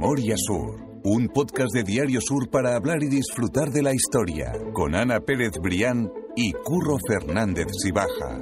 Memoria 0.00 0.36
Sur, 0.36 1.00
un 1.02 1.26
podcast 1.26 1.74
de 1.74 1.82
Diario 1.82 2.20
Sur 2.20 2.48
para 2.52 2.76
hablar 2.76 3.02
y 3.02 3.08
disfrutar 3.08 3.70
de 3.70 3.82
la 3.82 3.92
historia, 3.92 4.52
con 4.72 4.94
Ana 4.94 5.18
Pérez 5.18 5.50
Brián 5.60 6.08
y 6.36 6.52
Curro 6.52 6.98
Fernández 7.04 7.66
Sibaja. 7.82 8.38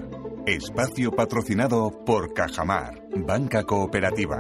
Espacio 0.47 1.13
patrocinado 1.13 2.05
por 2.05 2.35
Cajamar, 2.35 3.01
Banca 3.27 3.63
Cooperativa. 3.63 4.37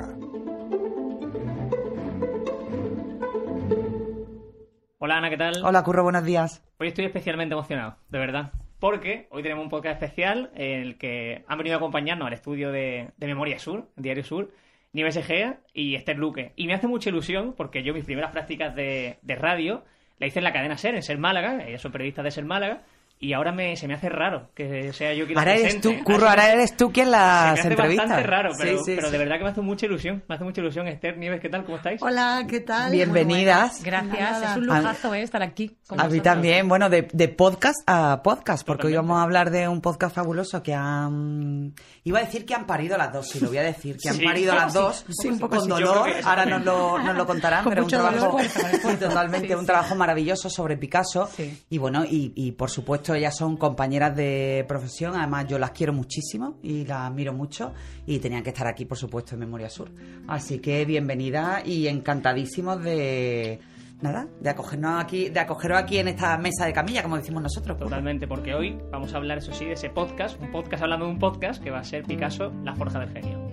Hola 4.98 5.17
Ana, 5.17 5.30
¿qué 5.30 5.39
tal? 5.39 5.64
Hola 5.64 5.83
Curro, 5.85 6.03
buenos 6.03 6.25
días. 6.25 6.62
Hoy 6.79 6.89
estoy 6.89 7.07
especialmente 7.07 7.55
emocionado, 7.55 7.96
de 8.11 8.19
verdad. 8.19 8.53
Porque 8.79 9.27
hoy 9.30 9.43
tenemos 9.43 9.64
un 9.64 9.71
podcast 9.71 10.03
especial 10.03 10.51
en 10.55 10.83
el 10.83 10.98
que 10.98 11.46
han 11.48 11.57
venido 11.57 11.77
a 11.77 11.79
acompañarnos 11.79 12.27
al 12.27 12.35
estudio 12.35 12.71
de, 12.73 13.09
de 13.17 13.27
Memoria 13.27 13.59
Sur, 13.59 13.89
Diario 13.96 14.23
Sur, 14.23 14.51
Nieves 14.97 15.17
Egea 15.17 15.61
y 15.75 15.95
Esther 15.95 16.16
Luque. 16.16 16.52
Y 16.57 16.66
me 16.66 16.75
hace 16.75 16.89
mucha 16.89 17.11
ilusión 17.11 17.52
porque 17.55 17.83
yo 17.83 17.93
mis 17.93 18.07
primeras 18.07 18.33
prácticas 18.33 18.75
de, 18.75 19.19
de 19.20 19.34
radio 19.37 19.84
la 20.19 20.27
hice 20.27 20.39
en 20.39 20.45
la 20.45 20.55
cadena 20.55 20.79
SER, 20.79 20.95
en 20.95 21.03
Ser 21.03 21.19
Málaga, 21.19 21.62
ellos 21.66 21.83
son 21.83 21.93
periodistas 21.93 22.25
de 22.25 22.30
Ser 22.30 22.47
Málaga, 22.47 22.83
y 23.19 23.33
ahora 23.33 23.51
me, 23.51 23.77
se 23.77 23.88
me 23.88 23.95
hace 23.95 24.11
raro 24.11 24.51
que 24.55 24.93
sea 24.93 25.15
yo 25.15 25.25
quien 25.27 25.38
Ahora 25.38 25.55
la 25.55 25.61
eres 25.61 25.80
tú, 25.80 25.88
presente. 25.88 26.05
Curro, 26.12 26.29
ahora 26.29 26.52
eres 26.52 26.77
tú 26.77 26.93
quien 26.93 27.06
se 27.06 27.12
las 27.12 27.55
me 27.55 27.61
hace 27.61 27.69
entrevista. 27.69 28.02
bastante 28.05 28.27
raro, 28.29 28.51
pero, 28.59 28.70
Sí, 28.79 28.84
sí, 28.84 28.92
pero 28.95 29.06
sí. 29.06 29.12
de 29.12 29.19
verdad 29.19 29.39
que 29.39 29.45
me 29.45 29.51
hace 29.51 29.61
mucha 29.62 29.87
ilusión. 29.87 30.23
Me 30.29 30.34
hace 30.34 30.45
mucha 30.45 30.61
ilusión. 30.61 30.87
Esther, 30.87 31.16
Nieves, 31.16 31.41
¿qué 31.41 31.48
tal? 31.48 31.65
¿Cómo 31.65 31.79
estáis? 31.79 32.02
Hola, 32.02 32.45
¿qué 32.48 32.61
tal? 32.61 32.92
Bienvenidas. 32.92 33.83
Gracias, 33.83 34.19
Nada. 34.19 34.51
es 34.51 34.56
un 34.59 34.66
lujazo 34.66 35.15
eh, 35.15 35.23
estar 35.23 35.42
aquí. 35.42 35.79
con 35.89 35.98
A 35.98 36.09
mí 36.09 36.20
también, 36.20 36.69
bueno, 36.69 36.91
de, 36.91 37.09
de 37.12 37.29
podcast 37.29 37.79
a 37.87 38.20
podcast, 38.23 38.66
porque 38.66 38.89
hoy 38.89 38.97
vamos 38.97 39.19
a 39.19 39.23
hablar 39.23 39.51
de 39.51 39.67
un 39.67 39.80
podcast 39.80 40.14
fabuloso 40.14 40.62
que 40.62 40.75
han... 40.75 41.75
Iba 42.05 42.19
a 42.19 42.23
decir 42.23 42.45
que 42.45 42.55
han 42.55 42.67
parido 42.67 42.98
las 42.98 43.12
dos, 43.12 43.28
sí, 43.30 43.41
lo 43.41 43.48
voy 43.48 43.59
a 43.59 43.62
decir, 43.62 43.97
que 43.97 44.11
han 44.11 44.17
Sí, 44.17 44.25
parido 44.25 44.53
sí, 44.53 44.59
las 44.59 44.73
sí, 44.73 44.78
dos, 44.78 45.05
sí, 45.09 45.28
un 45.28 45.39
poco 45.39 45.56
con 45.56 45.69
dolor, 45.69 46.11
ahora 46.23 46.45
nos 46.45 46.64
lo, 46.64 46.98
nos 46.98 47.17
lo 47.17 47.27
contarán, 47.27 47.64
Con 47.64 47.70
pero 47.72 47.83
un 47.84 47.89
trabajo, 47.91 48.39
dolor. 48.39 48.98
Totalmente, 49.00 49.48
Sí, 49.48 49.55
un 49.55 49.61
sí. 49.61 49.67
trabajo 49.67 49.94
maravilloso 49.97 50.48
sobre 50.50 50.77
Picasso, 50.77 51.28
Sí. 51.34 51.64
y 51.70 51.78
bueno, 51.78 52.05
y, 52.05 52.33
y 52.37 52.53
por 52.53 52.70
supuesto 52.70 53.06
ellas 53.15 53.37
son 53.37 53.57
compañeras 53.57 54.17
de 54.17 54.65
profesión, 54.67 55.15
además 55.15 55.47
yo 55.49 55.59
las 55.59 55.71
quiero 55.71 55.93
muchísimo 55.93 56.59
y 56.62 56.85
las 56.85 57.01
admiro 57.01 57.33
mucho, 57.33 57.73
y 58.07 58.19
tenían 58.19 58.43
que 58.43 58.51
estar 58.51 58.67
aquí, 58.67 58.85
por 58.85 58.99
supuesto, 58.99 59.35
en 59.35 59.41
Memoria 59.41 59.69
Sur. 59.69 59.91
Así 60.27 60.59
que 60.59 60.85
bienvenida 60.85 61.62
y 61.65 61.89
encantadísimos 61.89 62.83
de... 62.83 63.61
Nada, 63.99 64.29
de 64.41 64.51
acogernos 64.51 65.03
aquí, 65.03 65.31
de 65.31 65.41
acogeros 65.41 65.79
aquí 65.79 65.97
en 65.97 66.09
esta 66.09 66.37
mesa 66.37 66.67
de 66.67 66.75
camilla, 66.75 67.03
como 67.03 67.17
decimos 67.17 67.43
nosotros. 67.43 67.79
Totalmente, 67.79 68.29
porque 68.29 68.55
hoy 68.55 68.79
vamos 68.93 69.15
a 69.15 69.17
hablar, 69.17 69.39
eso 69.39 69.55
sí, 69.55 69.65
de 69.65 69.73
ese 69.73 69.89
podcast, 69.89 70.39
un 70.39 70.51
podcast 70.51 70.83
hablando 70.83 71.07
de 71.07 71.12
un 71.12 71.19
podcast 71.19 71.65
que 71.65 71.71
va 71.71 71.79
a 71.79 71.84
ser 71.84 72.05
Picasso, 72.05 72.53
La 72.62 72.75
Forja 72.75 73.01
del 73.01 73.09
Genio. 73.09 73.45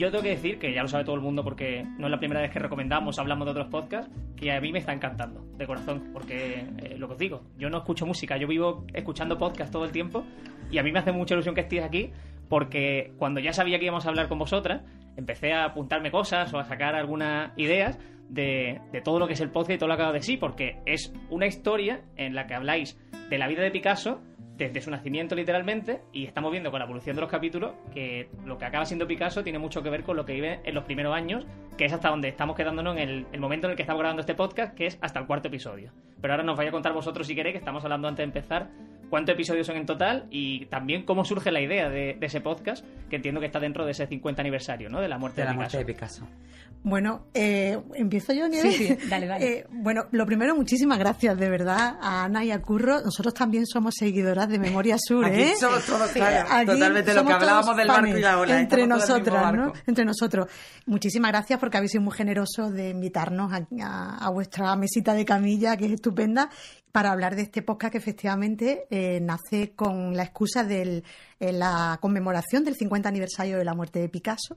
Yo 0.00 0.10
tengo 0.10 0.22
que 0.22 0.30
decir, 0.30 0.58
que 0.58 0.72
ya 0.72 0.82
lo 0.82 0.88
sabe 0.88 1.04
todo 1.04 1.14
el 1.14 1.20
mundo 1.20 1.44
porque 1.44 1.84
no 1.98 2.06
es 2.06 2.10
la 2.10 2.18
primera 2.18 2.40
vez 2.40 2.50
que 2.50 2.58
recomendamos, 2.58 3.18
hablamos 3.18 3.44
de 3.44 3.50
otros 3.52 3.68
podcasts, 3.68 4.10
que 4.34 4.50
a 4.50 4.60
mí 4.60 4.72
me 4.72 4.78
está 4.78 4.92
encantando, 4.92 5.44
de 5.56 5.66
corazón, 5.66 6.10
porque 6.12 6.64
eh, 6.78 6.96
lo 6.96 7.06
que 7.06 7.12
os 7.12 7.18
digo, 7.18 7.42
yo 7.58 7.68
no 7.68 7.78
escucho 7.78 8.06
música, 8.06 8.36
yo 8.38 8.48
vivo 8.48 8.86
escuchando 8.94 9.36
podcasts 9.36 9.70
todo 9.70 9.84
el 9.84 9.92
tiempo 9.92 10.24
y 10.70 10.78
a 10.78 10.82
mí 10.82 10.90
me 10.90 11.00
hace 11.00 11.12
mucha 11.12 11.34
ilusión 11.34 11.54
que 11.54 11.60
estéis 11.60 11.82
aquí 11.82 12.10
porque 12.48 13.12
cuando 13.18 13.40
ya 13.40 13.52
sabía 13.52 13.78
que 13.78 13.84
íbamos 13.84 14.06
a 14.06 14.08
hablar 14.08 14.28
con 14.28 14.38
vosotras, 14.38 14.82
empecé 15.16 15.52
a 15.52 15.66
apuntarme 15.66 16.10
cosas 16.10 16.52
o 16.54 16.58
a 16.58 16.64
sacar 16.64 16.94
algunas 16.94 17.52
ideas 17.58 17.98
de, 18.30 18.80
todo 19.04 19.18
lo 19.18 19.26
que 19.26 19.34
es 19.34 19.40
el 19.40 19.50
podcast 19.50 19.72
y 19.72 19.78
todo 19.78 19.88
lo 19.88 19.96
que 19.96 20.02
ha 20.02 20.12
de 20.12 20.22
sí, 20.22 20.36
porque 20.36 20.78
es 20.86 21.12
una 21.28 21.46
historia 21.46 22.00
en 22.16 22.34
la 22.34 22.46
que 22.46 22.54
habláis 22.54 22.98
de 23.28 23.38
la 23.38 23.48
vida 23.48 23.62
de 23.62 23.70
Picasso 23.70 24.20
desde 24.64 24.80
su 24.82 24.90
nacimiento 24.90 25.34
literalmente 25.34 26.02
y 26.12 26.26
estamos 26.26 26.50
viendo 26.50 26.70
con 26.70 26.80
la 26.80 26.84
evolución 26.84 27.16
de 27.16 27.22
los 27.22 27.30
capítulos 27.30 27.72
que 27.92 28.28
lo 28.44 28.58
que 28.58 28.64
acaba 28.64 28.84
siendo 28.84 29.06
Picasso 29.06 29.42
tiene 29.42 29.58
mucho 29.58 29.82
que 29.82 29.90
ver 29.90 30.02
con 30.02 30.16
lo 30.16 30.24
que 30.24 30.34
vive 30.34 30.60
en 30.64 30.74
los 30.74 30.84
primeros 30.84 31.14
años, 31.14 31.46
que 31.76 31.86
es 31.86 31.92
hasta 31.92 32.10
donde 32.10 32.28
estamos 32.28 32.56
quedándonos 32.56 32.96
en 32.98 33.26
el, 33.32 33.40
momento 33.40 33.66
en 33.66 33.72
el 33.72 33.76
que 33.76 33.82
estamos 33.82 34.00
grabando 34.00 34.20
este 34.20 34.34
podcast, 34.34 34.74
que 34.74 34.86
es 34.86 34.98
hasta 35.00 35.20
el 35.20 35.26
cuarto 35.26 35.48
episodio. 35.48 35.92
Pero 36.20 36.34
ahora 36.34 36.44
nos 36.44 36.56
vais 36.56 36.68
a 36.68 36.72
contar 36.72 36.92
vosotros 36.92 37.26
si 37.26 37.34
queréis, 37.34 37.54
que 37.54 37.58
estamos 37.58 37.82
hablando 37.84 38.08
antes 38.08 38.18
de 38.18 38.24
empezar, 38.24 38.70
cuántos 39.10 39.34
episodios 39.34 39.66
son 39.66 39.76
en 39.76 39.84
total 39.86 40.26
y 40.30 40.64
también 40.66 41.04
cómo 41.04 41.24
surge 41.24 41.50
la 41.50 41.60
idea 41.60 41.90
de, 41.90 42.16
de 42.18 42.26
ese 42.26 42.40
podcast, 42.40 42.84
que 43.10 43.16
entiendo 43.16 43.40
que 43.40 43.46
está 43.46 43.60
dentro 43.60 43.84
de 43.84 43.90
ese 43.92 44.06
50 44.06 44.40
aniversario, 44.40 44.88
¿no? 44.88 45.00
De 45.00 45.08
la 45.08 45.18
muerte 45.18 45.42
de 45.42 45.46
de, 45.48 45.50
la 45.50 45.56
muerte 45.56 45.84
Picasso. 45.84 46.22
de 46.22 46.28
Picasso. 46.28 46.50
Bueno, 46.82 47.26
eh, 47.34 47.78
empiezo 47.94 48.32
yo, 48.32 48.48
Nieves. 48.48 48.74
Sí, 48.74 48.86
sí, 48.86 48.98
dale, 49.10 49.26
dale. 49.26 49.46
Eh, 49.50 49.66
bueno, 49.70 50.04
lo 50.12 50.24
primero, 50.24 50.54
muchísimas 50.56 50.98
gracias 50.98 51.36
de 51.38 51.50
verdad 51.50 51.98
a 52.00 52.24
Ana 52.24 52.42
y 52.42 52.50
a 52.52 52.62
Curro. 52.62 53.02
Nosotros 53.02 53.34
también 53.34 53.66
somos 53.66 53.94
seguidoras 53.98 54.48
de 54.48 54.58
Memoria 54.58 54.96
Sur, 54.98 55.26
Aquí 55.26 55.40
¿eh? 55.42 55.52
somos 55.58 55.84
todos, 55.84 56.08
Sí, 56.10 56.18
claro, 56.20 56.48
aquí 56.50 56.66
totalmente 56.66 57.12
lo 57.12 57.24
que 57.26 57.32
hablábamos 57.34 57.76
del 57.76 57.88
barco 57.88 58.06
y 58.16 58.20
la 58.20 58.38
ola, 58.38 58.60
Entre 58.60 58.86
nosotras, 58.86 59.52
¿no? 59.52 59.72
Entre 59.86 60.04
nosotros. 60.06 60.46
Muchísimas 60.86 61.32
gracias 61.32 61.58
porque 61.60 61.76
habéis 61.76 61.92
sido 61.92 62.02
muy 62.04 62.14
generosos 62.14 62.72
de 62.72 62.88
invitarnos 62.90 63.52
a, 63.52 63.66
a- 63.82 64.26
a 64.26 64.30
vuestra 64.30 64.74
mesita 64.76 65.12
de 65.12 65.24
camilla, 65.26 65.76
que 65.76 65.84
es 65.86 65.92
estupenda, 65.92 66.48
para 66.92 67.12
hablar 67.12 67.36
de 67.36 67.42
este 67.42 67.62
podcast 67.62 67.92
que 67.92 67.98
efectivamente 67.98 68.86
eh, 68.90 69.20
nace 69.20 69.72
con 69.74 70.16
la 70.16 70.24
excusa 70.24 70.64
de 70.64 71.02
la 71.38 71.98
conmemoración 72.02 72.64
del 72.64 72.74
50 72.76 73.08
aniversario 73.08 73.56
de 73.58 73.64
la 73.64 73.74
muerte 73.74 73.98
de 74.00 74.08
Picasso. 74.08 74.56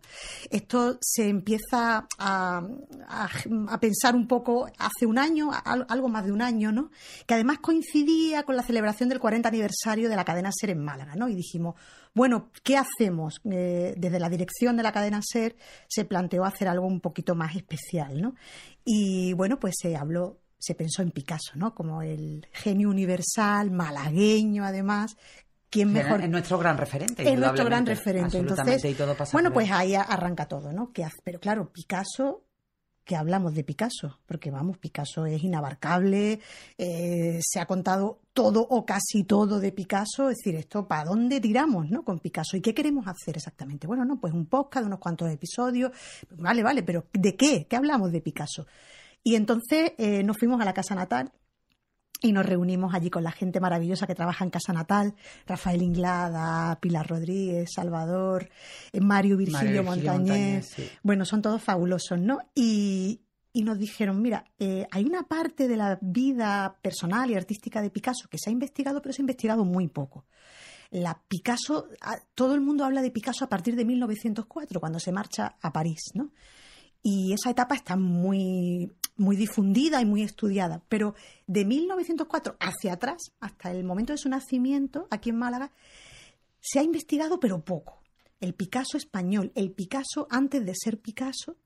Esto 0.49 0.97
se 1.01 1.29
empieza 1.29 2.07
a, 2.17 2.61
pensar 3.79 4.15
un 4.15 4.27
poco 4.27 4.67
hace 4.77 5.05
un 5.05 5.17
año, 5.17 5.51
al- 5.53 5.85
algo 5.89 6.09
más 6.09 6.25
de 6.25 6.31
un 6.31 6.41
año, 6.41 6.71
¿no? 6.71 6.91
Que 7.25 7.35
además 7.35 7.59
coincidía 7.59 8.43
con 8.43 8.55
la 8.55 8.63
celebración 8.63 9.09
del 9.09 9.19
40 9.19 9.47
aniversario 9.49 10.09
de 10.09 10.15
la 10.15 10.25
cadena 10.25 10.51
SER 10.51 10.71
en 10.71 10.83
Málaga, 10.83 11.15
¿no? 11.15 11.29
Y 11.29 11.35
dijimos, 11.35 11.75
bueno, 12.13 12.49
¿qué 12.63 12.77
hacemos? 12.77 13.41
Eh, 13.49 13.93
desde 13.97 14.19
la 14.19 14.29
dirección 14.29 14.75
de 14.77 14.83
la 14.83 14.91
cadena 14.91 15.21
SER 15.23 15.55
se 15.87 16.05
planteó 16.05 16.45
hacer 16.45 16.67
algo 16.67 16.85
un 16.85 16.99
poquito 16.99 17.33
más 17.35 17.55
especial, 17.55 18.21
¿no? 18.21 18.35
Y 18.85 19.33
bueno, 19.33 19.59
pues 19.59 19.75
se 19.81 19.95
habló, 19.95 20.39
se 20.63 20.75
pensó 20.75 21.01
en 21.01 21.11
Picasso, 21.11 21.51
¿no? 21.55 21.75
Como 21.75 22.01
el 22.01 22.47
genio 22.53 22.89
universal, 22.89 23.69
malagueño 23.69 24.63
además. 24.63 25.17
¿Quién 25.69 25.91
mejor? 25.91 26.21
Es 26.21 26.29
nuestro 26.29 26.57
gran 26.57 26.77
referente. 26.77 27.29
es 27.29 27.37
nuestro 27.37 27.65
gran 27.65 27.85
referente. 27.85 28.37
Entonces, 28.37 28.85
y 28.85 28.93
todo 28.93 29.13
pasa 29.13 29.33
bueno, 29.33 29.51
pues 29.51 29.69
ahí 29.71 29.95
arranca 29.95 30.47
todo, 30.47 30.71
¿no? 30.71 30.93
Que 30.93 31.05
pero 31.25 31.41
claro, 31.41 31.73
Picasso, 31.73 32.45
que 33.03 33.17
hablamos 33.17 33.55
de 33.55 33.65
Picasso, 33.65 34.21
porque 34.25 34.51
vamos, 34.51 34.77
Picasso 34.77 35.25
es 35.25 35.43
inabarcable, 35.43 36.39
eh, 36.77 37.39
se 37.41 37.59
ha 37.59 37.65
contado 37.65 38.21
todo 38.31 38.61
o 38.61 38.85
casi 38.85 39.25
todo 39.25 39.59
de 39.59 39.73
Picasso, 39.73 40.29
es 40.29 40.37
decir, 40.37 40.55
esto, 40.55 40.87
¿para 40.87 41.03
dónde 41.03 41.41
tiramos, 41.41 41.89
no? 41.89 42.05
Con 42.05 42.19
Picasso, 42.19 42.55
¿y 42.55 42.61
qué 42.61 42.73
queremos 42.73 43.05
hacer 43.07 43.35
exactamente? 43.35 43.85
Bueno, 43.85 44.05
no, 44.05 44.17
pues 44.17 44.33
un 44.33 44.45
podcast 44.45 44.83
de 44.83 44.87
unos 44.87 44.99
cuantos 44.99 45.29
episodios, 45.29 45.91
vale, 46.37 46.63
vale, 46.63 46.83
pero 46.83 47.07
¿de 47.11 47.35
qué? 47.35 47.67
¿Qué 47.69 47.75
hablamos 47.75 48.13
de 48.13 48.21
Picasso? 48.21 48.65
Y 49.23 49.35
entonces 49.35 49.93
eh, 49.97 50.23
nos 50.23 50.37
fuimos 50.37 50.59
a 50.61 50.65
la 50.65 50.73
casa 50.73 50.95
natal 50.95 51.31
y 52.21 52.31
nos 52.31 52.45
reunimos 52.45 52.93
allí 52.93 53.09
con 53.09 53.23
la 53.23 53.31
gente 53.31 53.59
maravillosa 53.59 54.07
que 54.07 54.15
trabaja 54.15 54.45
en 54.45 54.49
Casa 54.49 54.71
Natal, 54.71 55.13
Rafael 55.45 55.81
Inglada, 55.81 56.79
Pilar 56.79 57.07
Rodríguez, 57.07 57.69
Salvador, 57.73 58.49
eh, 58.93 59.01
Mario 59.01 59.37
Virgilio, 59.37 59.59
Virgilio 59.59 59.83
Montañez. 59.83 60.17
Montañez, 60.17 60.65
sí. 60.67 60.89
Bueno, 61.03 61.25
son 61.25 61.41
todos 61.41 61.61
fabulosos, 61.61 62.19
¿no? 62.19 62.39
Y, 62.55 63.21
y 63.51 63.63
nos 63.63 63.77
dijeron, 63.77 64.21
mira, 64.21 64.45
eh, 64.57 64.87
hay 64.89 65.03
una 65.03 65.23
parte 65.23 65.67
de 65.67 65.75
la 65.77 65.99
vida 66.01 66.77
personal 66.81 67.29
y 67.29 67.35
artística 67.35 67.81
de 67.81 67.89
Picasso 67.89 68.29
que 68.29 68.37
se 68.39 68.49
ha 68.49 68.53
investigado, 68.53 69.01
pero 69.01 69.13
se 69.13 69.21
ha 69.21 69.23
investigado 69.23 69.65
muy 69.65 69.87
poco. 69.89 70.25
La 70.91 71.21
Picasso, 71.27 71.87
todo 72.35 72.55
el 72.55 72.61
mundo 72.61 72.85
habla 72.85 73.01
de 73.01 73.11
Picasso 73.11 73.45
a 73.45 73.49
partir 73.49 73.75
de 73.75 73.83
1904, 73.83 74.79
cuando 74.79 74.99
se 74.99 75.11
marcha 75.11 75.57
a 75.61 75.73
París, 75.73 76.11
¿no? 76.13 76.31
Y 77.03 77.33
esa 77.33 77.51
etapa 77.51 77.75
está 77.75 77.97
muy, 77.97 78.91
muy 79.17 79.35
difundida 79.35 80.01
y 80.01 80.05
muy 80.05 80.23
estudiada. 80.23 80.81
Pero 80.89 81.15
de 81.45 81.65
1904 81.65 82.55
hacia 82.59 82.93
atrás, 82.93 83.33
hasta 83.39 83.71
el 83.71 83.83
momento 83.83 84.13
de 84.13 84.17
su 84.17 84.29
nacimiento, 84.29 85.07
aquí 85.11 85.29
en 85.29 85.37
Málaga, 85.37 85.71
se 86.61 86.79
ha 86.79 86.83
investigado, 86.83 87.39
pero 87.39 87.63
poco. 87.63 88.01
El 88.39 88.53
Picasso 88.53 88.97
español, 88.97 89.51
el 89.55 89.71
Picasso 89.71 90.27
antes 90.29 90.65
de 90.65 90.73
ser 90.75 90.99
Picasso, 90.99 91.57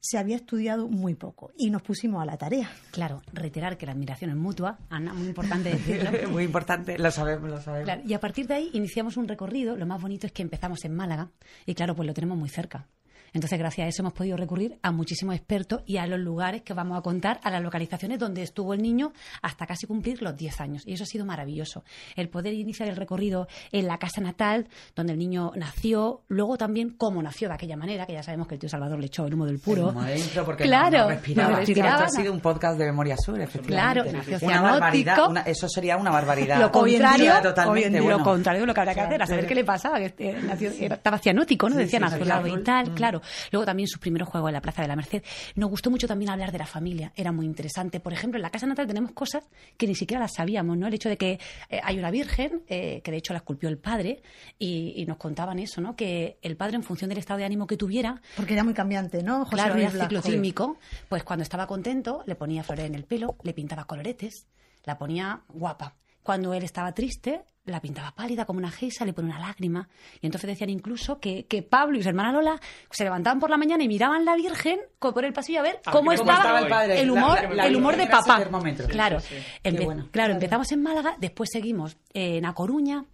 se 0.00 0.18
había 0.18 0.36
estudiado 0.36 0.86
muy 0.86 1.14
poco. 1.14 1.50
Y 1.56 1.70
nos 1.70 1.80
pusimos 1.80 2.22
a 2.22 2.26
la 2.26 2.36
tarea. 2.36 2.70
Claro, 2.90 3.22
reiterar 3.32 3.78
que 3.78 3.86
la 3.86 3.92
admiración 3.92 4.30
es 4.30 4.36
mutua, 4.36 4.78
Ana, 4.90 5.14
muy 5.14 5.28
importante 5.28 5.70
decirlo. 5.72 6.30
Muy 6.30 6.44
importante, 6.44 6.98
lo 6.98 7.10
sabemos, 7.10 7.48
lo 7.48 7.60
sabemos. 7.62 7.86
Claro, 7.86 8.02
y 8.06 8.12
a 8.12 8.20
partir 8.20 8.46
de 8.46 8.54
ahí 8.54 8.70
iniciamos 8.74 9.16
un 9.16 9.26
recorrido. 9.26 9.76
Lo 9.76 9.86
más 9.86 10.02
bonito 10.02 10.26
es 10.26 10.32
que 10.32 10.42
empezamos 10.42 10.84
en 10.84 10.94
Málaga 10.94 11.30
y 11.64 11.74
claro, 11.74 11.94
pues 11.94 12.06
lo 12.06 12.12
tenemos 12.12 12.36
muy 12.36 12.50
cerca. 12.50 12.86
Entonces, 13.34 13.58
gracias 13.58 13.84
a 13.84 13.88
eso 13.88 14.02
hemos 14.02 14.12
podido 14.14 14.36
recurrir 14.36 14.78
a 14.82 14.92
muchísimos 14.92 15.34
expertos 15.34 15.82
y 15.86 15.96
a 15.98 16.06
los 16.06 16.20
lugares 16.20 16.62
que 16.62 16.72
vamos 16.72 16.96
a 16.96 17.02
contar, 17.02 17.40
a 17.42 17.50
las 17.50 17.60
localizaciones 17.62 18.18
donde 18.18 18.42
estuvo 18.42 18.72
el 18.74 18.80
niño 18.80 19.12
hasta 19.42 19.66
casi 19.66 19.86
cumplir 19.86 20.22
los 20.22 20.36
10 20.36 20.60
años. 20.60 20.82
Y 20.86 20.94
eso 20.94 21.02
ha 21.02 21.06
sido 21.06 21.24
maravilloso. 21.26 21.82
El 22.14 22.28
poder 22.28 22.54
iniciar 22.54 22.88
el 22.88 22.94
recorrido 22.96 23.48
en 23.72 23.88
la 23.88 23.98
casa 23.98 24.20
natal, 24.20 24.68
donde 24.94 25.12
el 25.14 25.18
niño 25.18 25.50
nació, 25.56 26.22
luego 26.28 26.56
también 26.56 26.90
cómo 26.96 27.22
nació 27.22 27.48
de 27.48 27.54
aquella 27.54 27.76
manera, 27.76 28.06
que 28.06 28.12
ya 28.12 28.22
sabemos 28.22 28.46
que 28.46 28.54
el 28.54 28.60
tío 28.60 28.68
Salvador 28.68 29.00
le 29.00 29.06
echó 29.06 29.26
el 29.26 29.34
humo 29.34 29.46
del 29.46 29.58
puro. 29.58 29.90
El 29.90 29.96
humo 29.96 30.02
dentro, 30.04 30.44
porque 30.44 30.62
claro, 30.64 30.98
no, 30.98 31.04
no 31.04 31.10
respiraba. 31.10 31.50
no 31.50 31.56
respiraba, 31.56 32.04
Esto 32.04 32.04
ha 32.18 32.22
sido 32.22 32.32
un 32.32 32.40
podcast 32.40 32.78
de 32.78 32.84
Memoria 32.84 33.16
Sur, 33.16 33.40
efectivamente. 33.40 34.02
Claro, 34.12 34.12
nació 34.30 34.46
una 34.46 34.62
barbaridad, 34.62 35.28
una- 35.28 35.40
eso 35.42 35.68
sería 35.68 35.96
una 35.96 36.10
barbaridad. 36.12 36.60
Lo 36.60 36.70
contrario, 36.70 37.32
totalmente, 37.42 38.00
bueno. 38.00 38.18
lo 38.18 38.24
contrario 38.24 38.60
de 38.60 38.66
lo 38.68 38.74
que 38.74 38.80
habrá 38.80 38.94
que 38.94 39.00
hacer, 39.00 39.22
a 39.22 39.26
saber 39.26 39.46
qué 39.48 39.54
le 39.56 39.64
pasaba, 39.64 39.98
que 39.98 40.14
eh, 40.18 40.38
nació- 40.46 40.70
estaba 40.70 41.18
cianótico, 41.18 41.68
¿no? 41.68 41.74
Sí, 41.74 41.82
Decían 41.82 42.02
sí, 42.02 42.14
azul 42.14 42.24
claro. 42.24 42.46
y 42.46 42.62
tal, 42.62 42.94
claro. 42.94 43.20
Luego 43.50 43.64
también 43.64 43.88
sus 43.88 43.98
primeros 43.98 44.28
juegos 44.28 44.48
en 44.50 44.54
la 44.54 44.60
Plaza 44.60 44.82
de 44.82 44.88
la 44.88 44.96
Merced. 44.96 45.22
Nos 45.54 45.70
gustó 45.70 45.90
mucho 45.90 46.06
también 46.06 46.30
hablar 46.30 46.52
de 46.52 46.58
la 46.58 46.66
familia, 46.66 47.12
era 47.16 47.32
muy 47.32 47.46
interesante. 47.46 48.00
Por 48.00 48.12
ejemplo, 48.12 48.38
en 48.38 48.42
la 48.42 48.50
casa 48.50 48.66
natal 48.66 48.86
tenemos 48.86 49.12
cosas 49.12 49.44
que 49.76 49.86
ni 49.86 49.94
siquiera 49.94 50.20
las 50.20 50.34
sabíamos, 50.34 50.76
¿no? 50.76 50.86
El 50.86 50.94
hecho 50.94 51.08
de 51.08 51.16
que 51.16 51.38
eh, 51.68 51.80
hay 51.82 51.98
una 51.98 52.10
virgen, 52.10 52.62
eh, 52.68 53.00
que 53.02 53.10
de 53.10 53.16
hecho 53.18 53.32
la 53.32 53.38
esculpió 53.38 53.68
el 53.68 53.78
padre, 53.78 54.22
y, 54.58 54.94
y 54.96 55.06
nos 55.06 55.16
contaban 55.16 55.58
eso, 55.58 55.80
¿no? 55.80 55.96
Que 55.96 56.38
el 56.42 56.56
padre, 56.56 56.76
en 56.76 56.82
función 56.82 57.08
del 57.08 57.18
estado 57.18 57.38
de 57.38 57.44
ánimo 57.44 57.66
que 57.66 57.76
tuviera, 57.76 58.20
Porque 58.36 58.54
era 58.54 58.64
muy 58.64 58.74
cambiante, 58.74 59.22
¿no? 59.22 59.44
José 59.44 59.56
claro, 59.56 59.76
era 59.76 59.90
ciclotímico, 59.90 60.78
pues 61.08 61.24
cuando 61.24 61.42
estaba 61.42 61.66
contento 61.66 62.22
le 62.26 62.34
ponía 62.34 62.62
flores 62.62 62.86
en 62.86 62.94
el 62.94 63.04
pelo, 63.04 63.36
le 63.42 63.52
pintaba 63.52 63.84
coloretes, 63.84 64.46
la 64.84 64.98
ponía 64.98 65.42
guapa. 65.48 65.96
Cuando 66.22 66.54
él 66.54 66.64
estaba 66.64 66.92
triste, 66.92 67.44
la 67.66 67.80
pintaba 67.80 68.12
pálida 68.14 68.44
como 68.44 68.58
una 68.58 68.70
geisa, 68.70 69.04
le 69.04 69.12
ponía 69.14 69.34
una 69.36 69.46
lágrima. 69.46 69.88
Y 70.20 70.26
entonces 70.26 70.48
decían 70.48 70.68
incluso 70.70 71.18
que, 71.18 71.46
que 71.46 71.62
Pablo 71.62 71.96
y 71.98 72.02
su 72.02 72.08
hermana 72.08 72.30
Lola 72.32 72.60
se 72.90 73.04
levantaban 73.04 73.40
por 73.40 73.48
la 73.50 73.56
mañana 73.56 73.82
y 73.84 73.88
miraban 73.88 74.24
la 74.24 74.34
Virgen 74.36 74.80
por 74.98 75.24
el 75.24 75.32
pasillo 75.32 75.60
a 75.60 75.62
ver 75.62 75.80
A 75.86 75.90
cómo 75.90 76.12
estaba, 76.12 76.36
estaba 76.38 76.58
el 76.60 76.68
padre, 76.68 77.00
el 77.00 77.10
humor, 77.10 77.42
la- 77.42 77.54
la 77.54 77.66
el 77.66 77.76
humor 77.76 77.96
de 77.96 78.06
papá. 78.06 78.38
termómetro. 78.38 78.86
Claro, 78.88 79.20
Sí, 79.20 79.28
sí, 79.36 79.40
sí. 79.40 79.46
Qué 79.62 79.70
Empe- 79.70 79.84
bueno. 79.84 80.08
claro, 80.10 80.34
empezamos 80.34 80.70
en 80.72 80.82
Málaga, 80.82 81.16
después 81.18 81.48
seguimos 81.52 81.96
en 82.12 82.44
A 82.44 82.54
Coruña, 82.54 83.04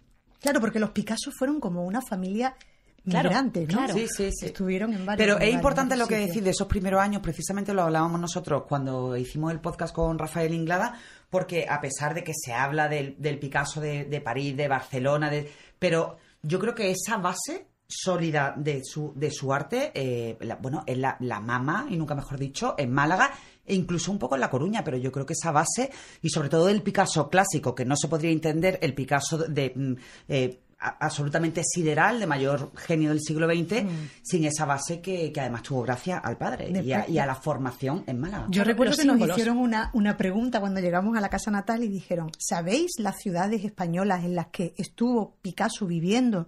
Claro, 0.41 0.59
porque 0.59 0.79
los 0.79 0.89
Picasso 0.89 1.29
fueron 1.31 1.59
como 1.59 1.85
una 1.85 2.01
familia 2.01 2.55
Claro, 3.03 3.29
migrante, 3.29 3.61
¿no? 3.61 3.67
claro. 3.67 3.93
Sí, 3.95 4.07
sí, 4.07 4.29
sí. 4.31 4.45
Estuvieron 4.47 4.93
en 4.93 5.05
varios 5.05 5.25
Pero 5.25 5.39
es 5.43 5.53
importante 5.53 5.95
lo 5.97 6.05
que 6.07 6.17
decís 6.17 6.43
de 6.43 6.51
esos 6.51 6.67
primeros 6.67 7.01
años, 7.01 7.21
precisamente 7.23 7.73
lo 7.73 7.81
hablábamos 7.83 8.19
nosotros 8.19 8.63
cuando 8.67 9.17
hicimos 9.17 9.51
el 9.51 9.59
podcast 9.59 9.93
con 9.93 10.19
Rafael 10.19 10.53
Inglada, 10.53 10.93
porque 11.29 11.65
a 11.67 11.81
pesar 11.81 12.13
de 12.13 12.23
que 12.23 12.33
se 12.35 12.53
habla 12.53 12.87
del, 12.87 13.15
del 13.17 13.39
Picasso 13.39 13.81
de, 13.81 14.05
de 14.05 14.21
París, 14.21 14.55
de 14.55 14.67
Barcelona, 14.67 15.29
de, 15.31 15.49
pero 15.79 16.17
yo 16.43 16.59
creo 16.59 16.75
que 16.75 16.91
esa 16.91 17.17
base 17.17 17.67
sólida 17.87 18.53
de 18.55 18.81
su, 18.83 19.11
de 19.15 19.31
su 19.31 19.51
arte, 19.51 19.91
eh, 19.95 20.37
la- 20.41 20.55
bueno, 20.57 20.83
es 20.85 20.97
la, 20.97 21.17
la 21.19 21.39
mama, 21.39 21.87
y 21.89 21.97
nunca 21.97 22.15
mejor 22.15 22.37
dicho, 22.39 22.75
en 22.77 22.91
Málaga 22.93 23.31
e 23.65 23.75
incluso 23.75 24.11
un 24.11 24.19
poco 24.19 24.35
en 24.35 24.41
La 24.41 24.49
Coruña, 24.49 24.83
pero 24.83 24.97
yo 24.97 25.11
creo 25.11 25.25
que 25.25 25.33
esa 25.33 25.51
base, 25.51 25.91
y 26.21 26.29
sobre 26.29 26.49
todo 26.49 26.69
el 26.69 26.81
Picasso 26.83 27.29
clásico, 27.29 27.73
que 27.75 27.83
no 27.85 27.95
se 27.95 28.07
podría 28.07 28.31
entender 28.31 28.77
el 28.81 28.93
Picasso 28.93 29.37
de... 29.39 29.73
mm, 29.75 29.93
eh, 30.29 30.59
absolutamente 30.81 31.61
sideral, 31.63 32.19
de 32.19 32.25
mayor 32.27 32.71
genio 32.75 33.09
del 33.09 33.19
siglo 33.21 33.47
XX, 33.47 33.83
sin 34.23 34.45
esa 34.45 34.65
base 34.65 34.99
que, 35.01 35.31
que 35.31 35.39
además 35.39 35.61
tuvo 35.63 35.83
gracias 35.83 36.19
al 36.23 36.37
padre 36.37 36.71
y 36.83 36.91
a, 36.93 37.07
y 37.07 37.17
a 37.19 37.25
la 37.25 37.35
formación 37.35 38.03
en 38.07 38.19
Málaga. 38.19 38.47
Yo 38.49 38.63
recuerdo 38.63 38.95
que 38.97 39.05
nos 39.05 39.29
hicieron 39.29 39.57
una, 39.59 39.91
una 39.93 40.17
pregunta 40.17 40.59
cuando 40.59 40.79
llegamos 40.79 41.15
a 41.17 41.21
la 41.21 41.29
casa 41.29 41.51
natal 41.51 41.83
y 41.83 41.87
dijeron, 41.87 42.31
¿sabéis 42.39 42.91
las 42.97 43.17
ciudades 43.19 43.63
españolas 43.63 44.23
en 44.23 44.35
las 44.35 44.47
que 44.47 44.73
estuvo 44.77 45.37
Picasso 45.41 45.85
viviendo 45.85 46.47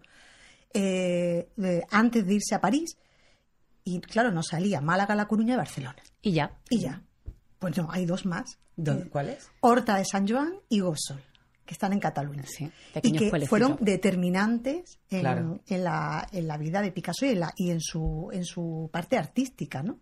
eh, 0.73 1.49
de- 1.55 1.85
antes 1.91 2.25
de 2.25 2.33
irse 2.35 2.55
a 2.55 2.61
París? 2.61 2.97
Y 3.83 3.99
claro, 4.01 4.31
nos 4.31 4.47
salía 4.47 4.81
Málaga, 4.81 5.13
La 5.15 5.27
Coruña 5.27 5.53
y 5.55 5.57
Barcelona. 5.57 5.97
y 6.21 6.31
ya. 6.31 6.57
Y 6.69 6.79
ya. 6.79 7.01
Pues 7.59 7.77
no, 7.77 7.89
hay 7.91 8.05
dos 8.05 8.25
más. 8.25 8.57
¿Dónde- 8.75 9.09
¿Cuál 9.09 9.29
es? 9.29 9.47
Horta 9.61 9.97
de 9.97 10.05
San 10.05 10.27
Joan 10.27 10.53
y 10.69 10.79
Gósol, 10.79 11.21
que 11.65 11.73
están 11.73 11.93
en 11.93 11.99
Cataluña. 11.99 12.43
Sí, 12.45 12.69
y 13.01 13.11
que 13.13 13.45
fueron 13.47 13.77
determinantes 13.81 14.99
en, 15.09 15.19
Claro. 15.21 15.59
en 15.67 15.83
la, 15.83 16.27
en 16.31 16.47
la 16.47 16.57
vida 16.57 16.81
de 16.81 16.91
Picasso 16.91 17.25
y 17.25 17.29
en, 17.29 17.39
la, 17.39 17.53
y 17.55 17.71
en, 17.71 17.79
su, 17.81 18.29
en 18.33 18.45
su 18.45 18.89
parte 18.91 19.17
artística, 19.17 19.81
¿no? 19.81 19.99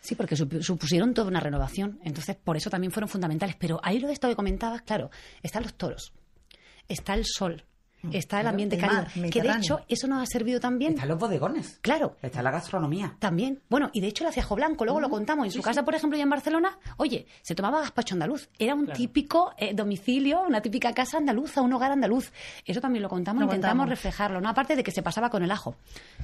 Sí, 0.00 0.14
porque 0.16 0.34
sup- 0.36 0.62
supusieron 0.62 1.14
toda 1.14 1.28
una 1.28 1.40
renovación. 1.40 2.00
Entonces, 2.02 2.36
por 2.36 2.56
eso 2.56 2.70
también 2.70 2.90
fueron 2.92 3.08
fundamentales. 3.08 3.54
Pero 3.56 3.80
ahí 3.84 4.00
lo 4.00 4.08
de 4.08 4.14
esto 4.14 4.28
que 4.28 4.34
comentabas, 4.36 4.82
claro, 4.82 5.10
están 5.42 5.62
los 5.62 5.74
toros, 5.74 6.12
está 6.88 7.14
el 7.14 7.24
sol, 7.24 7.64
está 8.10 8.40
el 8.40 8.46
ambiente 8.46 8.76
el 8.76 8.80
cálido. 8.82 9.02
mar, 9.02 9.30
Que 9.30 9.42
de 9.42 9.50
hecho, 9.50 9.80
eso 9.88 10.06
nos 10.08 10.22
ha 10.22 10.26
servido 10.26 10.58
también. 10.60 10.94
Están 10.94 11.08
los 11.08 11.18
bodegones. 11.18 11.78
Claro, 11.82 12.16
Está 12.22 12.42
la 12.42 12.50
gastronomía. 12.50 13.16
también. 13.18 13.60
Bueno, 13.68 13.90
y 13.92 14.00
de 14.00 14.08
hecho, 14.08 14.24
el 14.24 14.30
aciajo 14.30 14.56
blanco, 14.56 14.84
luego 14.84 15.00
lo 15.00 15.08
contamos. 15.10 15.46
En 15.46 15.52
su 15.52 15.62
casa, 15.62 15.84
por 15.84 15.94
ejemplo, 15.94 16.18
y 16.18 16.22
en 16.22 16.30
Barcelona, 16.30 16.78
oye, 16.96 17.26
se 17.42 17.54
tomaba 17.54 17.80
gazpacho 17.80 18.14
andaluz. 18.14 18.48
Era 18.58 18.74
un 18.74 18.84
Claro. 18.86 18.96
típico 18.98 19.52
eh, 19.58 19.74
domicilio, 19.74 20.42
una 20.42 20.60
típica 20.60 20.92
casa 20.92 21.18
andaluza, 21.18 21.60
un 21.62 21.72
hogar 21.72 21.92
andaluz. 21.92 22.32
Eso 22.64 22.80
también 22.80 23.02
lo 23.02 23.08
contamos, 23.08 23.40
Lo 23.40 23.44
intentamos 23.46 23.72
contamos. 23.82 23.90
reflejarlo, 23.90 24.40
¿no? 24.40 24.48
Aparte 24.48 24.76
de 24.76 24.82
que 24.82 24.90
se 24.90 25.02
pasaba 25.02 25.30
con 25.30 25.42
el 25.42 25.50
ajo, 25.50 25.76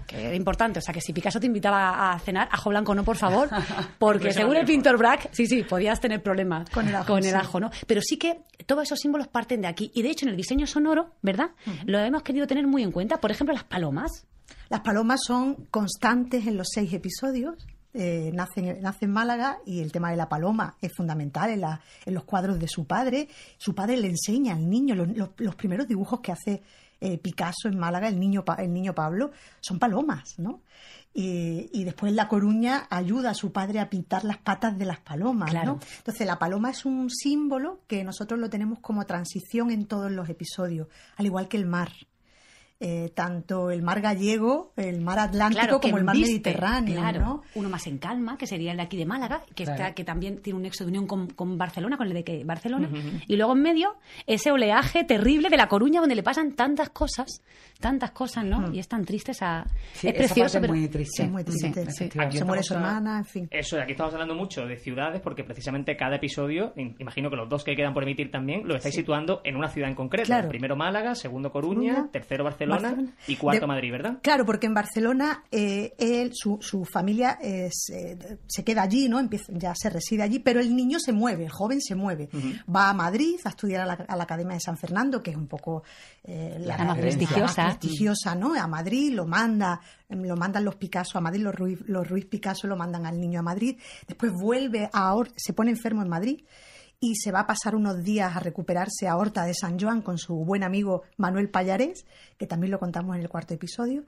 que 0.06 0.24
era 0.26 0.34
importante. 0.34 0.78
O 0.78 0.82
sea, 0.82 0.92
que 0.94 1.00
si 1.00 1.12
Picasso 1.12 1.38
te 1.40 1.46
invitaba 1.46 2.12
a 2.12 2.18
cenar, 2.18 2.48
ajo 2.50 2.70
blanco 2.70 2.94
no, 2.94 3.04
por 3.04 3.16
favor, 3.16 3.48
porque 3.98 4.32
según 4.32 4.56
el 4.56 4.66
pintor 4.66 4.96
Braque, 4.98 5.28
sí, 5.32 5.46
sí, 5.46 5.62
podías 5.62 6.00
tener 6.00 6.22
problemas 6.22 6.68
Con 6.70 6.88
el 6.88 6.94
ajo, 6.94 7.20
sí. 7.20 7.60
¿no? 7.60 7.70
Pero 7.86 8.00
sí 8.02 8.16
que 8.16 8.40
todos 8.66 8.82
esos 8.84 8.98
símbolos 8.98 9.28
parten 9.28 9.60
de 9.62 9.68
aquí. 9.68 9.90
Y 9.94 10.02
de 10.02 10.10
hecho, 10.10 10.26
en 10.26 10.30
el 10.30 10.36
diseño 10.36 10.66
sonoro, 10.66 11.12
¿verdad? 11.22 11.50
Lo 11.86 11.98
hemos 11.98 12.22
querido 12.22 12.46
tener 12.46 12.66
muy 12.66 12.82
en 12.82 12.92
cuenta. 12.92 13.20
Por 13.20 13.30
ejemplo, 13.30 13.54
las 13.54 13.64
palomas. 13.64 14.26
Las 14.68 14.80
palomas 14.80 15.20
son 15.26 15.54
constantes 15.70 16.46
en 16.46 16.56
los 16.56 16.68
seis 16.72 16.92
episodios. 16.92 17.54
Eh, 17.94 18.30
nace, 18.34 18.80
en 19.00 19.10
Málaga 19.10 19.58
y 19.64 19.80
el 19.80 19.90
tema 19.92 20.10
de 20.10 20.16
la 20.16 20.28
paloma 20.28 20.76
es 20.80 20.92
fundamental 20.94 21.50
en, 21.50 21.62
la- 21.62 21.80
en 22.04 22.14
los 22.14 22.24
cuadros 22.24 22.58
de 22.58 22.68
su 22.68 22.84
padre. 22.86 23.28
Su 23.56 23.74
padre 23.74 23.96
le 23.96 24.08
enseña 24.08 24.54
al 24.54 24.68
niño 24.68 24.94
los, 24.94 25.08
los- 25.38 25.54
primeros 25.56 25.88
dibujos 25.88 26.20
que 26.20 26.30
hace 26.32 26.62
eh, 27.00 27.16
Picasso 27.18 27.66
en 27.68 27.78
Málaga, 27.78 28.08
el 28.08 28.18
niño, 28.20 28.44
el 28.58 28.72
niño 28.72 28.94
Pablo, 28.94 29.30
son 29.60 29.78
palomas, 29.78 30.38
¿no? 30.38 30.60
Y, 31.20 31.68
y 31.72 31.82
después 31.82 32.12
La 32.12 32.28
Coruña 32.28 32.86
ayuda 32.90 33.30
a 33.30 33.34
su 33.34 33.50
padre 33.50 33.80
a 33.80 33.90
pintar 33.90 34.22
las 34.24 34.38
patas 34.38 34.78
de 34.78 34.84
las 34.84 35.00
palomas, 35.00 35.50
Claro. 35.50 35.72
¿no? 35.72 35.80
Entonces 35.98 36.24
la 36.24 36.38
paloma 36.38 36.70
es 36.70 36.84
un 36.84 37.10
símbolo 37.10 37.80
que 37.88 38.04
nosotros 38.04 38.38
lo 38.38 38.48
tenemos 38.48 38.78
como 38.78 39.04
transición 39.04 39.72
en 39.72 39.86
todos 39.86 40.12
los 40.12 40.28
episodios, 40.28 40.86
al 41.16 41.26
igual 41.26 41.48
que 41.48 41.56
el 41.56 41.66
mar. 41.66 41.90
Eh, 42.80 43.10
tanto 43.12 43.72
el 43.72 43.82
mar 43.82 44.00
gallego, 44.00 44.72
el 44.76 45.00
mar 45.00 45.18
Atlántico 45.18 45.62
Claro, 45.64 45.80
como 45.80 45.98
el 45.98 46.04
mar 46.04 46.14
Mediterráneo, 46.16 47.00
claro. 47.00 47.20
¿no? 47.20 47.42
Uno 47.56 47.68
más 47.68 47.84
en 47.88 47.98
calma, 47.98 48.38
que 48.38 48.46
sería 48.46 48.70
el 48.70 48.76
de 48.76 48.84
aquí 48.84 48.96
de 48.96 49.04
Málaga, 49.04 49.42
que, 49.56 49.64
Claro. 49.64 49.82
está, 49.82 49.94
que 49.94 50.04
también 50.04 50.40
tiene 50.42 50.58
un 50.58 50.62
nexo 50.62 50.84
de 50.84 50.90
unión 50.90 51.08
con, 51.08 51.26
con 51.26 51.58
Barcelona, 51.58 51.96
con 51.96 52.06
el 52.06 52.14
de 52.14 52.22
que 52.22 52.44
Barcelona. 52.44 52.88
Y 53.26 53.34
luego 53.34 53.54
en 53.54 53.62
medio, 53.62 53.96
ese 54.28 54.52
oleaje 54.52 55.02
terrible 55.02 55.48
de 55.50 55.56
La 55.56 55.66
Coruña, 55.66 55.98
donde 55.98 56.14
le 56.14 56.22
pasan 56.22 56.52
tantas 56.52 56.90
cosas, 56.90 57.42
tantas 57.80 58.12
cosas, 58.12 58.44
¿no? 58.44 58.72
Y 58.72 58.78
es 58.78 58.86
tan 58.86 59.04
triste 59.04 59.32
esa... 59.32 59.64
Sí, 59.94 60.06
es 60.06 60.14
esa 60.14 60.18
precioso, 60.34 60.38
parte 60.38 60.56
es 60.58 60.60
pero... 60.60 60.72
muy 60.74 60.88
triste. 60.88 61.22
Sí, 61.24 61.28
muy 61.28 61.42
triste. 61.42 61.90
sí. 61.90 62.08
sí. 62.12 62.18
Aquí 62.20 62.38
Se 62.38 62.44
muere 62.44 62.62
su 62.62 62.74
hermana, 62.74 63.18
en 63.18 63.24
fin. 63.24 63.48
Eso, 63.50 63.80
aquí 63.80 63.90
estamos 63.90 64.12
hablando 64.14 64.36
mucho 64.36 64.64
de 64.66 64.76
ciudades 64.76 65.20
porque 65.20 65.42
precisamente 65.42 65.96
cada 65.96 66.14
episodio, 66.14 66.72
im- 66.76 66.94
imagino 67.00 67.28
que 67.28 67.34
los 67.34 67.48
dos 67.48 67.64
que 67.64 67.74
quedan 67.74 67.92
por 67.92 68.04
emitir 68.04 68.30
también, 68.30 68.68
lo 68.68 68.76
estáis 68.76 68.94
situando 68.94 69.40
en 69.42 69.56
una 69.56 69.66
ciudad 69.68 69.88
en 69.90 69.96
concreto. 69.96 70.26
Claro. 70.26 70.48
Primero 70.48 70.76
Málaga, 70.76 71.16
segundo 71.16 71.50
Coruña, 71.50 71.94
Coruña, 71.94 72.10
tercero 72.12 72.44
Barcelona, 72.44 72.67
Barcelona. 72.70 73.12
y 73.26 73.36
cuarto 73.36 73.60
De- 73.62 73.66
Madrid, 73.66 73.90
¿verdad? 73.92 74.18
Claro, 74.22 74.46
porque 74.46 74.66
en 74.66 74.74
Barcelona 74.74 75.44
eh, 75.50 75.94
él, 75.98 76.30
su, 76.34 76.58
su 76.60 76.84
familia 76.84 77.38
eh, 77.42 77.68
se 77.72 78.64
queda 78.64 78.82
allí, 78.82 79.08
¿no? 79.08 79.18
Empieza, 79.20 79.52
ya 79.54 79.74
se 79.74 79.90
reside 79.90 80.22
allí, 80.22 80.38
pero 80.38 80.60
el 80.60 80.74
niño 80.74 80.98
se 81.00 81.12
mueve, 81.12 81.44
el 81.44 81.50
joven 81.50 81.80
se 81.80 81.94
mueve. 81.94 82.28
Va 82.74 82.90
a 82.90 82.94
Madrid 82.94 83.36
a 83.44 83.48
estudiar 83.50 83.82
a 83.82 83.86
la, 83.86 83.92
a 83.94 84.16
la 84.16 84.24
Academia 84.24 84.54
de 84.54 84.60
San 84.60 84.76
Fernando, 84.76 85.22
que 85.22 85.30
es 85.30 85.36
un 85.36 85.46
poco 85.46 85.82
eh, 86.24 86.56
La 86.60 86.78
más 86.78 86.98
prestigiosa. 86.98 87.64
más 87.64 87.76
prestigiosa, 87.78 88.34
¿no? 88.34 88.54
A 88.54 88.66
Madrid 88.66 89.12
lo 89.14 89.26
manda, 89.26 89.80
lo 90.08 90.36
mandan 90.36 90.64
los 90.64 90.76
Picasso 90.76 91.18
a 91.18 91.20
Madrid, 91.20 91.42
los 91.42 91.54
Ruiz, 91.54 91.78
los 91.86 92.08
Ruiz 92.08 92.26
Picasso 92.26 92.66
lo 92.66 92.76
mandan 92.76 93.06
al 93.06 93.20
niño 93.20 93.40
a 93.40 93.42
Madrid. 93.42 93.76
Después 94.06 94.32
vuelve 94.32 94.88
a 94.92 95.14
Hor- 95.14 95.32
se 95.36 95.52
pone 95.52 95.70
enfermo 95.70 96.02
en 96.02 96.08
Madrid 96.08 96.40
y 97.00 97.14
se 97.16 97.30
va 97.30 97.40
a 97.40 97.46
pasar 97.46 97.74
unos 97.76 98.02
días 98.02 98.34
a 98.34 98.40
recuperarse 98.40 99.06
a 99.06 99.16
Horta 99.16 99.44
de 99.44 99.54
San 99.54 99.78
Joan 99.78 100.02
con 100.02 100.18
su 100.18 100.34
buen 100.44 100.64
amigo 100.64 101.02
Manuel 101.16 101.48
Pallarés, 101.50 102.04
que 102.36 102.46
también 102.46 102.70
lo 102.72 102.78
contamos 102.80 103.14
en 103.16 103.22
el 103.22 103.28
cuarto 103.28 103.54
episodio. 103.54 104.04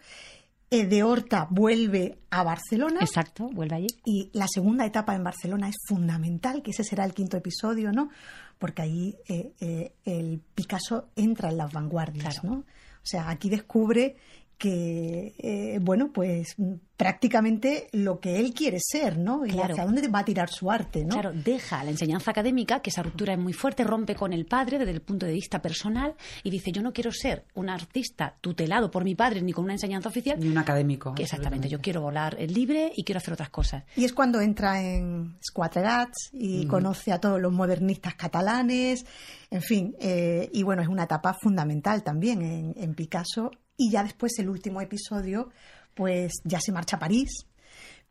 Eh, 0.72 0.86
de 0.86 1.02
Horta 1.02 1.48
vuelve 1.50 2.18
a 2.30 2.42
Barcelona 2.44 3.00
Exacto, 3.00 3.48
vuelve 3.52 3.74
allí. 3.76 3.86
y 4.04 4.30
la 4.32 4.46
segunda 4.48 4.86
etapa 4.86 5.14
en 5.16 5.24
Barcelona 5.24 5.68
es 5.68 5.76
fundamental, 5.88 6.62
que 6.62 6.70
ese 6.70 6.84
será 6.84 7.04
el 7.04 7.12
quinto 7.14 7.36
episodio, 7.36 7.90
¿no? 7.92 8.10
Porque 8.58 8.82
ahí 8.82 9.16
eh, 9.28 9.52
eh, 9.60 9.92
el 10.04 10.40
Picasso 10.54 11.08
entra 11.16 11.48
en 11.50 11.56
las 11.56 11.72
vanguardias, 11.72 12.38
Claro. 12.40 12.56
¿no? 12.56 12.60
O 13.02 13.06
sea, 13.06 13.30
aquí 13.30 13.48
descubre 13.48 14.16
que, 14.60 15.34
eh, 15.38 15.78
bueno, 15.80 16.12
pues 16.12 16.54
prácticamente 16.98 17.88
lo 17.92 18.20
que 18.20 18.38
él 18.38 18.52
quiere 18.52 18.76
ser, 18.78 19.16
¿no? 19.16 19.46
Y 19.46 19.52
Claro. 19.52 19.72
hacia 19.72 19.86
dónde 19.86 20.06
va 20.08 20.18
a 20.18 20.24
tirar 20.26 20.50
su 20.50 20.70
arte, 20.70 21.02
¿no? 21.02 21.14
Claro, 21.14 21.32
deja 21.32 21.82
la 21.82 21.90
enseñanza 21.90 22.30
académica, 22.30 22.80
que 22.80 22.90
esa 22.90 23.02
ruptura 23.02 23.32
es 23.32 23.38
muy 23.38 23.54
fuerte, 23.54 23.84
rompe 23.84 24.14
con 24.14 24.34
el 24.34 24.44
padre 24.44 24.78
desde 24.78 24.92
el 24.92 25.00
punto 25.00 25.24
de 25.24 25.32
vista 25.32 25.62
personal 25.62 26.14
y 26.44 26.50
dice, 26.50 26.72
yo 26.72 26.82
no 26.82 26.92
quiero 26.92 27.10
ser 27.10 27.46
un 27.54 27.70
artista 27.70 28.36
tutelado 28.42 28.90
por 28.90 29.02
mi 29.02 29.14
padre 29.14 29.40
ni 29.40 29.52
con 29.54 29.64
una 29.64 29.72
enseñanza 29.72 30.10
oficial. 30.10 30.38
Ni 30.38 30.48
un 30.48 30.58
académico. 30.58 31.14
Que 31.14 31.22
exactamente, 31.22 31.70
yo 31.70 31.80
quiero 31.80 32.02
volar 32.02 32.36
libre 32.38 32.92
y 32.94 33.02
quiero 33.02 33.16
hacer 33.16 33.32
otras 33.32 33.48
cosas. 33.48 33.84
Y 33.96 34.04
es 34.04 34.12
cuando 34.12 34.42
entra 34.42 34.82
en 34.82 35.38
Squatregats 35.42 36.28
y 36.34 36.66
conoce 36.66 37.12
a 37.12 37.18
todos 37.18 37.40
los 37.40 37.50
modernistas 37.50 38.14
catalanes, 38.14 39.06
en 39.50 39.62
fin, 39.62 39.96
eh, 40.00 40.50
y 40.52 40.62
bueno, 40.64 40.82
es 40.82 40.88
una 40.88 41.04
etapa 41.04 41.32
fundamental 41.32 42.02
también 42.02 42.42
en, 42.42 42.74
en 42.76 42.94
Picasso. 42.94 43.50
Y 43.82 43.90
ya 43.90 44.02
después, 44.02 44.38
el 44.38 44.50
último 44.50 44.82
episodio, 44.82 45.48
pues 45.94 46.32
ya 46.44 46.60
se 46.60 46.70
marcha 46.70 46.96
a 46.96 46.98
París, 46.98 47.46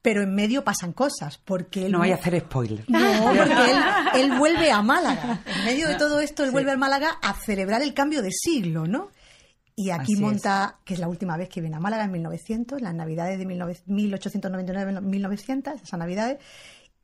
pero 0.02 0.24
en 0.24 0.34
medio 0.34 0.64
pasan 0.64 0.94
cosas, 0.94 1.38
porque 1.38 1.86
él 1.86 1.92
No 1.92 2.00
vaya 2.00 2.16
a 2.16 2.18
hacer 2.18 2.40
spoiler. 2.40 2.86
No, 2.88 3.00
porque 3.38 3.72
él, 3.72 3.78
él 4.16 4.40
vuelve 4.40 4.72
a 4.72 4.82
Málaga. 4.82 5.44
En 5.46 5.66
medio 5.66 5.88
de 5.88 5.94
todo 5.94 6.22
esto, 6.22 6.44
él 6.44 6.50
vuelve 6.50 6.72
a 6.72 6.78
Málaga 6.78 7.20
a 7.22 7.36
celebrar 7.36 7.84
el 7.84 7.94
cambio 7.94 8.24
de 8.24 8.32
siglo, 8.32 8.88
¿no? 8.88 9.12
Y 9.76 9.92
aquí 9.92 10.02
Así 10.02 10.14
es. 10.14 10.20
monta, 10.20 10.80
que 10.84 10.96
es 10.96 11.00
la 11.00 11.08
última 11.08 11.38
vez 11.38 11.50
que 11.50 11.62
viene 11.62 11.76
a 11.76 11.80
Málaga 11.80 12.06
en 12.06 12.14
1900, 12.14 12.82
las 12.82 12.96
navidades 12.96 13.38
de 13.38 13.46
19 13.46 13.78
1899-1900, 13.86 15.84
esas 15.84 16.00
navidades, 16.00 16.40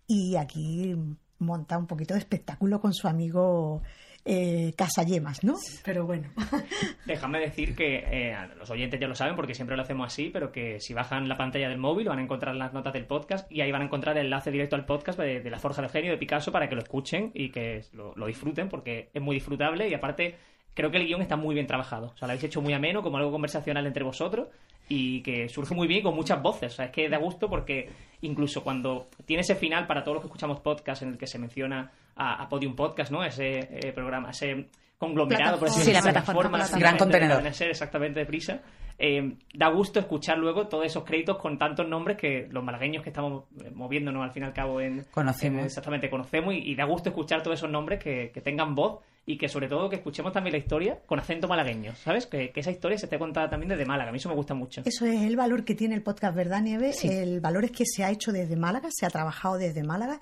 y 0.07 0.38
aquí 0.38 0.95
monta 1.38 1.77
un 1.77 1.86
poquito 1.86 2.15
de 2.15 2.19
espectáculo 2.19 2.81
con 2.81 2.95
su 2.95 3.07
amigo 3.07 3.84
eh, 4.25 4.74
Casayemas, 4.75 5.44
¿no? 5.44 5.55
Pero 5.84 6.05
bueno. 6.05 6.29
Déjame 7.05 7.39
decir 7.39 7.75
que 7.75 8.03
eh, 8.12 8.36
los 8.58 8.70
oyentes 8.70 9.00
ya 9.00 9.08
lo 9.08 9.15
saben 9.15 9.36
porque 9.36 9.53
siempre 9.53 9.75
lo 9.75 9.84
hacemos 9.84 10.08
así, 10.08 10.29
pero 10.34 10.51
que 10.51 10.79
si 10.79 10.94
bajan 10.94 11.29
la 11.29 11.38
pantalla 11.38 11.70
del 11.70 11.77
móvil 11.77 12.10
van 12.10 12.20
a 12.20 12.24
encontrar 12.24 12.55
las 12.55 12.74
notas 12.74 12.94
del 12.94 13.05
podcast 13.05 13.50
y 13.51 13.62
ahí 13.62 13.72
van 13.72 13.84
a 13.84 13.86
encontrar 13.86 14.17
el 14.17 14.25
enlace 14.25 14.51
directo 14.51 14.75
al 14.75 14.86
podcast 14.86 15.20
de, 15.20 15.41
de 15.41 15.50
La 15.50 15.60
Forja 15.60 15.82
del 15.82 15.91
Genio 15.91 16.12
de 16.12 16.17
Picasso 16.17 16.51
para 16.51 16.67
que 16.67 16.75
lo 16.75 16.82
escuchen 16.82 17.32
y 17.34 17.50
que 17.50 17.84
lo, 17.94 18.13
lo 18.15 18.25
disfruten 18.25 18.67
porque 18.67 19.10
es 19.13 19.22
muy 19.22 19.36
disfrutable 19.36 19.88
y 19.88 19.94
aparte 19.94 20.36
creo 20.74 20.91
que 20.91 20.98
el 20.98 21.05
guion 21.08 21.22
está 21.22 21.38
muy 21.38 21.55
bien 21.55 21.67
trabajado. 21.67 22.08
O 22.08 22.17
sea, 22.17 22.27
lo 22.27 22.34
habéis 22.34 22.44
hecho 22.44 22.62
muy 22.62 22.74
ameno, 22.74 23.01
como 23.01 23.17
algo 23.17 23.32
conversacional 23.32 23.88
entre 23.88 24.03
vosotros 24.03 24.50
y 24.88 25.22
que 25.22 25.50
surge 25.50 25.74
muy 25.74 25.88
bien 25.88 26.03
con 26.03 26.15
muchas 26.15 26.41
voces. 26.41 26.74
O 26.74 26.75
sea, 26.75 26.86
es 26.86 26.91
que 26.91 27.10
da 27.10 27.17
gusto 27.17 27.50
porque 27.50 27.89
incluso 28.22 28.63
cuando 28.63 29.08
tiene 29.25 29.41
ese 29.41 29.55
final 29.55 29.88
para 29.88 30.03
todos 30.03 30.15
los 30.15 30.22
que 30.24 30.27
escuchamos 30.27 30.60
podcast 30.60 31.01
en 31.01 31.10
el 31.10 31.17
que 31.17 31.27
se 31.27 31.39
menciona 31.39 31.91
a, 32.15 32.43
a 32.43 32.50
Podium 32.50 32.75
Podcast, 32.75 33.12
¿no? 33.12 33.24
Ese 33.24 33.60
eh, 33.60 33.91
programa, 33.93 34.31
ese 34.31 34.67
conglomerado, 34.98 35.60
por 35.60 35.67
así 35.67 35.81
Sí, 35.81 35.91
la 35.91 36.00
decirlo, 36.01 36.13
plataforma, 36.24 36.65
gran 36.77 36.98
contenedor. 36.98 37.53
ser 37.53 37.69
exactamente 37.69 38.19
deprisa. 38.19 38.62
Eh, 38.98 39.36
da 39.54 39.68
gusto 39.70 40.00
escuchar 40.00 40.38
luego 40.38 40.68
todos 40.68 40.86
esos 40.86 41.04
créditos 41.04 41.38
con 41.38 41.58
tantos 41.58 41.88
nombres 41.88 42.18
que 42.18 42.48
los 42.50 42.64
malagueños 42.64 43.04
que 43.04 43.10
estamos 43.10 43.44
eh, 43.64 43.70
moviéndonos 43.74 44.24
al 44.24 44.32
fin 44.32 44.44
y 44.44 44.46
al 44.46 44.54
cabo 44.54 44.80
en 44.80 45.06
Conocemos. 45.12 45.60
en- 45.60 45.66
exactamente 45.66 46.10
conocemos 46.10 46.54
y, 46.54 46.60
y 46.60 46.75
da 46.75 46.86
gusto 46.86 47.10
escuchar 47.10 47.44
todos 47.44 47.60
esos 47.60 47.70
nombres 47.70 48.02
que, 48.02 48.32
que 48.34 48.40
tengan 48.42 48.74
voz 48.74 49.00
y 49.28 49.38
que 49.38 49.50
sobre 49.50 49.68
todo 49.68 49.90
que 49.90 49.96
escuchemos 49.98 50.32
también 50.32 50.52
la 50.54 50.60
historia 50.60 51.00
con 51.08 51.20
acento 51.20 51.48
malagueño, 51.48 51.96
¿sabes? 51.96 52.28
Que, 52.28 52.52
que 52.52 52.60
esa 52.60 52.70
historia 52.72 52.96
se 52.98 53.08
esté 53.08 53.18
contada 53.18 53.50
también 53.50 53.70
desde 53.70 53.84
Málaga, 53.84 54.10
a 54.10 54.12
mí 54.12 54.18
eso 54.18 54.30
me 54.30 54.36
gusta 54.36 54.54
mucho. 54.54 54.84
Eso 54.86 55.06
es 55.08 55.22
el 55.24 55.36
valor 55.36 55.66
que 55.66 55.74
tiene 55.74 55.96
el 55.96 56.04
podcast 56.04 56.36
Verdad 56.36 56.62
Nieve. 56.62 56.94
Sí. 56.94 57.08
El 57.10 57.42
valor 57.42 57.66
es 57.66 57.72
que 57.72 57.86
se 57.88 58.04
ha 58.04 58.12
hecho 58.12 58.32
desde 58.32 58.56
Málaga, 58.56 58.90
se 58.92 59.06
ha 59.06 59.10
trabajado 59.10 59.58
desde 59.58 59.84
Málaga 59.84 60.20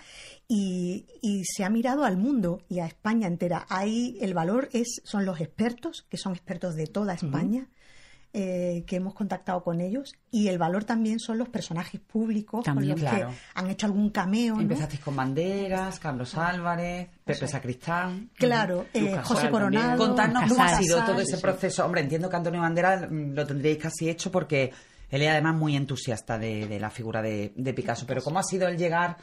y, 0.48 1.06
y 1.22 1.44
se 1.46 1.64
ha 1.64 1.70
mirado 1.70 2.06
al 2.06 2.18
mundo 2.18 2.62
y 2.70 2.80
a 2.80 2.86
España 2.86 3.28
entera. 3.28 3.66
Ahí 3.70 4.18
el 4.22 4.34
valor 4.34 4.70
es 4.72 5.02
son 5.04 5.26
los 5.26 5.42
expertos, 5.42 6.06
que 6.10 6.18
son 6.18 6.32
expertos 6.34 6.76
de 6.76 6.88
toda 6.88 7.14
España. 7.14 7.68
Eh, 8.36 8.84
que 8.88 8.96
hemos 8.96 9.14
contactado 9.14 9.64
con 9.64 9.80
ellos 9.80 10.16
y 10.32 10.48
el 10.48 10.58
valor 10.58 10.86
también 10.86 11.20
son 11.20 11.38
los 11.38 11.50
personajes 11.50 12.02
públicos 12.02 12.66
También, 12.66 12.94
con 12.96 13.04
los 13.04 13.12
claro. 13.12 13.30
que 13.30 13.36
han 13.54 13.70
hecho 13.70 13.86
algún 13.86 14.10
cameo 14.10 14.56
¿no? 14.56 14.62
Empezasteis 14.62 15.02
con 15.02 15.16
Banderas, 15.16 16.00
Carlos 16.00 16.36
Álvarez, 16.36 17.10
Pepe 17.24 17.48
Sacristán. 17.48 18.32
claro 18.36 18.88
eh, 18.94 19.18
José 19.24 19.52
Coronado 19.52 19.98
Contarnos 19.98 20.50
cómo 20.50 20.64
ha 20.64 20.78
sido 20.78 21.04
todo 21.06 21.20
ese 21.20 21.38
proceso. 21.38 21.86
Hombre, 21.86 22.02
entiendo 22.02 22.28
que 22.28 22.36
Antonio 22.36 22.62
Banderas 22.62 23.10
mm, 23.10 23.34
lo 23.34 23.46
tendréis 23.46 23.78
casi 23.78 24.10
hecho 24.10 24.32
porque 24.32 24.72
él 25.10 25.22
es 25.22 25.30
además 25.30 25.56
muy 25.56 25.76
entusiasta 25.76 26.40
de, 26.40 26.68
de 26.68 26.80
la 26.80 26.90
figura 26.90 27.22
de, 27.22 27.54
de 27.56 27.74
Picasso. 27.74 28.06
Pero 28.08 28.24
¿cómo 28.24 28.40
ha 28.40 28.44
sido 28.44 28.68
el 28.68 28.78
llegar 28.78 29.16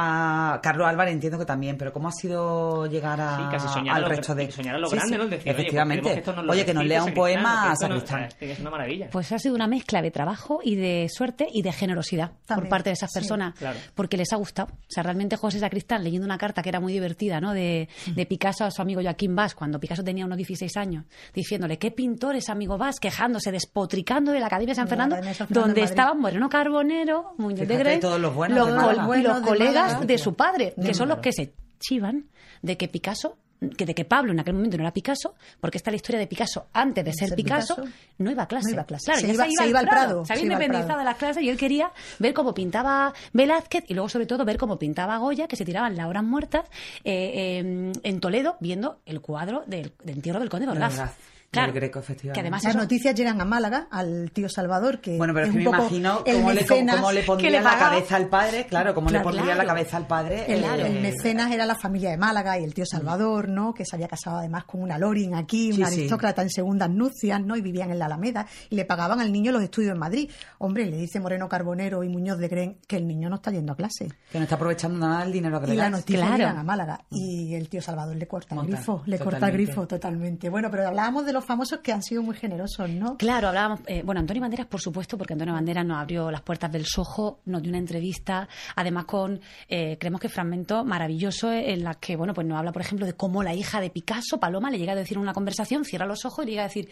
a 0.00 0.60
Carlos 0.62 0.86
Álvarez? 0.86 1.12
Entiendo 1.14 1.38
que 1.38 1.44
también, 1.44 1.76
pero 1.76 1.92
¿cómo 1.92 2.08
ha 2.08 2.12
sido 2.12 2.86
llegar 2.86 3.20
a, 3.20 3.36
Sí, 3.36 3.42
casi 3.50 3.68
soñar 3.68 3.96
al 3.96 4.02
lo- 4.02 4.08
resto 4.08 4.34
de... 4.34 4.50
soñar 4.52 4.76
a 4.76 4.78
lo 4.78 4.86
Sí, 4.86 4.94
grande, 4.96 5.12
sí, 5.12 5.18
¿no? 5.18 5.24
Oye, 5.26 5.36
pues 5.38 5.46
efectivamente. 5.46 6.22
que 6.22 6.32
nos 6.32 6.48
Oye, 6.48 6.64
que 6.64 6.74
nos 6.74 6.84
lea 6.84 7.02
un 7.02 7.14
poema 7.14 7.64
a 7.64 7.68
no- 7.70 7.76
Sacristán. 7.76 8.28
es 8.40 8.60
una 8.60 8.70
maravilla. 8.70 9.08
Pues 9.10 9.32
ha 9.32 9.38
sido 9.38 9.54
una 9.56 9.66
mezcla 9.66 10.00
de 10.00 10.10
trabajo 10.10 10.60
y 10.62 10.76
de 10.76 11.08
suerte 11.12 11.48
y 11.52 11.62
de 11.62 11.72
generosidad 11.72 12.30
por 12.46 12.68
parte 12.68 12.90
de 12.90 12.94
esas 12.94 13.10
sí, 13.12 13.18
personas, 13.18 13.54
claro. 13.58 13.76
porque 13.94 14.16
les 14.16 14.32
ha 14.32 14.36
gustado. 14.36 14.68
O 14.72 14.86
sea, 14.88 15.02
realmente 15.02 15.36
José 15.36 15.58
Sacristán, 15.58 16.04
leyendo 16.04 16.24
una 16.26 16.38
carta 16.38 16.62
que 16.62 16.68
era 16.68 16.78
muy 16.80 16.92
divertida, 16.92 17.40
¿no? 17.40 17.52
De, 17.52 17.88
de 18.14 18.26
Picasso 18.26 18.64
a 18.64 18.70
su 18.70 18.80
amigo 18.82 19.02
Joaquín 19.02 19.34
Vaz, 19.34 19.54
cuando 19.54 19.80
Picasso 19.80 20.04
tenía 20.04 20.24
unos 20.24 20.36
16 20.38 20.76
años, 20.76 21.04
diciéndole, 21.34 21.78
¿qué 21.78 21.90
pintor 21.90 22.36
es 22.36 22.48
amigo 22.48 22.78
Vaz? 22.78 23.00
Quejándose, 23.00 23.50
despotricando 23.50 24.32
de 24.32 24.40
la 24.40 24.46
Academia 24.46 24.72
de 24.72 24.76
San 24.76 24.88
Fernando, 24.88 25.14
Academia 25.16 25.32
de 25.32 25.38
San 25.38 25.48
Fernando 25.48 25.66
donde 25.66 25.82
estaban 25.82 26.20
Moreno 26.20 26.48
Carbonero, 26.48 27.34
Muñoz 27.38 27.66
de 27.66 27.76
Grey, 27.76 28.00
todos 28.00 28.20
los 28.20 28.34
buenos 28.34 28.58
los 28.58 28.66
de 28.68 28.72
col- 28.74 28.82
Málaga. 28.86 28.92
y 28.92 28.96
los 28.98 29.06
Buenos 29.06 29.42
de 29.42 29.48
colegas 29.48 29.87
De 30.06 30.18
su 30.18 30.34
padre, 30.34 30.74
que 30.82 30.94
son 30.94 31.08
los 31.08 31.18
que 31.18 31.32
se 31.32 31.52
chivan 31.78 32.26
de 32.62 32.76
que 32.76 32.88
Picasso 32.88 33.36
que 33.76 33.84
de 33.84 33.92
que 33.92 34.04
Pablo 34.04 34.30
en 34.30 34.38
aquel 34.38 34.54
momento 34.54 34.76
no 34.76 34.84
era 34.84 34.92
Picasso, 34.92 35.34
porque 35.60 35.78
está 35.78 35.90
la 35.90 35.96
historia 35.96 36.20
de 36.20 36.28
Picasso 36.28 36.68
antes 36.72 37.04
de 37.04 37.12
ser 37.12 37.30
ser 37.30 37.36
Picasso, 37.36 37.74
Picasso, 37.74 37.92
no 38.18 38.30
iba 38.30 38.44
a 38.44 38.46
clase. 38.46 38.66
no 38.68 38.72
iba 38.74 38.82
a 38.82 38.86
clase. 38.86 39.04
Claro, 39.06 39.20
Se 39.20 39.32
iba- 39.32 39.46
se 39.46 39.68
iba 39.68 39.80
al 39.80 39.88
Prado, 39.88 40.24
Se 40.24 40.32
había 40.34 40.44
independizado 40.44 40.98
de 41.00 41.04
las 41.04 41.16
clases 41.16 41.42
y 41.42 41.48
él 41.48 41.56
quería 41.56 41.90
ver 42.20 42.34
cómo 42.34 42.54
pintaba 42.54 43.12
Velázquez 43.32 43.82
y 43.88 43.94
luego, 43.94 44.08
sobre 44.08 44.26
todo, 44.26 44.44
ver 44.44 44.58
cómo 44.58 44.78
pintaba 44.78 45.18
Goya, 45.18 45.48
que 45.48 45.56
se 45.56 45.64
tiraban 45.64 45.96
las 45.96 46.06
horas 46.06 46.22
muertas 46.22 46.66
eh, 47.02 47.58
eh, 47.60 47.92
en 48.00 48.20
Toledo 48.20 48.58
viendo 48.60 49.00
el 49.06 49.20
cuadro 49.20 49.64
del, 49.66 49.92
del 50.04 50.14
entierro 50.14 50.38
del 50.38 50.50
Conde 50.50 50.66
de 50.66 50.72
De 50.72 50.78
Orgaz. 50.78 51.16
Claro, 51.50 51.72
Greco, 51.72 51.98
efectivamente. 52.00 52.34
que 52.34 52.40
además 52.40 52.62
Las 52.62 52.74
eso- 52.74 52.82
noticias 52.82 53.14
llegan 53.14 53.40
a 53.40 53.44
Málaga, 53.46 53.88
al 53.90 54.30
tío 54.32 54.50
Salvador, 54.50 55.00
que 55.00 55.16
Bueno, 55.16 55.32
pero 55.32 55.46
es 55.46 55.52
que 55.52 55.56
un 55.58 55.64
me 55.64 55.70
poco 55.70 55.78
imagino 55.82 56.22
cómo 56.24 56.52
le, 56.52 56.66
cómo 56.66 57.10
le 57.12 57.22
pondría 57.22 57.50
le 57.50 57.60
la 57.62 57.78
cabeza 57.78 58.16
al 58.16 58.28
padre, 58.28 58.66
claro, 58.66 58.94
cómo 58.94 59.08
Claro, 59.08 59.30
le 59.30 59.36
pondría 59.36 59.54
la 59.54 59.64
cabeza 59.64 59.96
al 59.96 60.06
padre. 60.06 60.44
El, 60.46 60.62
eh, 60.62 60.86
el 60.86 61.00
mecenas 61.00 61.50
era 61.50 61.64
la 61.64 61.74
familia 61.74 62.10
de 62.10 62.18
Málaga 62.18 62.58
y 62.58 62.64
el 62.64 62.74
tío 62.74 62.84
Salvador, 62.84 63.48
¿no? 63.48 63.72
Que 63.72 63.86
se 63.86 63.96
había 63.96 64.08
casado 64.08 64.36
además 64.36 64.64
con 64.64 64.82
una 64.82 64.98
Loring 64.98 65.34
aquí, 65.36 65.72
Sí, 65.72 65.80
un 65.82 65.88
sí. 65.88 65.94
aristócrata 65.94 66.42
en 66.42 66.50
segundas 66.50 66.90
nupcias, 66.90 67.40
¿no? 67.42 67.56
Y 67.56 67.62
vivían 67.62 67.90
en 67.90 67.98
la 67.98 68.04
Alameda 68.06 68.46
y 68.68 68.76
le 68.76 68.84
pagaban 68.84 69.18
al 69.20 69.32
niño 69.32 69.50
los 69.50 69.62
estudios 69.62 69.92
en 69.92 69.98
Madrid. 69.98 70.30
Hombre, 70.58 70.84
le 70.84 70.98
dice 70.98 71.18
Moreno 71.18 71.48
Carbonero 71.48 72.04
y 72.04 72.10
Muñoz 72.10 72.36
de 72.38 72.48
Gren 72.48 72.78
que 72.86 72.96
el 72.96 73.06
niño 73.06 73.30
no 73.30 73.36
está 73.36 73.50
yendo 73.52 73.72
a 73.72 73.76
clase. 73.76 74.08
Que 74.30 74.36
no 74.38 74.44
está 74.44 74.56
aprovechando 74.56 74.98
nada 74.98 75.22
el 75.24 75.32
dinero 75.32 75.58
que 75.60 75.68
Y 75.68 75.70
le 75.70 75.76
la 75.76 75.82
das. 75.84 75.92
noticia 75.92 76.20
Claro. 76.26 76.36
llegan 76.36 76.58
a 76.58 76.62
Málaga. 76.62 77.00
Y 77.10 77.54
el 77.54 77.70
tío 77.70 77.80
Salvador 77.80 78.16
le 78.16 78.28
corta 78.28 78.54
el 78.54 78.66
grifo, 78.66 79.02
le 79.06 79.16
corta 79.18 79.36
el 79.36 79.40
totalmente. 79.40 79.64
grifo 79.64 79.86
totalmente. 79.86 80.48
Bueno, 80.50 80.70
pero 80.70 80.86
hablábamos 80.88 81.24
de 81.24 81.37
los 81.38 81.46
famosos 81.46 81.80
que 81.80 81.92
han 81.92 82.02
sido 82.02 82.22
muy 82.22 82.36
generosos, 82.36 82.88
¿no? 82.90 83.16
Claro, 83.16 83.48
hablábamos. 83.48 83.80
eh, 83.86 84.02
bueno, 84.04 84.20
Antonio 84.20 84.40
Banderas, 84.40 84.66
por 84.66 84.80
supuesto, 84.80 85.16
porque 85.18 85.32
Antonio 85.32 85.54
Banderas 85.54 85.84
nos 85.86 85.98
abrió 85.98 86.30
las 86.30 86.42
puertas 86.42 86.70
del 86.70 86.84
Sojo, 86.86 87.40
nos 87.46 87.62
dio 87.62 87.70
una 87.70 87.78
entrevista, 87.78 88.48
además 88.76 89.04
con, 89.06 89.40
eh, 89.68 89.96
creemos 89.98 90.20
que 90.20 90.28
fragmento 90.28 90.84
maravilloso 90.84 91.52
en 91.52 91.82
la 91.84 91.94
que, 91.94 92.16
bueno, 92.16 92.34
pues 92.34 92.46
nos 92.46 92.58
habla, 92.58 92.72
por 92.72 92.82
ejemplo, 92.82 93.06
de 93.06 93.14
cómo 93.14 93.42
la 93.42 93.54
hija 93.54 93.80
de 93.80 93.90
Picasso, 93.90 94.38
Paloma, 94.40 94.70
le 94.70 94.78
llega 94.78 94.92
a 94.92 94.96
decir 94.96 95.16
en 95.16 95.22
una 95.22 95.32
conversación, 95.32 95.84
cierra 95.84 96.06
los 96.06 96.24
ojos 96.24 96.44
y 96.44 96.46
le 96.46 96.50
llega 96.52 96.62
a 96.64 96.68
decir, 96.68 96.88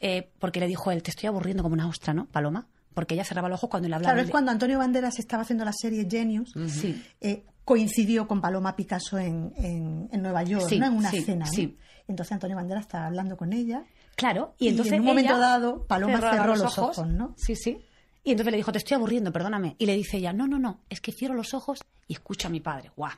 eh, 0.00 0.28
porque 0.38 0.60
le 0.60 0.66
dijo 0.66 0.90
él, 0.90 1.02
te 1.02 1.10
estoy 1.10 1.26
aburriendo 1.28 1.62
como 1.62 1.72
una 1.74 1.88
ostra, 1.88 2.14
¿no, 2.14 2.26
Paloma? 2.26 2.66
Porque 2.94 3.14
ella 3.14 3.24
cerraba 3.24 3.48
los 3.48 3.58
ojos 3.58 3.70
cuando 3.70 3.88
le 3.88 3.94
hablaba. 3.94 4.12
Claro, 4.14 4.24
es 4.26 4.30
cuando 4.30 4.50
Antonio 4.50 4.78
Banderas 4.78 5.18
estaba 5.18 5.42
haciendo 5.42 5.64
la 5.64 5.72
serie 5.72 6.06
Genius. 6.10 6.52
Sí. 6.68 7.02
eh, 7.20 7.44
coincidió 7.64 8.28
con 8.28 8.40
Paloma 8.40 8.76
Picasso 8.76 9.18
en, 9.18 9.52
en, 9.56 10.08
en 10.12 10.22
Nueva 10.22 10.44
York, 10.44 10.66
Sí, 10.68 10.78
¿no? 10.78 10.86
En 10.86 10.92
una 10.94 11.10
sí, 11.10 11.20
cena. 11.22 11.44
¿no? 11.46 11.50
sí. 11.52 11.76
Entonces 12.08 12.32
Antonio 12.32 12.56
Banderas 12.56 12.84
estaba 12.84 13.06
hablando 13.06 13.36
con 13.36 13.52
ella. 13.52 13.84
Claro, 14.14 14.54
y 14.58 14.66
Y 14.66 14.68
entonces 14.68 14.94
en 14.94 15.00
un 15.00 15.06
momento 15.06 15.32
ella 15.32 15.40
dado, 15.40 15.86
Paloma 15.86 16.20
cerró 16.20 16.56
los 16.56 16.78
ojos, 16.78 17.06
¿no? 17.06 17.34
Sí, 17.36 17.54
sí. 17.56 17.78
Y 18.24 18.32
entonces 18.32 18.50
le 18.50 18.56
dijo, 18.56 18.72
te 18.72 18.78
estoy 18.78 18.96
aburriendo, 18.96 19.32
perdóname. 19.32 19.76
Y 19.78 19.86
le 19.86 19.94
dice 19.94 20.16
ella, 20.16 20.32
no, 20.32 20.46
no, 20.46 20.58
no, 20.58 20.80
es 20.88 21.00
que 21.00 21.12
cierro 21.12 21.34
los 21.34 21.54
ojos 21.54 21.80
y 22.08 22.14
escucho 22.14 22.48
a 22.48 22.50
mi 22.50 22.60
padre. 22.60 22.90
Guau. 22.96 23.12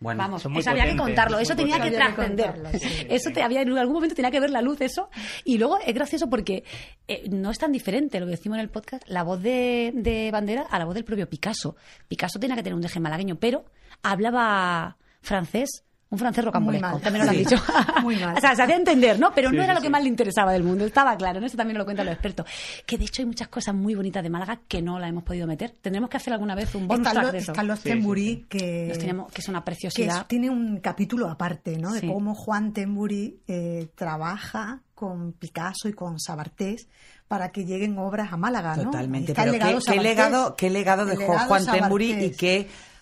Bueno, 0.00 0.18
Vamos, 0.18 0.46
eso 0.46 0.70
había 0.70 0.86
que 0.86 0.96
contarlo, 0.96 1.38
es 1.38 1.42
eso 1.42 1.54
tenía 1.54 1.76
que 1.76 1.90
potente. 1.90 2.02
Había 2.02 2.14
que 2.16 2.22
trascender. 2.22 2.54
contarlo, 2.54 2.78
sí, 2.78 3.06
eso 3.10 3.30
te 3.32 3.42
había, 3.42 3.60
en 3.60 3.76
algún 3.76 3.94
momento 3.94 4.14
tenía 4.14 4.30
que 4.30 4.40
ver 4.40 4.48
la 4.48 4.62
luz 4.62 4.80
eso. 4.80 5.10
Y 5.44 5.58
luego 5.58 5.78
es 5.78 5.94
gracioso 5.94 6.30
porque 6.30 6.64
eh, 7.06 7.28
no 7.30 7.50
es 7.50 7.58
tan 7.58 7.70
diferente 7.70 8.18
lo 8.18 8.24
que 8.24 8.32
decimos 8.32 8.56
en 8.56 8.62
el 8.62 8.70
podcast, 8.70 9.02
la 9.06 9.22
voz 9.24 9.42
de, 9.42 9.92
de 9.94 10.30
Bandera 10.30 10.62
a 10.62 10.78
la 10.78 10.86
voz 10.86 10.94
del 10.94 11.04
propio 11.04 11.28
Picasso. 11.28 11.76
Picasso 12.08 12.40
tenía 12.40 12.56
que 12.56 12.62
tener 12.62 12.74
un 12.74 12.80
deje 12.80 12.98
malagueño, 12.98 13.36
pero 13.36 13.66
hablaba 14.02 14.96
francés. 15.20 15.84
Un 16.10 16.18
francés 16.18 16.44
rocambolesco, 16.44 16.86
Muy 16.88 16.94
mal. 16.94 17.02
también 17.02 17.24
nos 17.24 17.32
lo 17.34 17.38
han 17.40 17.44
Sí. 17.48 17.54
dicho. 17.54 17.62
Muy 18.02 18.16
mal. 18.16 18.34
o 18.38 18.40
sea, 18.40 18.56
se 18.56 18.62
hacía 18.62 18.74
entender, 18.76 19.20
¿no? 19.20 19.30
Pero 19.32 19.50
Sí, 19.50 19.56
no 19.56 19.62
era 19.62 19.74
sí, 19.74 19.76
lo 19.76 19.80
que 19.80 19.86
sí. 19.86 19.92
más 19.92 20.02
le 20.02 20.08
interesaba 20.08 20.52
del 20.52 20.64
mundo, 20.64 20.84
estaba 20.84 21.16
claro, 21.16 21.38
¿no? 21.40 21.46
Eso 21.46 21.56
también 21.56 21.78
lo 21.78 21.84
cuentan 21.84 22.06
los 22.06 22.12
expertos. 22.14 22.46
Que 22.84 22.98
de 22.98 23.04
hecho 23.04 23.22
hay 23.22 23.26
muchas 23.26 23.46
cosas 23.46 23.74
muy 23.76 23.94
bonitas 23.94 24.20
de 24.22 24.28
Málaga 24.28 24.60
que 24.66 24.82
no 24.82 24.98
la 24.98 25.06
hemos 25.06 25.22
podido 25.22 25.46
meter. 25.46 25.70
Tendremos 25.80 26.10
que 26.10 26.16
hacer 26.16 26.32
alguna 26.32 26.56
vez 26.56 26.74
un 26.74 26.88
bonus 26.88 27.02
track 27.04 27.14
Carlos, 27.14 27.32
de 27.32 27.38
es 27.38 27.44
eso. 27.44 27.52
Carlos 27.52 27.78
Sí, 27.78 27.82
sí, 27.84 27.88
Temburí, 27.90 28.26
sí. 28.34 28.46
que, 28.48 28.86
Nos 28.88 28.98
tenemos- 28.98 29.32
que 29.32 29.40
es 29.40 29.48
una 29.48 29.60
que 29.60 29.64
preciosidad. 29.66 30.20
es- 30.22 30.26
tiene 30.28 30.50
un 30.50 30.80
capítulo 30.80 31.28
aparte, 31.30 31.78
¿no? 31.78 31.92
De 31.92 32.00
Sí. 32.00 32.06
cómo 32.08 32.34
Juan 32.34 32.72
Temburí 32.72 33.38
eh, 33.46 33.88
trabaja 33.94 34.80
con 34.96 35.32
Picasso 35.32 35.88
y 35.88 35.92
con 35.92 36.18
Sabartés 36.18 36.88
para 37.28 37.50
que 37.52 37.64
lleguen 37.64 37.96
obras 37.98 38.32
a 38.32 38.36
Málaga, 38.36 38.74
¿no? 38.76 38.84
Totalmente. 38.90 39.30
El 39.32 39.36
Pero 39.36 39.52
legado 39.52 39.70
¿qué, 39.70 39.78
qué 39.78 39.80
Sabartés, 39.84 40.04
legado, 40.10 40.56
qué 40.56 40.70
legado 40.70 41.06
dejó 41.06 41.20
legado 41.20 41.46
Juan 41.48 41.66
Temburi 41.66 42.06
y 42.06 42.08
Sabartés. 42.10 42.36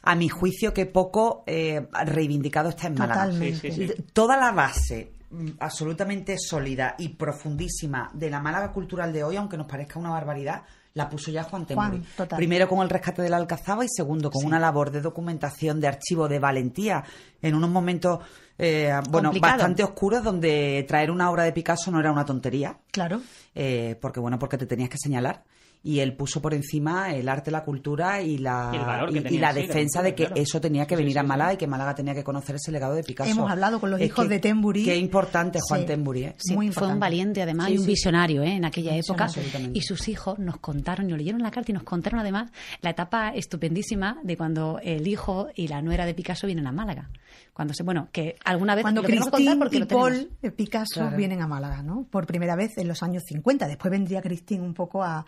A 0.03 0.15
mi 0.15 0.29
juicio, 0.29 0.73
que 0.73 0.87
poco 0.87 1.45
eh, 1.47 1.87
reivindicado 2.05 2.69
está 2.71 2.87
en 2.87 2.95
Málaga? 2.95 3.25
Totalmente. 3.25 3.73
Sí, 3.73 3.73
sí, 3.73 3.89
sí. 3.89 4.03
Toda 4.13 4.37
la 4.37 4.53
base 4.53 5.13
mm, 5.31 5.49
absolutamente 5.61 6.37
sólida 6.39 6.95
y 6.99 7.11
profundísima 7.11 8.11
de 8.15 8.31
la 8.31 8.41
Málaga 8.41 8.73
cultural 8.73 9.13
de 9.13 9.25
hoy, 9.25 9.37
aunque 9.37 9.57
nos 9.57 9.67
parezca 9.67 9.99
una 9.99 10.11
barbaridad, 10.11 10.63
la 10.95 11.09
puso 11.09 11.31
ya 11.31 11.45
Juan 11.45 11.65
Temburi. 11.67 11.99
Juan, 11.99 12.05
total. 12.17 12.37
Primero 12.37 12.69
con 12.69 12.81
el 12.81 12.91
rescate 12.91 13.23
de 13.23 13.29
la 13.29 13.37
Alcazaba 13.37 13.85
y 13.85 13.89
segundo 13.89 14.31
con 14.31 14.45
una 14.45 14.59
labor 14.59 14.91
de 14.91 15.01
documentación, 15.01 15.81
de 15.81 15.87
archivo, 15.89 16.29
de 16.29 16.39
valentía, 16.39 17.05
en 17.41 17.55
unos 17.55 17.71
momentos 17.71 18.21
eh, 18.59 18.93
bueno, 19.09 19.31
bastante 19.41 19.85
oscuros 19.85 20.25
donde 20.25 20.85
traer 20.89 21.13
una 21.13 21.31
obra 21.31 21.45
de 21.45 21.53
Picasso 21.53 21.93
no 21.93 22.01
era 22.01 22.11
una 22.11 22.25
tontería 22.25 22.79
Claro. 22.91 23.21
eh, 23.55 23.97
porque 24.01 24.19
bueno, 24.19 24.39
porque 24.39 24.59
te 24.59 24.67
tenías 24.67 24.89
que 24.91 24.99
señalar. 24.99 25.45
Y 25.81 26.01
él 26.01 26.15
puso 26.17 26.43
por 26.43 26.55
encima 26.55 27.15
el 27.15 27.29
arte, 27.29 27.51
la 27.53 27.63
cultura 27.65 28.21
y 28.21 28.37
la, 28.39 29.09
Y 29.31 29.39
la 29.39 29.53
defensa 29.53 30.03
de 30.03 30.15
que 30.15 30.27
claro. 30.27 30.41
eso 30.43 30.61
tenía 30.61 30.87
que 30.87 30.97
venir 30.97 31.13
sí, 31.13 31.19
a 31.19 31.23
sí. 31.23 31.27
Málaga 31.29 31.53
y 31.55 31.57
que 31.57 31.67
Málaga 31.69 31.95
tenía 31.95 32.15
que 32.15 32.25
conocer 32.25 32.57
ese 32.57 32.73
legado 32.73 32.95
de 32.95 33.05
Picasso. 33.05 33.31
Hemos 33.31 33.49
hablado 33.51 33.79
con 33.81 33.91
los 33.93 34.01
Es 34.01 34.09
hijos 34.09 34.25
que- 34.27 34.29
de 34.35 34.39
Temburi. 34.41 34.85
Qué 34.85 34.97
importante 34.97 35.61
Juan 35.63 35.81
Sí. 35.83 35.87
Temburi, 35.87 36.25
¿eh? 36.25 36.35
Sí, 36.37 36.55
Muy 36.55 36.73
fue 36.73 36.89
un 36.89 36.99
valiente 36.99 37.43
además 37.43 37.69
Sí, 37.69 37.75
y 37.75 37.79
un 37.79 37.85
sí. 37.85 37.91
visionario 37.91 38.43
¿eh? 38.43 38.57
en 38.57 38.65
aquella 38.65 38.97
época. 38.97 39.29
Y 39.73 39.83
sus 39.83 40.09
hijos 40.09 40.39
nos 40.41 40.59
contaron, 40.59 41.07
nos 41.07 41.17
leyeron 41.17 41.43
la 41.43 41.53
carta 41.53 41.71
y 41.71 41.75
nos 41.75 41.85
contaron 41.85 42.19
además 42.21 42.51
la 42.83 42.91
etapa 42.91 43.31
estupendísima 43.31 44.19
de 44.25 44.37
cuando 44.37 44.81
el 44.83 45.07
hijo 45.07 45.49
y 45.55 45.69
la 45.69 45.81
nuera 45.81 46.07
de 46.07 46.15
Picasso 46.15 46.47
vienen 46.49 46.67
a 46.67 46.73
Málaga. 46.73 47.09
Cuando 47.53 47.73
se, 47.73 47.83
bueno, 47.85 48.09
que 48.13 48.37
alguna 48.45 48.75
vez 48.75 48.83
Cuando 48.83 49.03
porque 49.03 49.79
y. 49.79 49.85
Paul 49.85 50.31
Picasso 50.57 50.95
Claro. 51.01 51.17
vienen 51.17 51.41
a 51.41 51.47
Málaga, 51.47 51.83
¿no? 51.83 52.05
Por 52.11 52.27
primera 52.27 52.57
vez 52.57 52.77
en 52.79 52.89
los 52.89 53.03
años 53.03 53.23
50. 53.27 53.67
Después 53.69 53.91
vendría 53.91 54.21
Christine 54.23 54.63
un 54.65 54.75
poco 54.75 55.03
a 55.03 55.25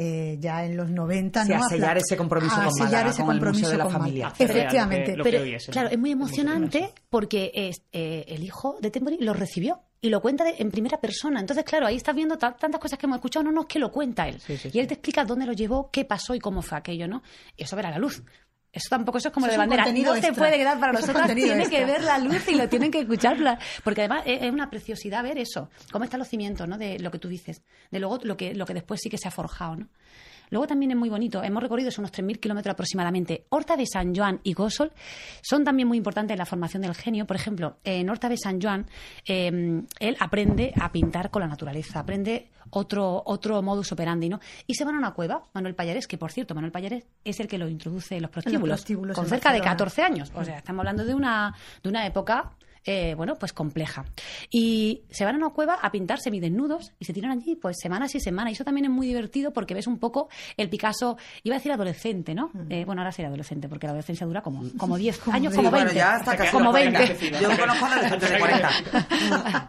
eh, 0.00 0.36
ya 0.38 0.64
en 0.64 0.76
los 0.76 0.88
90, 0.90 1.44
Sí, 1.44 1.52
¿no? 1.52 1.56
a 1.64 1.68
sellar 1.68 1.98
ese 1.98 2.16
compromiso 2.16 2.54
a 2.54 2.64
con 2.64 2.72
sellar 2.72 2.90
Málaga, 2.92 3.10
ese 3.10 3.22
con 3.22 3.30
el 3.34 3.38
compromiso 3.38 3.64
Museo 3.66 3.78
de 3.78 3.84
la. 3.84 3.90
Familia. 3.90 4.32
Efectivamente. 4.38 4.98
lo 4.98 5.04
que- 5.06 5.16
lo 5.16 5.24
que 5.24 5.30
Pero, 5.30 5.42
hoy 5.42 5.54
es 5.54 5.68
el- 5.68 5.72
claro, 5.72 5.88
es 5.90 5.98
muy 5.98 6.12
emocionante 6.12 6.92
porque 7.10 7.50
es, 7.54 7.82
eh, 7.92 8.24
el 8.28 8.44
hijo 8.44 8.76
de 8.80 8.90
Temburi 8.90 9.18
lo 9.18 9.34
recibió 9.34 9.80
y 10.00 10.10
lo 10.10 10.20
cuenta 10.22 10.44
de- 10.44 10.54
en 10.58 10.70
primera 10.70 11.00
persona. 11.00 11.40
Entonces, 11.40 11.64
claro, 11.64 11.86
ahí 11.86 11.96
estás 11.96 12.14
viendo 12.14 12.38
ta- 12.38 12.56
tantas 12.56 12.80
cosas 12.80 12.98
que 12.98 13.06
hemos 13.06 13.16
escuchado, 13.16 13.42
no, 13.44 13.50
no, 13.52 13.62
es 13.62 13.66
que 13.66 13.78
lo 13.80 13.90
cuenta 13.90 14.28
él. 14.28 14.40
Sí, 14.40 14.56
sí, 14.56 14.70
y 14.72 14.78
él 14.78 14.84
sí. 14.84 14.88
te 14.88 14.94
explica 14.94 15.24
dónde 15.24 15.46
lo 15.46 15.52
llevó, 15.52 15.90
qué 15.90 16.04
pasó 16.04 16.34
y 16.34 16.38
cómo 16.38 16.62
fue 16.62 16.78
aquello, 16.78 17.08
¿no? 17.08 17.22
Y 17.56 17.64
eso 17.64 17.74
verá 17.74 17.90
la 17.90 17.98
luz. 17.98 18.22
Eso 18.72 18.88
tampoco 18.90 19.18
eso 19.18 19.28
es 19.28 19.34
como 19.34 19.46
Eso 19.46 19.52
de 19.52 19.58
bandera. 19.58 19.86
No 19.86 20.14
se 20.16 20.32
puede 20.32 20.58
quedar 20.58 20.78
para 20.78 20.98
Eso 20.98 21.12
contenido 21.12 21.48
tiene 21.48 21.68
que 21.68 21.84
ver 21.84 22.02
la 22.02 22.18
luz 22.18 22.46
y 22.48 22.54
lo 22.54 22.68
tienen 22.68 22.90
que 22.90 23.00
escuchar. 23.00 23.58
Porque 23.82 24.02
además 24.02 24.22
es 24.26 24.42
es 24.42 24.52
una 24.52 24.70
preciosidad 24.70 25.22
ver 25.22 25.38
eso, 25.38 25.70
cómo 25.90 26.04
están 26.04 26.18
los 26.18 26.28
cimientos, 26.28 26.68
¿no? 26.68 26.76
De 26.78 26.98
lo 26.98 27.10
que 27.10 27.18
tú 27.18 27.28
dices, 27.28 27.62
de 27.90 28.00
luego 28.00 28.18
lo 28.22 28.36
que, 28.36 28.54
lo 28.54 28.66
que 28.66 28.74
después 28.74 29.00
sí 29.02 29.10
que 29.10 29.18
se 29.18 29.28
ha 29.28 29.30
forjado, 29.30 29.76
¿no? 29.76 29.88
Luego 30.50 30.66
también 30.66 30.90
es 30.92 30.96
muy 30.96 31.08
bonito, 31.08 31.42
hemos 31.42 31.62
recorrido 31.62 31.90
son 31.90 32.04
unos 32.04 32.12
3.000 32.12 32.40
kilómetros 32.40 32.72
aproximadamente. 32.72 33.46
Horta 33.48 33.76
de 33.76 33.86
San 33.86 34.14
Joan 34.14 34.40
y 34.42 34.52
Gósol 34.52 34.92
son 35.42 35.64
también 35.64 35.88
muy 35.88 35.98
importantes 35.98 36.34
en 36.34 36.38
la 36.38 36.46
formación 36.46 36.82
del 36.82 36.94
genio. 36.94 37.26
Por 37.26 37.36
ejemplo, 37.36 37.78
en 37.84 38.08
Horta 38.08 38.28
de 38.28 38.36
San 38.36 38.60
Joan, 38.60 38.86
eh, 39.26 39.82
él 39.98 40.16
aprende 40.20 40.72
a 40.80 40.90
pintar 40.92 41.30
con 41.30 41.42
la 41.42 41.48
naturaleza, 41.48 42.00
aprende 42.00 42.50
otro, 42.70 43.22
otro 43.26 43.62
modus 43.62 43.92
operandi, 43.92 44.28
¿no? 44.28 44.40
Y 44.66 44.74
se 44.74 44.84
van 44.84 44.94
a 44.94 44.98
una 44.98 45.12
cueva, 45.12 45.42
Manuel 45.54 45.74
Payares, 45.74 46.06
que 46.06 46.18
por 46.18 46.32
cierto, 46.32 46.54
Manuel 46.54 46.72
Payares 46.72 47.04
es 47.24 47.40
el 47.40 47.48
que 47.48 47.58
lo 47.58 47.68
introduce 47.68 48.16
en 48.16 48.22
los 48.22 48.30
prostíbulos, 48.30 48.80
prostíbulos 48.80 49.16
con 49.16 49.26
cerca 49.26 49.52
de 49.52 49.60
Barcelona. 49.60 49.76
14 49.76 50.02
años. 50.02 50.32
O 50.34 50.44
sea, 50.44 50.58
estamos 50.58 50.80
hablando 50.80 51.04
de 51.04 51.14
una, 51.14 51.54
de 51.82 51.88
una 51.88 52.06
época 52.06 52.52
eh, 52.90 53.14
bueno, 53.14 53.36
pues 53.38 53.52
compleja. 53.52 54.06
Y 54.50 55.02
se 55.10 55.26
van 55.26 55.34
a 55.34 55.38
una 55.38 55.50
cueva 55.50 55.74
a 55.74 55.92
pintar 55.92 56.20
semidesnudos 56.20 56.92
y 56.98 57.04
se 57.04 57.12
tiran 57.12 57.32
allí 57.32 57.54
pues 57.54 57.76
semanas 57.78 58.14
y 58.14 58.20
semanas. 58.20 58.52
Y 58.52 58.54
eso 58.54 58.64
también 58.64 58.86
es 58.86 58.90
muy 58.90 59.06
divertido 59.06 59.52
porque 59.52 59.74
ves 59.74 59.86
un 59.86 59.98
poco 59.98 60.30
el 60.56 60.70
Picasso, 60.70 61.18
iba 61.42 61.56
a 61.56 61.58
decir 61.58 61.70
adolescente, 61.70 62.34
¿no? 62.34 62.50
Eh, 62.70 62.86
bueno, 62.86 63.02
ahora 63.02 63.12
será 63.12 63.28
adolescente 63.28 63.68
porque 63.68 63.86
la 63.86 63.90
adolescencia 63.90 64.26
dura 64.26 64.40
como, 64.40 64.62
como 64.78 64.96
10 64.96 65.28
años, 65.28 65.54
como 65.54 65.70
bueno, 65.70 65.84
20. 65.84 65.98
ya 65.98 66.14
hasta 66.14 66.34
casi 66.34 66.50
como 66.50 66.64
los 66.64 66.72
40. 66.72 66.98
20. 66.98 67.30
Yo 67.42 67.48
conozco 67.58 67.84
a 67.84 67.92
adolescentes 67.92 68.30
de 68.30 68.38
40. 68.38 69.68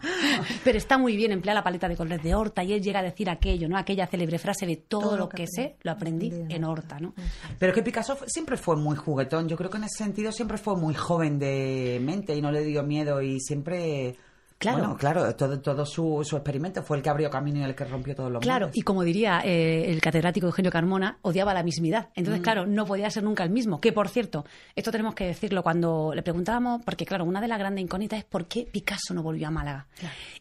Pero 0.64 0.78
está 0.78 0.96
muy 0.96 1.14
bien 1.14 1.32
emplear 1.32 1.54
la 1.54 1.62
paleta 1.62 1.90
de 1.90 1.98
colores 1.98 2.22
de 2.22 2.34
Horta 2.34 2.64
y 2.64 2.72
él 2.72 2.82
llega 2.82 3.00
a 3.00 3.02
decir 3.02 3.28
aquello, 3.28 3.68
¿no? 3.68 3.76
Aquella 3.76 4.06
célebre 4.06 4.38
frase 4.38 4.64
de 4.64 4.76
todo, 4.76 5.18
lo 5.18 5.28
que, 5.28 5.46
sé, 5.46 5.76
lo 5.82 5.90
aprendí 5.90 6.32
en 6.48 6.64
Horta, 6.64 6.98
¿no? 6.98 7.12
Pero 7.58 7.72
es 7.72 7.76
que 7.76 7.82
Picasso 7.82 8.16
siempre 8.26 8.56
fue 8.56 8.76
muy 8.76 8.96
juguetón. 8.96 9.46
Yo 9.46 9.58
creo 9.58 9.68
que 9.68 9.76
en 9.76 9.84
ese 9.84 10.04
sentido 10.04 10.32
siempre 10.32 10.56
fue 10.56 10.74
muy 10.74 10.94
joven 10.94 11.38
de 11.38 12.00
mente 12.02 12.34
y 12.34 12.40
no 12.40 12.50
le 12.50 12.64
dio 12.64 12.82
miedo 12.82 13.09
y 13.22 13.40
siempre... 13.40 14.16
Claro. 14.58 14.76
Bueno, 14.76 14.96
claro, 14.98 15.34
todo, 15.36 15.58
todo 15.58 15.86
su, 15.86 16.20
su 16.22 16.36
experimento 16.36 16.82
fue 16.82 16.98
el 16.98 17.02
que 17.02 17.08
abrió 17.08 17.30
camino 17.30 17.60
y 17.60 17.62
el 17.62 17.74
que 17.74 17.86
rompió 17.86 18.14
todos 18.14 18.30
los 18.30 18.42
Claro, 18.42 18.68
y 18.74 18.82
como 18.82 19.04
diría 19.04 19.40
eh, 19.42 19.90
el 19.90 20.02
catedrático 20.02 20.48
Eugenio 20.48 20.70
Carmona, 20.70 21.16
odiaba 21.22 21.54
la 21.54 21.62
mismidad. 21.62 22.08
Mm. 22.08 22.12
Entonces, 22.16 22.42
claro, 22.42 22.66
no 22.66 22.84
podía 22.84 23.08
ser 23.08 23.22
nunca 23.22 23.42
el 23.42 23.48
mismo. 23.48 23.80
Que, 23.80 23.90
por 23.94 24.10
cierto, 24.10 24.44
esto 24.76 24.90
tenemos 24.92 25.14
que 25.14 25.24
decirlo 25.24 25.62
cuando 25.62 26.12
le 26.14 26.22
preguntábamos, 26.22 26.82
porque, 26.84 27.06
claro, 27.06 27.24
una 27.24 27.40
de 27.40 27.48
las 27.48 27.58
grandes 27.58 27.82
incógnitas 27.82 28.18
es 28.18 28.26
por 28.26 28.48
qué 28.48 28.68
Picasso 28.70 29.14
no 29.14 29.22
volvió 29.22 29.48
a 29.48 29.50
Málaga. 29.50 29.86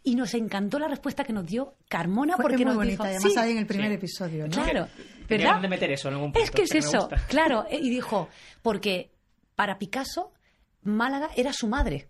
Y 0.03 0.15
nos 0.15 0.33
encantó 0.33 0.79
la 0.79 0.89
respuesta 0.89 1.23
que 1.23 1.32
nos 1.32 1.45
dio 1.45 1.75
Carmona, 1.88 2.36
Fue 2.36 2.43
porque 2.43 2.58
muy 2.58 2.65
nos 2.65 2.75
bonita, 2.75 2.91
dijo... 2.91 3.03
además 3.05 3.23
"Sí, 3.32 3.39
ahí 3.39 3.51
en 3.53 3.58
el 3.60 3.67
primer 3.67 3.88
sí. 3.88 3.93
episodio, 3.93 4.47
¿no? 4.49 4.51
Claro, 4.51 4.88
¿verdad? 5.29 5.62
de 5.62 5.69
meter 5.69 5.91
eso 5.93 6.10
en 6.10 6.15
algún 6.15 6.34
punto, 6.34 6.43
Es 6.43 6.51
que 6.51 6.63
es 6.63 6.71
que 6.71 6.79
eso, 6.79 7.08
claro. 7.29 7.67
Y 7.71 7.89
dijo, 7.89 8.27
porque 8.62 9.12
para 9.55 9.79
Picasso, 9.79 10.34
Málaga 10.84 11.29
era 11.38 11.53
su 11.53 11.69
madre. 11.69 12.09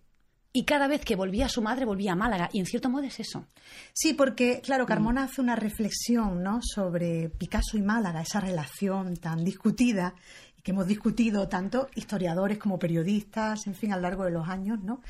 Y 0.51 0.65
cada 0.65 0.87
vez 0.87 1.05
que 1.05 1.15
volvía 1.15 1.45
a 1.45 1.49
su 1.49 1.61
madre, 1.61 1.85
volvía 1.85 2.13
a 2.13 2.15
Málaga. 2.15 2.49
Y 2.51 2.59
en 2.59 2.65
cierto 2.65 2.89
modo 2.89 3.03
es 3.03 3.19
eso. 3.19 3.45
Sí, 3.93 4.13
porque, 4.13 4.57
Mm. 4.57 4.65
claro, 4.65 4.85
Carmona 4.87 5.23
hace 5.25 5.41
una 5.41 5.55
reflexión 5.55 6.41
¿no? 6.41 6.59
sobre 6.63 7.29
Picasso 7.29 7.77
y 7.77 7.81
Málaga, 7.83 8.21
esa 8.21 8.39
relación 8.39 9.15
tan 9.17 9.43
discutida 9.43 10.15
y 10.57 10.61
que 10.63 10.71
hemos 10.71 10.87
discutido 10.87 11.47
tanto 11.47 11.87
historiadores 11.95 12.57
como 12.57 12.79
periodistas, 12.79 13.67
en 13.67 13.75
fin, 13.75 13.93
a 13.93 13.97
lo 13.97 14.01
largo 14.01 14.23
de 14.25 14.31
los 14.31 14.49
años, 14.49 14.79
¿no? 14.83 15.01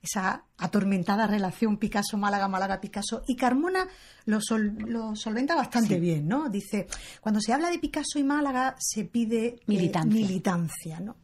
Esa 0.00 0.44
atormentada 0.58 1.26
relación 1.26 1.78
Picasso-Málaga, 1.78 2.46
Málaga-Picasso. 2.46 3.22
Y 3.26 3.36
Carmona 3.36 3.88
lo, 4.26 4.40
sol- 4.40 4.76
lo 4.86 5.16
solventa 5.16 5.56
bastante 5.56 5.98
bien, 5.98 6.28
¿no? 6.28 6.50
Dice, 6.50 6.86
cuando 7.20 7.40
se 7.40 7.52
habla 7.54 7.70
de 7.70 7.78
Picasso 7.78 8.18
y 8.18 8.22
Málaga 8.22 8.76
se 8.78 9.04
pide 9.06 9.46
eh, 9.46 9.60
Militancia. 9.66 10.20
militancia, 10.20 11.00
¿no? 11.00 11.16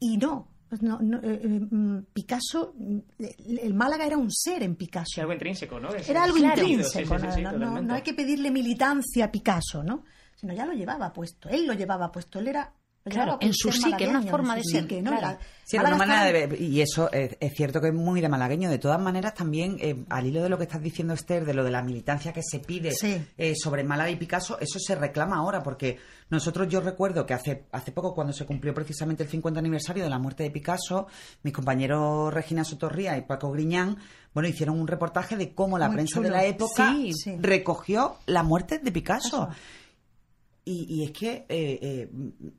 Y 0.00 0.16
no. 0.16 0.48
No, 0.82 0.98
no, 1.00 1.18
eh, 1.18 1.40
eh, 1.42 1.48
mm, 1.48 2.06
Picasso, 2.12 2.74
mm, 2.76 2.98
el 3.60 3.74
Málaga 3.74 4.06
era 4.06 4.16
un 4.16 4.30
ser 4.30 4.62
en 4.62 4.76
Picasso. 4.76 5.06
Sí, 5.14 5.20
algo 5.20 5.32
intrínseco, 5.32 5.78
¿no? 5.80 5.94
Es- 5.94 6.08
Era 6.08 6.24
algo 6.24 6.36
Claro. 6.36 6.62
intrínseco, 6.62 7.18
sí, 7.18 7.24
sí, 7.26 7.32
sí, 7.36 7.42
no 7.42 7.94
hay 7.94 8.02
que 8.02 8.14
pedirle 8.14 8.50
militancia 8.50 9.26
a 9.26 9.30
Picasso, 9.32 9.82
¿no? 9.82 10.04
Sino 10.36 10.52
ya 10.52 10.66
lo 10.66 10.72
llevaba 10.72 11.12
puesto, 11.12 11.48
él 11.48 11.66
lo 11.66 11.74
llevaba 11.74 12.10
puesto, 12.12 12.38
él 12.38 12.48
era... 12.48 12.72
Claro, 13.06 13.36
en 13.42 13.52
su 13.52 13.70
psique, 13.70 14.08
una 14.08 14.22
forma 14.22 14.56
de 14.56 14.62
ser, 14.64 14.82
psique, 14.82 15.02
¿no? 15.02 15.16
claro. 15.18 15.38
Sí, 15.62 15.76
una 15.78 15.94
manera 15.96 16.24
de 16.24 16.56
y 16.58 16.80
eso 16.80 17.10
es, 17.12 17.36
es 17.38 17.52
cierto 17.54 17.80
que 17.80 17.88
es 17.88 17.94
muy 17.94 18.20
de 18.22 18.28
malagueño. 18.30 18.70
De 18.70 18.78
todas 18.78 19.00
maneras, 19.00 19.34
también, 19.34 19.76
eh, 19.80 20.04
al 20.08 20.26
hilo 20.26 20.42
de 20.42 20.48
lo 20.48 20.56
que 20.56 20.64
estás 20.64 20.80
diciendo, 20.82 21.12
Esther, 21.14 21.44
de 21.44 21.52
lo 21.54 21.64
de 21.64 21.70
la 21.70 21.82
militancia 21.82 22.32
que 22.32 22.42
se 22.42 22.60
pide 22.60 22.92
Sí. 22.92 23.22
eh, 23.36 23.54
sobre 23.56 23.84
Málaga 23.84 24.10
y 24.10 24.16
Picasso, 24.16 24.58
eso 24.58 24.78
se 24.78 24.94
reclama 24.94 25.36
ahora, 25.36 25.62
porque 25.62 25.98
nosotros, 26.30 26.66
yo 26.68 26.80
recuerdo 26.80 27.26
que 27.26 27.34
hace, 27.34 27.64
hace 27.72 27.92
poco, 27.92 28.14
cuando 28.14 28.32
se 28.32 28.46
cumplió 28.46 28.72
precisamente 28.74 29.22
el 29.22 29.28
50 29.28 29.60
aniversario 29.60 30.04
de 30.04 30.10
la 30.10 30.18
muerte 30.18 30.42
de 30.42 30.50
Picasso, 30.50 31.06
mis 31.42 31.52
compañeros 31.52 32.32
Regina 32.32 32.64
Sotorría 32.64 33.16
y 33.18 33.22
Paco 33.22 33.50
Griñán, 33.52 33.98
bueno, 34.32 34.48
hicieron 34.48 34.78
un 34.80 34.86
reportaje 34.86 35.36
de 35.36 35.54
cómo 35.54 35.78
la 35.78 35.86
Muy 35.88 35.96
prensa 35.96 36.14
chulo. 36.16 36.28
de 36.28 36.34
la 36.34 36.44
época 36.44 36.90
Sí, 36.92 37.12
sí. 37.12 37.36
recogió 37.38 38.16
la 38.26 38.42
muerte 38.42 38.78
de 38.78 38.90
Picasso. 38.92 39.48
Picasso. 39.48 39.48
Y, 40.64 40.86
y 40.94 41.04
es 41.04 41.10
que, 41.12 41.44
eh, 41.48 41.78
eh, 41.82 42.08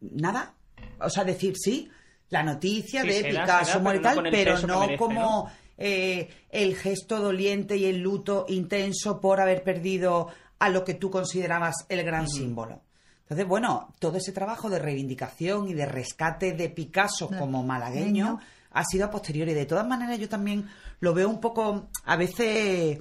nada, 0.02 0.54
o 1.00 1.10
sea, 1.10 1.24
decir 1.24 1.56
sí, 1.58 1.90
la 2.30 2.44
noticia 2.44 3.02
Sí, 3.02 3.08
de 3.08 3.14
se 3.22 3.32
da, 3.34 3.42
Picasso 3.42 3.80
muere 3.80 4.00
pero 4.00 4.16
no 4.16 4.22
tal, 4.24 4.32
pero 4.32 4.60
no 4.68 4.80
merece, 4.82 4.98
como 4.98 5.22
¿no? 5.22 5.52
eh, 5.78 6.30
el 6.50 6.76
gesto 6.76 7.20
doliente 7.20 7.78
y 7.78 7.86
el 7.86 8.00
luto 8.00 8.46
intenso 8.50 9.20
por 9.20 9.40
haber 9.42 9.64
perdido 9.64 10.28
a 10.60 10.70
lo 10.70 10.84
que 10.84 10.94
tú 10.94 11.10
considerabas 11.10 11.86
el 11.90 12.04
gran 12.04 12.28
símbolo. 12.30 12.82
Entonces, 13.24 13.48
bueno, 13.48 13.94
todo 14.00 14.18
ese 14.18 14.32
trabajo 14.32 14.70
de 14.70 14.78
reivindicación 14.80 15.68
y 15.68 15.74
de 15.74 15.86
rescate 15.88 16.52
de 16.54 16.70
Picasso 16.70 17.28
como 17.28 17.64
malagueño 17.64 18.26
Malagueño. 18.26 18.40
ha 18.72 18.84
sido 18.86 19.06
a 19.06 19.10
posteriori. 19.12 19.54
De 19.54 19.66
todas 19.66 19.88
maneras, 19.88 20.20
yo 20.20 20.30
también 20.30 20.70
lo 21.00 21.14
veo 21.16 21.28
un 21.28 21.42
poco, 21.42 21.90
a 22.06 22.16
veces, 22.18 23.00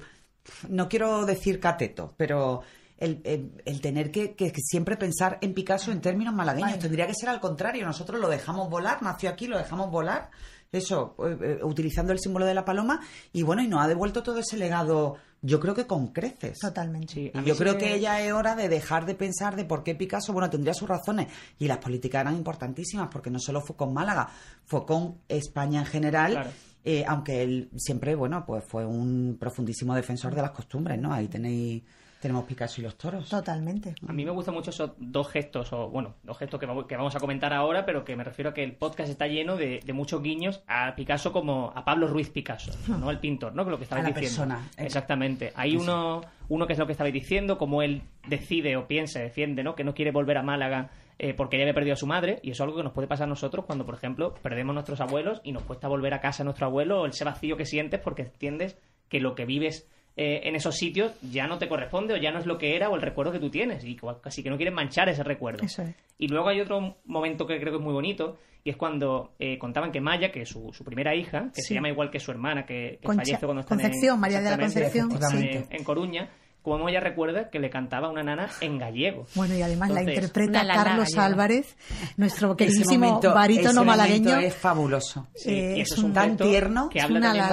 no 0.67 0.89
quiero 0.89 1.25
decir 1.25 1.59
cateto, 1.59 2.13
pero 2.17 2.61
el, 2.97 3.21
el- 3.23 3.61
el 3.65 3.81
tener 3.81 4.11
que, 4.11 4.35
que- 4.35 4.51
que 4.51 4.61
siempre 4.61 4.95
pensar 4.97 5.37
en 5.41 5.53
Picasso 5.53 5.91
en 5.91 6.01
términos 6.01 6.33
malagueños. 6.33 6.71
Vale. 6.71 6.81
Tendría 6.81 7.07
que 7.07 7.13
ser 7.13 7.29
al 7.29 7.39
contrario. 7.39 7.85
Nosotros 7.85 8.19
lo 8.19 8.29
dejamos 8.29 8.69
volar, 8.69 9.01
nació 9.01 9.29
aquí, 9.29 9.47
lo 9.47 9.57
dejamos 9.57 9.89
volar. 9.91 10.29
Eso, 10.71 11.15
eh, 11.25 11.37
eh, 11.41 11.59
utilizando 11.63 12.11
el 12.11 12.19
símbolo 12.19 12.45
de 12.45 12.53
la 12.53 12.65
paloma. 12.65 12.99
Y 13.31 13.43
bueno, 13.43 13.61
y 13.61 13.67
nos 13.67 13.81
ha 13.83 13.87
devuelto 13.87 14.23
todo 14.23 14.39
ese 14.39 14.57
legado, 14.57 15.15
yo 15.41 15.59
creo 15.59 15.73
que 15.73 15.87
con 15.87 16.07
creces. 16.07 16.57
Totalmente. 16.59 17.13
Sí, 17.13 17.31
Y 17.33 17.43
yo 17.43 17.53
sí 17.53 17.59
creo 17.61 17.73
me- 17.73 17.79
que 17.79 17.99
ya 17.99 18.21
es 18.21 18.33
hora 18.33 18.55
de 18.55 18.67
dejar 18.67 19.05
de 19.05 19.15
pensar 19.15 19.55
de 19.55 19.63
por 19.63 19.83
qué 19.83 19.95
Picasso, 19.95 20.33
bueno, 20.33 20.49
tendría 20.49 20.73
sus 20.73 20.89
razones. 20.89 21.27
Y 21.59 21.67
las 21.67 21.77
políticas 21.77 22.21
eran 22.21 22.35
importantísimas, 22.35 23.07
porque 23.11 23.29
no 23.29 23.39
solo 23.39 23.61
fue 23.61 23.75
con 23.77 23.93
Málaga, 23.93 24.27
fue 24.65 24.85
con 24.85 25.19
España 25.29 25.79
en 25.81 25.85
general. 25.85 26.31
Claro. 26.33 26.49
eh, 26.87 27.03
aunque 27.07 27.41
él 27.41 27.69
siempre, 27.77 28.13
bueno, 28.15 28.43
pues 28.45 28.63
fue 28.67 28.85
un 28.85 29.37
profundísimo 29.39 29.95
defensor 29.95 30.35
de 30.35 30.41
las 30.43 30.51
costumbres, 30.51 30.99
¿no? 30.99 31.11
Ahí 31.13 31.27
tenéis 31.27 31.81
tenemos 32.27 32.45
Picasso 32.45 32.81
y 32.81 32.83
los 32.83 32.97
toros. 32.97 33.29
Totalmente. 33.29 33.95
A 34.07 34.11
mí 34.13 34.25
me 34.25 34.31
gustan 34.31 34.53
mucho 34.55 34.71
esos 34.71 34.91
dos 34.97 35.27
gestos, 35.29 35.71
o 35.73 35.89
bueno, 35.89 36.15
dos 36.23 36.37
gestos 36.37 36.59
que, 36.59 36.65
vamos- 36.65 36.85
que 36.85 36.97
vamos 36.97 37.15
a 37.15 37.19
comentar 37.19 37.53
ahora, 37.53 37.85
pero 37.85 38.03
que 38.03 38.15
me 38.15 38.23
refiero 38.23 38.49
a 38.49 38.53
que 38.53 38.63
el 38.63 38.73
podcast 38.73 39.09
está 39.09 39.27
lleno 39.27 39.55
de, 39.55 39.79
de 39.85 39.93
muchos 39.93 40.21
guiños 40.21 40.63
a 40.67 40.95
Picasso 40.95 41.31
como 41.31 41.71
a 41.75 41.85
Pablo 41.85 42.07
Ruiz 42.07 42.29
Picasso, 42.29 42.71
no 42.99 43.09
al 43.09 43.19
pintor, 43.19 43.53
¿no? 43.53 43.63
Que 43.65 43.71
lo 43.71 43.77
que 43.77 43.83
estabais 43.83 44.05
A 44.05 44.09
la 44.09 44.15
diciendo. 44.19 44.53
persona, 44.55 44.69
eh. 44.77 44.85
Exactamente. 44.85 45.51
Hay 45.55 45.75
uno, 45.77 46.21
uno 46.49 46.67
que 46.67 46.73
es 46.73 46.79
lo 46.79 46.85
que 46.85 46.93
estabais 46.93 47.13
diciendo, 47.13 47.57
como 47.57 47.81
él 47.81 48.01
decide 48.27 48.75
o 48.77 48.87
piensa, 48.87 49.19
defiende, 49.19 49.63
¿no? 49.63 49.75
Que 49.75 49.83
no 49.83 49.93
quiere 49.93 50.11
volver 50.11 50.37
a 50.37 50.43
Málaga 50.43 50.89
eh, 51.17 51.33
porque 51.33 51.57
ya 51.57 51.63
había 51.63 51.73
perdido 51.73 51.93
a 51.93 51.97
su 51.97 52.07
madre, 52.07 52.39
y 52.43 52.51
eso 52.51 52.63
es 52.63 52.67
algo 52.67 52.75
que 52.77 52.83
nos 52.83 52.91
puede 52.91 53.07
pasar 53.07 53.25
a 53.25 53.29
nosotros 53.29 53.63
cuando, 53.65 53.85
por 53.85 53.95
ejemplo, 53.95 54.33
perdemos 54.41 54.73
nuestros 54.73 54.99
abuelos 54.99 55.39
y 55.45 55.53
nos 55.53 55.63
cuesta 55.63 55.87
volver 55.87 56.13
a 56.13 56.19
casa 56.19 56.43
a 56.43 56.45
nuestro 56.45 56.65
abuelo, 56.65 57.01
o 57.01 57.05
ese 57.05 57.23
vacío 57.23 57.55
que 57.55 57.65
sientes 57.65 58.01
porque 58.01 58.23
entiendes 58.23 58.77
que 59.07 59.21
lo 59.21 59.33
que 59.33 59.45
vives 59.45 59.87
eh, 60.17 60.41
en 60.43 60.55
esos 60.55 60.75
sitios 60.75 61.11
ya 61.21 61.47
no 61.47 61.57
te 61.57 61.67
corresponde 61.67 62.13
o 62.13 62.17
ya 62.17 62.31
no 62.31 62.39
es 62.39 62.45
lo 62.45 62.57
que 62.57 62.75
era 62.75 62.89
o 62.89 62.95
el 62.95 63.01
recuerdo 63.01 63.31
que 63.31 63.39
tú 63.39 63.49
tienes 63.49 63.83
y 63.83 63.97
casi 64.21 64.41
que 64.43 64.49
no 64.49 64.55
quieres 64.57 64.73
manchar 64.73 65.09
ese 65.09 65.23
recuerdo. 65.23 65.63
Eso 65.63 65.81
es. 65.81 65.95
Y 66.17 66.27
luego 66.29 66.47
hay 66.49 66.61
otro 66.61 66.95
momento 67.05 67.45
que 67.45 67.59
creo 67.59 67.73
que 67.73 67.77
es 67.79 67.83
muy 67.83 67.93
bonito 67.93 68.37
y 68.63 68.69
es 68.69 68.77
cuando 68.77 69.33
eh, 69.39 69.57
contaban 69.59 69.91
que 69.91 70.01
Maya, 70.01 70.31
que 70.31 70.41
es 70.41 70.49
su, 70.49 70.71
su 70.73 70.83
primera 70.83 71.13
hija, 71.15 71.51
que 71.53 71.61
Sí. 71.61 71.67
se 71.67 71.73
llama 71.75 71.89
igual 71.89 72.09
que 72.09 72.19
su 72.19 72.31
hermana, 72.31 72.65
que, 72.65 72.97
que 73.01 73.05
Concha- 73.07 73.23
fallece 73.23 73.45
cuando 73.45 73.61
está 73.61 73.75
Concepción, 73.75 74.19
María 74.19 74.41
de 74.41 74.49
la 74.49 74.57
Concepción, 74.57 75.11
sí. 75.11 75.37
en, 75.51 75.65
en 75.69 75.83
Coruña, 75.83 76.29
como 76.65 76.89
ella 76.89 76.99
recuerda 76.99 77.49
que 77.49 77.59
le 77.59 77.69
cantaba 77.69 78.09
una 78.09 78.23
nana 78.23 78.49
en 78.59 78.77
gallego. 78.77 79.25
Bueno, 79.35 79.55
y 79.55 79.61
además 79.61 79.91
la 79.91 80.01
interpreta 80.01 80.65
Carlos. 80.65 81.17
Álvarez, 81.17 81.77
nuestro 82.17 82.49
Ese 82.49 82.57
queridísimo 82.57 83.05
momento- 83.05 83.33
barítono 83.33 83.69
ese 83.69 83.83
malagueño. 83.85 84.29
momento 84.31 84.47
es 84.47 84.55
fabuloso. 84.55 85.27
Sí, 85.35 85.51
Eh, 85.51 85.73
y 85.77 85.81
es 85.81 85.87
eso 85.91 86.01
es 86.01 86.03
un 86.03 86.13
tan 86.13 86.35
tierno, 86.37 86.89
que 86.89 86.99
habla 87.01 87.21
también 87.21 87.45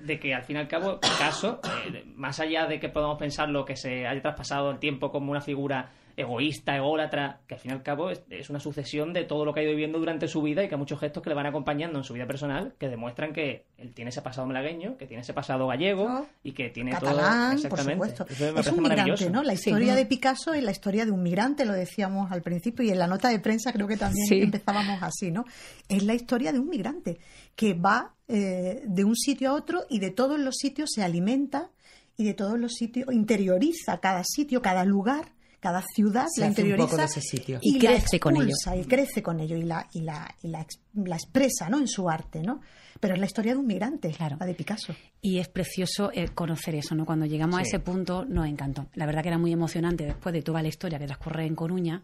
de- 0.00 0.20
que 0.20 0.34
al 0.34 0.42
fin 0.44 0.56
y 0.56 0.58
al 0.60 0.68
cabo 0.68 1.00
Picasso, 1.00 1.60
eh, 1.92 2.04
más 2.14 2.38
allá 2.40 2.66
de 2.66 2.78
que 2.78 2.88
podamos 2.88 3.18
pensarlo 3.18 3.64
que 3.64 3.76
se 3.76 4.06
haya 4.06 4.20
traspasado 4.22 4.70
el 4.70 4.78
tiempo 4.78 5.10
como 5.10 5.30
una 5.32 5.40
figura 5.40 5.90
egoísta, 6.18 6.76
ególatra, 6.76 7.40
que 7.46 7.54
al 7.54 7.60
fin 7.60 7.70
y 7.70 7.74
al 7.74 7.82
cabo 7.82 8.10
es, 8.10 8.22
es 8.28 8.50
una 8.50 8.58
sucesión 8.60 9.12
de 9.12 9.24
todo 9.24 9.44
lo 9.44 9.54
que 9.54 9.60
ha 9.60 9.62
ido 9.62 9.70
viviendo 9.72 9.98
durante 9.98 10.26
su 10.28 10.42
vida 10.42 10.64
y 10.64 10.68
que 10.68 10.74
hay 10.74 10.78
muchos 10.78 10.98
gestos 10.98 11.22
que 11.22 11.28
le 11.30 11.36
van 11.36 11.46
acompañando 11.46 11.98
en 11.98 12.04
su 12.04 12.12
vida 12.14 12.26
personal 12.26 12.74
que 12.78 12.88
demuestran 12.88 13.32
que 13.32 13.64
él 13.78 13.94
tiene 13.94 14.08
ese 14.10 14.20
pasado 14.20 14.46
malagueño, 14.46 14.96
que 14.96 15.06
tiene 15.06 15.22
ese 15.22 15.32
pasado 15.32 15.66
gallego 15.68 16.08
No. 16.08 16.26
y 16.42 16.52
que 16.52 16.70
tiene 16.70 16.90
todo 16.98 17.16
catalán, 17.16 17.48
por 17.50 17.66
exactamente. 17.66 17.92
supuesto. 18.16 18.26
Eso 18.32 18.52
me 18.54 18.60
Es 18.60 18.66
un 18.68 18.82
migrante. 18.82 19.30
¿no? 19.30 19.42
La 19.42 19.54
Sí. 19.56 19.70
historia 19.70 19.94
de 19.94 20.06
Picasso 20.06 20.54
es 20.54 20.62
la 20.62 20.72
historia 20.72 21.04
de 21.04 21.12
un 21.12 21.22
migrante, 21.22 21.64
lo 21.64 21.72
decíamos 21.72 22.32
al 22.32 22.42
principio, 22.42 22.84
y 22.84 22.90
en 22.90 22.98
la 22.98 23.06
nota 23.06 23.28
de 23.28 23.38
prensa 23.38 23.72
creo 23.72 23.86
que 23.86 23.96
también 23.96 24.26
Sí. 24.26 24.40
empezábamos 24.42 25.02
así, 25.02 25.30
¿no? 25.30 25.44
Es 25.88 26.02
la 26.02 26.14
historia 26.14 26.52
de 26.52 26.58
un 26.58 26.68
migrante 26.68 27.18
que 27.54 27.74
va 27.74 28.14
eh, 28.30 28.82
de 28.84 29.04
un 29.04 29.16
sitio 29.16 29.50
a 29.50 29.52
otro 29.54 29.84
y 29.88 30.00
de 30.00 30.10
todos 30.10 30.38
los 30.38 30.56
sitios 30.56 30.90
se 30.92 31.02
alimenta 31.02 31.70
y 32.16 32.24
de 32.24 32.34
todos 32.34 32.58
los 32.58 32.74
sitios 32.74 33.10
interioriza 33.12 34.00
cada 34.00 34.22
sitio, 34.24 34.60
cada 34.60 34.84
lugar. 34.84 35.32
Cada 35.60 35.82
ciudad 35.82 36.26
Se 36.32 36.40
la 36.42 36.46
interioriza 36.48 37.04
ese 37.04 37.20
sitio. 37.20 37.58
Y 37.62 37.78
crece 37.78 38.20
con 38.20 38.36
ello. 38.36 38.54
Y 38.76 38.84
crece 38.84 39.22
con 39.22 39.40
ello 39.40 39.56
y 39.56 39.62
la, 39.64 39.88
y 39.92 40.02
la, 40.02 40.34
y 40.42 40.48
la, 40.48 40.64
la 40.94 41.16
expresa 41.16 41.68
¿no? 41.68 41.78
en 41.78 41.88
su 41.88 42.08
arte, 42.08 42.42
¿no? 42.42 42.60
Pero 43.00 43.14
es 43.14 43.20
la 43.20 43.26
historia 43.26 43.52
de 43.52 43.58
un 43.58 43.66
migrante, 43.66 44.10
Claro. 44.10 44.36
la 44.40 44.46
de 44.46 44.54
Picasso. 44.54 44.92
Y 45.20 45.38
es 45.38 45.48
precioso 45.48 46.10
eh, 46.12 46.28
conocer 46.28 46.74
eso, 46.74 46.96
¿no? 46.96 47.06
Cuando 47.06 47.26
llegamos 47.26 47.58
a 47.58 47.62
ese 47.62 47.78
punto 47.78 48.24
nos 48.24 48.46
encantó. 48.46 48.86
La 48.94 49.06
verdad 49.06 49.22
que 49.22 49.28
era 49.28 49.38
muy 49.38 49.52
emocionante 49.52 50.04
después 50.04 50.32
de 50.32 50.42
toda 50.42 50.62
la 50.62 50.68
historia 50.68 50.98
que 50.98 51.06
transcurre 51.06 51.46
en 51.46 51.54
Coruña, 51.54 52.02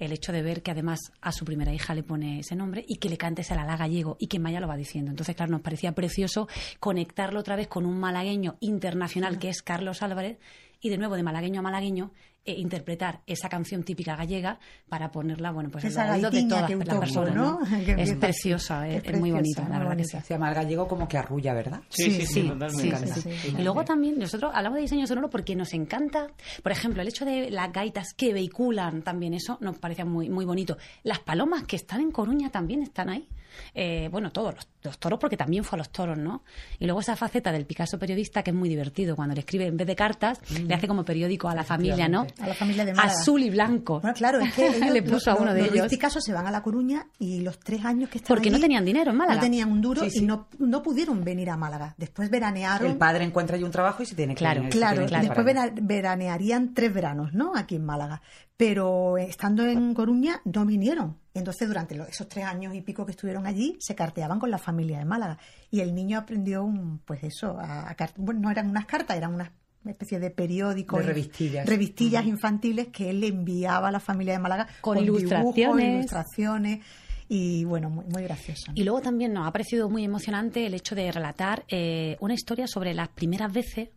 el 0.00 0.10
hecho 0.12 0.32
de 0.32 0.42
ver 0.42 0.62
que 0.62 0.72
además 0.72 0.98
a 1.20 1.30
su 1.30 1.44
primera 1.44 1.72
hija 1.72 1.94
le 1.94 2.02
pone 2.02 2.40
ese 2.40 2.56
nombre 2.56 2.84
y 2.88 2.96
que 2.96 3.08
le 3.08 3.18
cante 3.18 3.42
ese 3.42 3.54
la 3.54 3.76
gallego 3.76 4.16
y 4.18 4.26
que 4.26 4.40
Maya 4.40 4.58
lo 4.58 4.66
va 4.66 4.76
diciendo. 4.76 5.10
Entonces, 5.12 5.36
claro, 5.36 5.52
nos 5.52 5.60
parecía 5.60 5.92
precioso 5.92 6.48
conectarlo 6.80 7.38
otra 7.38 7.54
vez 7.54 7.68
con 7.68 7.86
un 7.86 7.98
malagueño 8.00 8.56
internacional 8.60 9.38
que 9.38 9.48
es 9.48 9.62
Carlos 9.62 10.02
Álvarez 10.02 10.38
y 10.80 10.88
de 10.88 10.98
nuevo 10.98 11.14
de 11.14 11.22
malagueño 11.22 11.60
a 11.60 11.62
malagueño 11.62 12.10
eh, 12.44 12.54
interpretar 12.58 13.20
esa 13.26 13.48
canción 13.48 13.84
típica 13.84 14.16
gallega 14.16 14.58
para 14.88 15.10
ponerla, 15.10 15.52
bueno, 15.52 15.70
pues 15.70 15.84
en 15.84 15.90
Esa 15.90 16.06
los 16.06 16.16
oídos 16.16 16.32
de 16.32 16.42
todas 16.44 16.66
que 16.70 16.76
las 16.76 16.98
personas, 16.98 17.34
¿no? 17.34 17.60
Es 17.98 18.14
preciosa, 18.14 18.82
así. 18.82 19.00
es, 19.04 19.20
muy 19.20 19.30
bonita, 19.30 19.68
la 19.68 19.78
verdad 19.78 19.96
que 19.96 20.04
sí. 20.04 20.18
Se 20.20 20.34
llama 20.34 20.48
el 20.48 20.54
gallego 20.54 20.88
como 20.88 21.06
que 21.06 21.18
arrulla, 21.18 21.54
¿verdad? 21.54 21.82
Sí, 21.88 22.10
sí, 22.10 22.26
sí, 22.26 22.42
Sí, 22.42 22.48
totalmente. 22.48 23.06
sí, 23.06 23.20
sí, 23.20 23.32
sí. 23.32 23.54
Y 23.58 23.62
luego 23.62 23.84
también 23.84 24.18
nosotros 24.18 24.50
hablamos 24.54 24.76
de 24.76 24.82
diseño 24.82 25.06
sonoro 25.06 25.30
porque 25.30 25.54
nos 25.54 25.72
encanta, 25.72 26.28
por 26.62 26.72
ejemplo, 26.72 27.02
el 27.02 27.08
hecho 27.08 27.24
de 27.24 27.50
las 27.50 27.72
gaitas 27.72 28.12
que 28.14 28.32
vehiculan 28.32 29.02
también 29.02 29.34
eso 29.34 29.58
nos 29.60 29.78
parece 29.78 30.04
muy, 30.04 30.28
muy 30.28 30.44
bonito. 30.44 30.76
Las 31.04 31.20
palomas 31.20 31.62
que 31.64 31.76
están 31.76 32.00
en 32.00 32.10
Coruña 32.10 32.50
también 32.50 32.82
están 32.82 33.08
ahí. 33.08 33.28
Eh, 33.74 34.08
bueno, 34.10 34.32
todos 34.32 34.54
los, 34.54 34.68
los 34.84 34.98
toros 34.98 35.18
porque 35.18 35.36
también 35.36 35.64
fue 35.64 35.76
a 35.76 35.78
los 35.78 35.90
toros, 35.90 36.18
¿no? 36.18 36.42
Y 36.78 36.86
luego 36.86 37.00
esa 37.00 37.14
faceta 37.16 37.52
del 37.52 37.66
Picasso 37.66 37.98
periodista 37.98 38.42
que 38.42 38.50
es 38.50 38.56
muy 38.56 38.68
divertido 38.68 39.14
cuando 39.16 39.34
le 39.34 39.40
escribe 39.40 39.66
en 39.66 39.76
vez 39.76 39.86
de 39.86 39.94
cartas 39.96 40.40
le 40.50 40.74
hace 40.74 40.88
como 40.88 41.04
periódico 41.04 41.48
a 41.48 41.54
la 41.54 41.62
familia, 41.64 42.08
¿no? 42.08 42.26
A 42.40 42.48
la 42.48 42.54
familia 42.54 42.84
de 42.84 42.92
Málaga. 42.94 43.18
Azul 43.20 43.42
y 43.42 43.50
blanco. 43.50 44.00
Bueno, 44.00 44.14
claro, 44.16 44.40
es 44.40 44.52
que 44.54 44.66
ellos, 44.76 44.90
le 44.90 45.02
puso 45.02 45.14
los- 45.14 45.28
a 45.28 45.34
uno 45.36 45.54
de 45.54 45.62
los 45.62 45.72
ellos. 45.74 45.88
Picasso 45.88 46.20
se 46.20 46.32
van 46.32 46.46
a 46.46 46.50
La 46.50 46.62
Coruña 46.62 47.06
y 47.18 47.40
los 47.40 47.58
tres 47.60 47.84
años 47.84 48.08
que 48.10 48.18
están 48.18 48.28
Porque 48.34 48.50
no 48.50 48.58
tenían 48.58 48.84
dinero 48.84 49.10
en 49.12 49.16
Málaga. 49.16 49.36
No 49.36 49.42
tenían 49.42 49.70
un 49.70 49.80
duro 49.80 50.02
Sí, 50.02 50.10
sí. 50.10 50.18
y 50.20 50.26
no, 50.26 50.48
no 50.58 50.82
pudieron 50.82 51.22
venir 51.24 51.50
a 51.50 51.56
Málaga. 51.56 51.94
Después 51.98 52.28
veranearon. 52.30 52.90
El 52.90 52.96
padre 52.98 53.24
encuentra 53.24 53.56
allí 53.56 53.64
un 53.64 53.70
trabajo 53.70 54.02
y 54.02 54.06
se 54.06 54.14
tiene 54.14 54.34
que 54.34 54.38
Claro, 54.38 54.60
venir, 54.60 54.72
Claro, 54.72 55.06
tiene 55.06 55.08
que 55.20 55.26
ir 55.26 55.32
después 55.34 55.82
veranearían 55.82 56.74
tres 56.74 56.92
veranos, 56.92 57.32
¿no? 57.32 57.52
Aquí 57.56 57.76
en 57.76 57.84
Málaga. 57.84 58.22
Pero 58.64 59.18
estando 59.18 59.66
en 59.66 59.92
Coruña 59.92 60.40
no 60.44 60.64
vinieron. 60.64 61.16
Entonces, 61.34 61.66
durante 61.66 61.96
esos 62.08 62.28
tres 62.28 62.44
años 62.44 62.74
y 62.76 62.80
pico 62.80 63.04
que 63.04 63.10
estuvieron 63.10 63.44
allí, 63.46 63.76
se 63.80 63.94
carteaban 63.96 64.38
con 64.38 64.50
la 64.52 64.58
familia 64.58 64.98
de 64.98 65.04
Málaga. 65.04 65.38
Y 65.70 65.80
el 65.80 65.94
niño 65.94 66.18
aprendió, 66.18 66.62
un, 66.62 66.98
pues 67.04 67.24
eso, 67.24 67.58
a, 67.58 67.90
a 67.90 67.96
bueno, 68.16 68.40
no 68.40 68.50
eran 68.52 68.68
unas 68.70 68.86
cartas, 68.86 69.16
eran 69.16 69.34
unas 69.34 69.50
especie 69.84 70.20
de 70.20 70.30
periódicos. 70.30 71.00
De 71.00 71.06
revistillas. 71.06 71.66
Revistillas 71.68 72.24
infantiles 72.24 72.88
que 72.88 73.10
él 73.10 73.20
le 73.20 73.26
enviaba 73.28 73.88
a 73.88 73.90
la 73.90 73.98
familia 73.98 74.34
de 74.34 74.38
Málaga 74.38 74.68
Con 74.80 74.96
dibujos, 74.98 75.22
ilustraciones. 75.22 75.94
ilustraciones. 75.94 76.84
Y 77.28 77.64
bueno, 77.64 77.90
muy, 77.90 78.04
muy 78.04 78.22
gracioso. 78.22 78.70
¿no? 78.70 78.74
Y 78.76 78.84
luego 78.84 79.00
también 79.00 79.32
nos 79.32 79.48
ha 79.48 79.50
parecido 79.50 79.88
muy 79.90 80.04
emocionante 80.04 80.66
el 80.66 80.74
hecho 80.74 80.94
de 80.94 81.10
relatar 81.10 81.64
eh, 81.68 82.16
una 82.20 82.34
historia 82.34 82.68
sobre 82.68 82.94
las 82.94 83.08
primeras 83.08 83.52
veces 83.52 83.88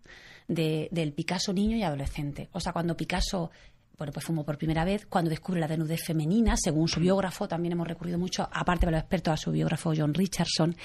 de- 0.48 0.88
del 0.92 1.14
Picasso 1.14 1.54
niño 1.54 1.78
y 1.78 1.84
adolescente. 1.84 2.50
O 2.54 2.60
sea, 2.60 2.72
cuando 2.74 2.98
Picasso 2.98 3.52
bueno, 3.98 4.12
pues 4.14 4.26
fumó 4.26 4.44
por 4.44 4.58
primera 4.58 4.84
vez, 4.84 5.06
cuando 5.06 5.30
descubre 5.30 5.60
la 5.60 5.68
desnudez 5.68 6.04
femenina, 6.04 6.56
según 6.58 6.88
su 6.88 7.00
biógrafo, 7.00 7.48
también 7.48 7.74
hemos 7.74 7.88
recurrido 7.88 8.18
mucho, 8.18 8.48
aparte 8.52 8.86
de 8.86 8.92
los 8.92 9.02
expertos, 9.02 9.34
a 9.34 9.38
su 9.38 9.52
biógrafo 9.52 9.94
John 9.96 10.14
Richardson, 10.14 10.76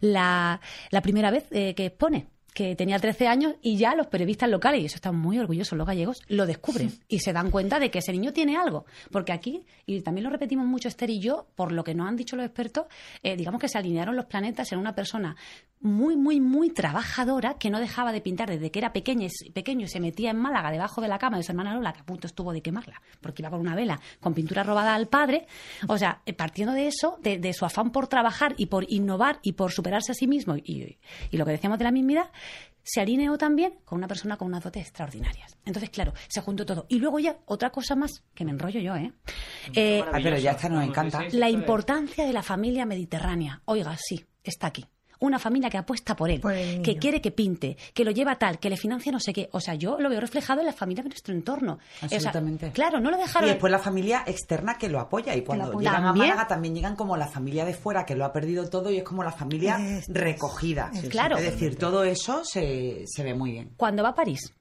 la, 0.00 0.60
la 0.90 1.00
primera 1.00 1.30
vez 1.30 1.46
eh, 1.50 1.74
que 1.74 1.86
expone 1.86 2.26
que 2.56 2.74
tenía 2.74 2.98
13 2.98 3.28
años 3.28 3.54
y 3.60 3.76
ya 3.76 3.94
los 3.94 4.06
periodistas 4.06 4.48
locales, 4.48 4.80
y 4.80 4.86
eso 4.86 4.94
están 4.94 5.14
muy 5.14 5.38
orgullosos 5.38 5.76
los 5.76 5.86
gallegos, 5.86 6.22
lo 6.26 6.46
descubren 6.46 6.90
y 7.06 7.18
se 7.18 7.34
dan 7.34 7.50
cuenta 7.50 7.78
de 7.78 7.90
que 7.90 7.98
ese 7.98 8.12
niño 8.12 8.32
tiene 8.32 8.56
algo. 8.56 8.86
Porque 9.12 9.32
aquí, 9.32 9.66
y 9.84 10.00
también 10.00 10.24
lo 10.24 10.30
repetimos 10.30 10.66
mucho 10.66 10.88
Esther 10.88 11.10
y 11.10 11.20
yo, 11.20 11.48
por 11.54 11.70
lo 11.70 11.84
que 11.84 11.94
nos 11.94 12.08
han 12.08 12.16
dicho 12.16 12.34
los 12.34 12.46
expertos, 12.46 12.86
eh, 13.22 13.36
digamos 13.36 13.60
que 13.60 13.68
se 13.68 13.76
alinearon 13.76 14.16
los 14.16 14.24
planetas 14.24 14.72
en 14.72 14.78
una 14.78 14.94
persona 14.94 15.36
muy, 15.80 16.16
muy, 16.16 16.40
muy 16.40 16.70
trabajadora 16.70 17.54
que 17.58 17.70
no 17.70 17.78
dejaba 17.80 18.10
de 18.12 18.20
pintar 18.20 18.48
desde 18.48 18.70
que 18.70 18.78
era 18.78 18.92
pequeña, 18.92 19.26
y- 19.26 19.50
pequeño 19.50 19.84
y 19.84 19.88
se 19.88 20.00
metía 20.00 20.30
en 20.30 20.38
Málaga 20.38 20.70
debajo 20.70 21.00
de 21.00 21.08
la 21.08 21.18
cama 21.18 21.36
de 21.36 21.42
su 21.42 21.52
hermana 21.52 21.74
Lola, 21.74 21.92
que 21.92 22.00
a 22.00 22.04
punto 22.04 22.26
estuvo 22.26 22.52
de 22.52 22.62
quemarla, 22.62 23.00
porque 23.20 23.42
iba 23.42 23.50
con 23.50 23.60
una 23.60 23.74
vela 23.76 24.00
con 24.20 24.34
pintura 24.34 24.62
robada 24.62 24.94
al 24.94 25.06
padre. 25.08 25.46
O 25.88 25.98
sea, 25.98 26.22
eh, 26.26 26.32
partiendo 26.32 26.72
de 26.74 26.86
eso, 26.88 27.18
de, 27.22 27.38
de 27.38 27.52
su 27.52 27.64
afán 27.64 27.90
por 27.90 28.08
trabajar 28.08 28.54
y 28.56 28.66
por 28.66 28.90
innovar 28.90 29.38
y 29.42 29.52
por 29.52 29.70
superarse 29.72 30.12
a 30.12 30.14
sí 30.14 30.26
mismo 30.26 30.56
y, 30.56 30.98
y 31.30 31.36
lo 31.36 31.44
que 31.44 31.52
decíamos 31.52 31.78
de 31.78 31.84
la 31.84 31.90
mismidad, 31.92 32.30
se 32.82 33.00
alineó 33.00 33.36
también 33.36 33.74
con 33.84 33.98
una 33.98 34.06
persona 34.06 34.36
con 34.36 34.46
unas 34.48 34.62
dotes 34.62 34.82
extraordinarias. 34.82 35.56
Entonces, 35.64 35.90
claro, 35.90 36.12
se 36.28 36.40
juntó 36.40 36.64
todo. 36.64 36.86
Y 36.88 37.00
luego 37.00 37.18
ya, 37.18 37.36
otra 37.46 37.70
cosa 37.70 37.96
más, 37.96 38.22
que 38.32 38.44
me 38.44 38.52
enrollo 38.52 38.78
yo, 38.80 38.94
¿eh? 38.94 39.12
Eh, 39.74 40.02
Ah, 40.06 40.18
pero 40.22 40.38
ya 40.38 40.52
esta 40.52 40.68
nos 40.68 40.84
encanta. 40.84 41.24
La 41.32 41.50
importancia 41.50 42.24
de 42.24 42.32
la 42.32 42.42
familia 42.42 42.86
mediterránea. 42.86 43.60
Oiga, 43.64 43.96
sí, 43.98 44.24
está 44.44 44.68
aquí. 44.68 44.86
Una 45.18 45.38
familia 45.38 45.70
que 45.70 45.78
apuesta 45.78 46.14
por 46.16 46.30
él, 46.30 46.40
Por 46.40 46.52
el 46.52 46.82
que 46.82 46.96
quiere 46.98 47.20
que 47.20 47.30
pinte, 47.30 47.76
que 47.94 48.04
lo 48.04 48.10
lleva 48.10 48.36
tal, 48.38 48.58
que 48.58 48.68
le 48.70 48.76
financia 48.76 49.10
no 49.12 49.20
sé 49.20 49.32
qué. 49.32 49.48
O 49.52 49.60
sea, 49.60 49.74
yo 49.74 49.98
lo 49.98 50.08
veo 50.10 50.20
reflejado 50.20 50.60
en 50.60 50.66
la 50.66 50.72
familia 50.72 51.02
de 51.02 51.08
nuestro 51.10 51.34
entorno. 51.34 51.74
O 52.02 52.08
sea, 52.08 52.18
Absolutamente. 52.18 52.70
claro, 52.72 53.00
no 53.00 53.10
lo 53.10 53.16
Y 53.16 53.20
dejaron. 53.20 53.48
después 53.48 53.70
la 53.70 53.78
familia 53.78 54.22
externa 54.26 54.76
que 54.78 54.88
lo 54.88 55.00
apoya. 55.00 55.34
Y 55.34 55.42
cuando 55.42 55.66
apoya. 55.66 55.90
llegan 55.90 56.04
También. 56.04 56.24
a 56.26 56.28
Málaga 56.34 56.48
también 56.48 56.74
llegan 56.74 56.96
como 56.96 57.16
la 57.16 57.26
familia 57.28 57.64
de 57.64 57.74
fuera 57.74 58.04
que 58.04 58.14
lo 58.14 58.24
ha 58.24 58.32
perdido 58.32 58.68
todo 58.68 58.90
y 58.90 58.98
es 58.98 59.04
como 59.04 59.22
la 59.24 59.32
familia 59.32 59.78
Es- 59.80 60.06
recogida. 60.08 60.90
es- 60.94 61.08
Claro. 61.08 61.36
Es 61.38 61.44
decir, 61.44 61.76
todo 61.76 62.04
eso 62.04 62.44
se, 62.44 63.04
se 63.06 63.22
ve 63.22 63.34
muy 63.34 63.52
bien. 63.52 63.72
Cuando 63.76 64.02
va 64.02 64.10
a 64.10 64.14
París, 64.14 64.52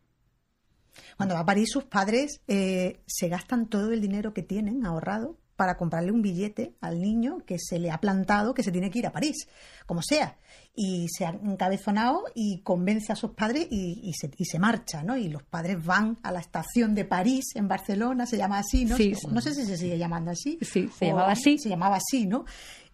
Cuando 1.17 1.35
va 1.35 1.41
a 1.41 1.45
París, 1.45 1.69
sus 1.71 1.83
padres 1.85 2.41
eh, 2.47 2.99
se 3.05 3.27
gastan 3.29 3.67
todo 3.67 3.91
el 3.91 4.01
dinero 4.01 4.33
que 4.33 4.43
tienen 4.43 4.85
ahorrado 4.85 5.37
para 5.55 5.77
comprarle 5.77 6.11
un 6.11 6.21
billete 6.21 6.75
al 6.81 7.01
niño 7.01 7.39
que 7.45 7.57
se 7.59 7.79
le 7.79 7.91
ha 7.91 7.99
plantado 7.99 8.53
que 8.53 8.63
se 8.63 8.71
tiene 8.71 8.89
que 8.89 8.99
ir 8.99 9.07
a 9.07 9.11
París, 9.11 9.47
como 9.85 10.01
sea. 10.01 10.37
Y 10.75 11.07
se 11.09 11.25
ha 11.25 11.29
encabezonado 11.29 12.23
y 12.33 12.59
convence 12.59 13.13
a 13.13 13.15
sus 13.15 13.31
padres 13.31 13.67
y, 13.69 14.01
y 14.03 14.13
se, 14.13 14.29
y 14.37 14.45
se 14.45 14.59
marcha, 14.59 15.03
¿no? 15.03 15.15
Y 15.15 15.29
los 15.29 15.43
padres 15.43 15.83
van 15.83 16.17
a 16.23 16.31
la 16.31 16.39
estación 16.39 16.93
de 16.95 17.05
París, 17.05 17.45
en 17.55 17.67
Barcelona, 17.67 18.25
se 18.25 18.37
llama 18.37 18.59
así, 18.59 18.85
¿no? 18.85 18.97
Sí. 18.97 19.13
No 19.31 19.41
sé 19.41 19.53
si 19.53 19.65
se 19.65 19.77
sigue 19.77 19.97
llamando 19.97 20.31
así. 20.31 20.57
Sí, 20.61 20.89
se 20.97 21.07
llamaba 21.07 21.31
así. 21.31 21.57
Se 21.57 21.69
llamaba 21.69 21.97
así, 21.97 22.25
¿no? 22.25 22.45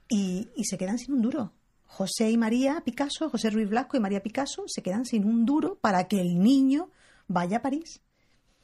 Y, 0.07 0.49
y 0.55 0.65
se 0.65 0.77
quedan 0.77 0.99
sin 0.99 1.15
un 1.15 1.21
duro. 1.21 1.53
José 1.85 2.31
y 2.31 2.37
María 2.37 2.81
Picasso, 2.85 3.29
José 3.29 3.49
Ruiz 3.49 3.69
Blasco 3.69 3.97
y 3.97 3.99
María 3.99 4.23
Picasso, 4.23 4.63
se 4.67 4.81
quedan 4.81 5.05
sin 5.05 5.25
un 5.25 5.45
duro 5.45 5.77
para 5.81 6.07
que 6.07 6.21
el 6.21 6.39
niño 6.39 6.89
vaya 7.27 7.57
a 7.57 7.61
París. 7.61 8.01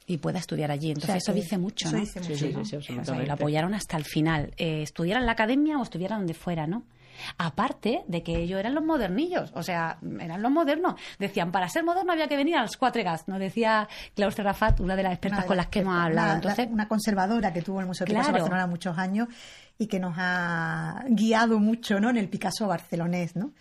Y 0.07 0.17
pueda 0.17 0.39
estudiar 0.39 0.71
allí. 0.71 0.87
Entonces 0.89 1.09
O 1.09 1.13
sea, 1.13 1.17
eso 1.17 1.33
dice 1.33 1.57
mucho, 1.59 1.87
eso 1.89 1.97
¿no? 1.97 2.01
dice 2.01 2.19
mucho, 2.21 2.35
sí, 2.35 2.53
¿no? 2.53 2.65
sí, 2.65 2.69
sí, 2.71 2.75
O 2.77 2.81
sea, 2.81 2.95
absolutamente. 2.95 3.27
lo 3.27 3.33
apoyaron 3.33 3.73
hasta 3.75 3.97
el 3.97 4.05
final. 4.05 4.53
Eh, 4.57 4.81
estuviera 4.81 5.19
en 5.19 5.25
la 5.25 5.33
academia 5.33 5.77
o 5.77 5.83
estuviera 5.83 6.15
donde 6.17 6.33
fuera, 6.33 6.65
¿no? 6.65 6.83
Aparte 7.37 8.03
de 8.07 8.21
que 8.23 8.37
ellos 8.37 8.59
eran 8.59 8.75
los 8.75 8.83
modernillos, 8.85 9.51
o 9.55 9.63
sea, 9.63 9.97
eran 10.19 10.41
los 10.41 10.51
modernos. 10.51 10.95
Decían, 11.17 11.51
para 11.51 11.67
ser 11.67 11.83
moderno 11.83 12.13
había 12.13 12.27
que 12.27 12.37
venir 12.37 12.55
a 12.55 12.61
los 12.61 12.77
cuatro 12.77 13.03
gas, 13.03 13.27
nos 13.27 13.39
decía 13.39 13.87
Klaus 14.15 14.35
Serrafat, 14.35 14.79
una 14.79 14.95
de 14.95 15.03
las 15.03 15.13
expertas 15.13 15.45
con 15.45 15.57
las 15.57 15.65
que 15.67 15.79
hemos 15.79 15.97
hablado. 15.99 16.27
una- 16.27 16.35
Entonces, 16.35 16.67
una 16.71 16.87
conservadora 16.87 17.51
que 17.51 17.61
tuvo 17.61 17.79
el 17.81 17.87
Museo 17.87 18.05
de 18.05 18.11
Picasso 18.13 18.29
Claro. 18.29 18.43
Barcelona 18.43 18.67
muchos 18.67 18.97
años 18.97 19.27
y 19.79 19.87
que 19.87 19.99
nos 19.99 20.13
ha 20.17 21.03
guiado 21.09 21.59
mucho 21.59 21.99
¿no? 21.99 22.09
en 22.11 22.17
el 22.17 22.29
Picasso 22.29 22.67
barcelonés, 22.67 23.35
¿no? 23.35 23.51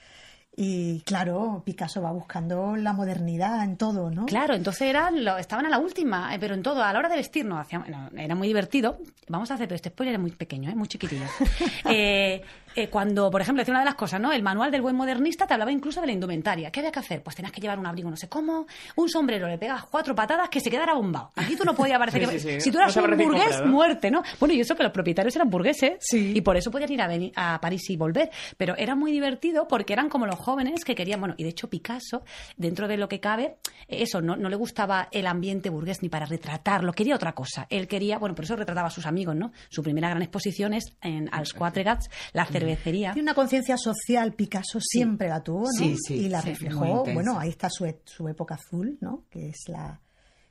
Y 0.58 1.00
claro, 1.02 1.62
Picasso 1.66 2.00
va 2.00 2.10
buscando 2.12 2.76
la 2.76 2.94
modernidad 2.94 3.62
en 3.62 3.76
todo, 3.76 4.10
¿no? 4.10 4.24
Claro, 4.24 4.54
entonces 4.54 4.82
eran, 4.88 5.22
lo- 5.22 5.36
estaban 5.36 5.66
a 5.66 5.68
la 5.68 5.78
última, 5.78 6.34
eh, 6.34 6.38
pero 6.40 6.54
en 6.54 6.62
todo, 6.62 6.82
a 6.82 6.90
la 6.94 6.98
hora 6.98 7.10
de 7.10 7.16
vestirnos, 7.16 7.58
hacíamos- 7.60 7.88
no, 7.90 8.08
era 8.18 8.34
muy 8.34 8.48
divertido. 8.48 8.96
Vamos 9.28 9.50
a 9.50 9.54
hacer, 9.54 9.68
pero 9.68 9.76
este 9.76 9.90
spoiler 9.90 10.14
es 10.14 10.20
muy 10.20 10.30
pequeño, 10.30 10.70
¿eh? 10.70 10.74
muy 10.74 10.88
chiquitillo. 10.88 11.24
Eh, 11.90 12.42
eh, 12.76 12.88
cuando, 12.88 13.30
por 13.30 13.40
ejemplo, 13.40 13.60
decía 13.62 13.72
una 13.72 13.80
de 13.80 13.86
las 13.86 13.94
cosas, 13.94 14.20
¿no? 14.20 14.32
El 14.32 14.42
manual 14.42 14.70
del 14.70 14.82
buen 14.82 14.94
modernista 14.94 15.46
te 15.46 15.54
hablaba 15.54 15.72
incluso 15.72 16.00
de 16.00 16.06
la 16.06 16.12
indumentaria. 16.12 16.70
¿Qué 16.70 16.80
había 16.80 16.92
que 16.92 16.98
hacer? 17.00 17.22
Pues 17.22 17.34
tenías 17.34 17.52
que 17.52 17.60
llevar 17.60 17.78
un 17.78 17.86
abrigo, 17.86 18.10
no 18.10 18.16
sé 18.16 18.28
cómo, 18.28 18.66
un 18.96 19.08
sombrero, 19.08 19.48
le 19.48 19.58
pegas 19.58 19.84
cuatro 19.86 20.14
patadas 20.14 20.48
que 20.48 20.60
se 20.60 20.70
quedara 20.70 20.94
bombado. 20.94 21.30
Aquí 21.36 21.56
tú 21.56 21.64
no 21.64 21.74
podías 21.74 21.98
parecer 21.98 22.24
Sí, 22.26 22.30
que... 22.30 22.38
sí, 22.38 22.48
sí. 22.52 22.60
Si 22.60 22.70
tú 22.70 22.78
eras 22.78 22.94
un 22.96 23.16
burgués, 23.16 23.44
comprado. 23.44 23.66
muerte, 23.66 24.10
¿no? 24.10 24.22
Bueno, 24.38 24.54
y 24.54 24.60
eso 24.60 24.74
que 24.76 24.82
los 24.82 24.92
propietarios 24.92 25.34
eran 25.36 25.48
burgueses 25.50 25.94
Sí. 26.00 26.32
y 26.36 26.40
por 26.42 26.56
eso 26.56 26.70
podían 26.70 26.92
ir 26.92 27.32
a, 27.34 27.60
París 27.60 27.88
y 27.90 27.96
volver. 27.96 28.30
Pero 28.56 28.76
era 28.76 28.94
muy 28.94 29.10
divertido 29.12 29.66
porque 29.66 29.92
eran 29.92 30.08
como 30.08 30.26
los 30.26 30.36
jóvenes 30.36 30.84
que 30.84 30.94
querían, 30.94 31.20
bueno, 31.20 31.34
y 31.38 31.42
de 31.44 31.50
hecho 31.50 31.68
Picasso, 31.70 32.22
dentro 32.56 32.88
de 32.88 32.96
lo 32.96 33.08
que 33.08 33.20
cabe, 33.20 33.56
eso, 33.88 34.20
no, 34.20 34.36
no 34.36 34.48
le 34.48 34.56
gustaba 34.56 35.08
el 35.12 35.26
ambiente 35.26 35.70
burgués 35.70 36.02
ni 36.02 36.08
para 36.08 36.26
retratarlo, 36.26 36.92
quería 36.92 37.14
otra 37.14 37.32
cosa. 37.32 37.66
Él 37.70 37.88
quería, 37.88 38.18
bueno, 38.18 38.34
por 38.34 38.44
eso 38.44 38.56
retrataba 38.56 38.88
a 38.88 38.90
sus 38.90 39.06
amigos, 39.06 39.34
¿no? 39.34 39.52
Su 39.68 39.82
primera 39.82 40.08
gran 40.10 40.22
exposición 40.22 40.74
es 40.74 40.94
en 41.00 41.28
Als 41.32 41.52
Quatregats, 41.54 42.08
la 42.32 42.44
cervecería. 42.70 43.12
Tiene 43.12 43.26
una 43.30 43.34
conciencia 43.34 43.76
social, 43.76 44.32
Picasso 44.34 44.78
siempre 44.80 45.28
la 45.28 45.42
tuvo, 45.42 45.64
¿no? 45.66 45.72
Sí, 45.72 45.96
sí, 45.98 46.14
y 46.14 46.28
la 46.28 46.40
reflejó, 46.40 47.04
bueno, 47.04 47.38
ahí 47.38 47.48
está 47.50 47.68
su, 47.70 47.84
e- 47.86 48.00
su 48.04 48.28
época 48.28 48.54
azul, 48.56 48.98
¿no? 49.00 49.24
Que 49.30 49.48
es 49.48 49.64
la 49.68 50.00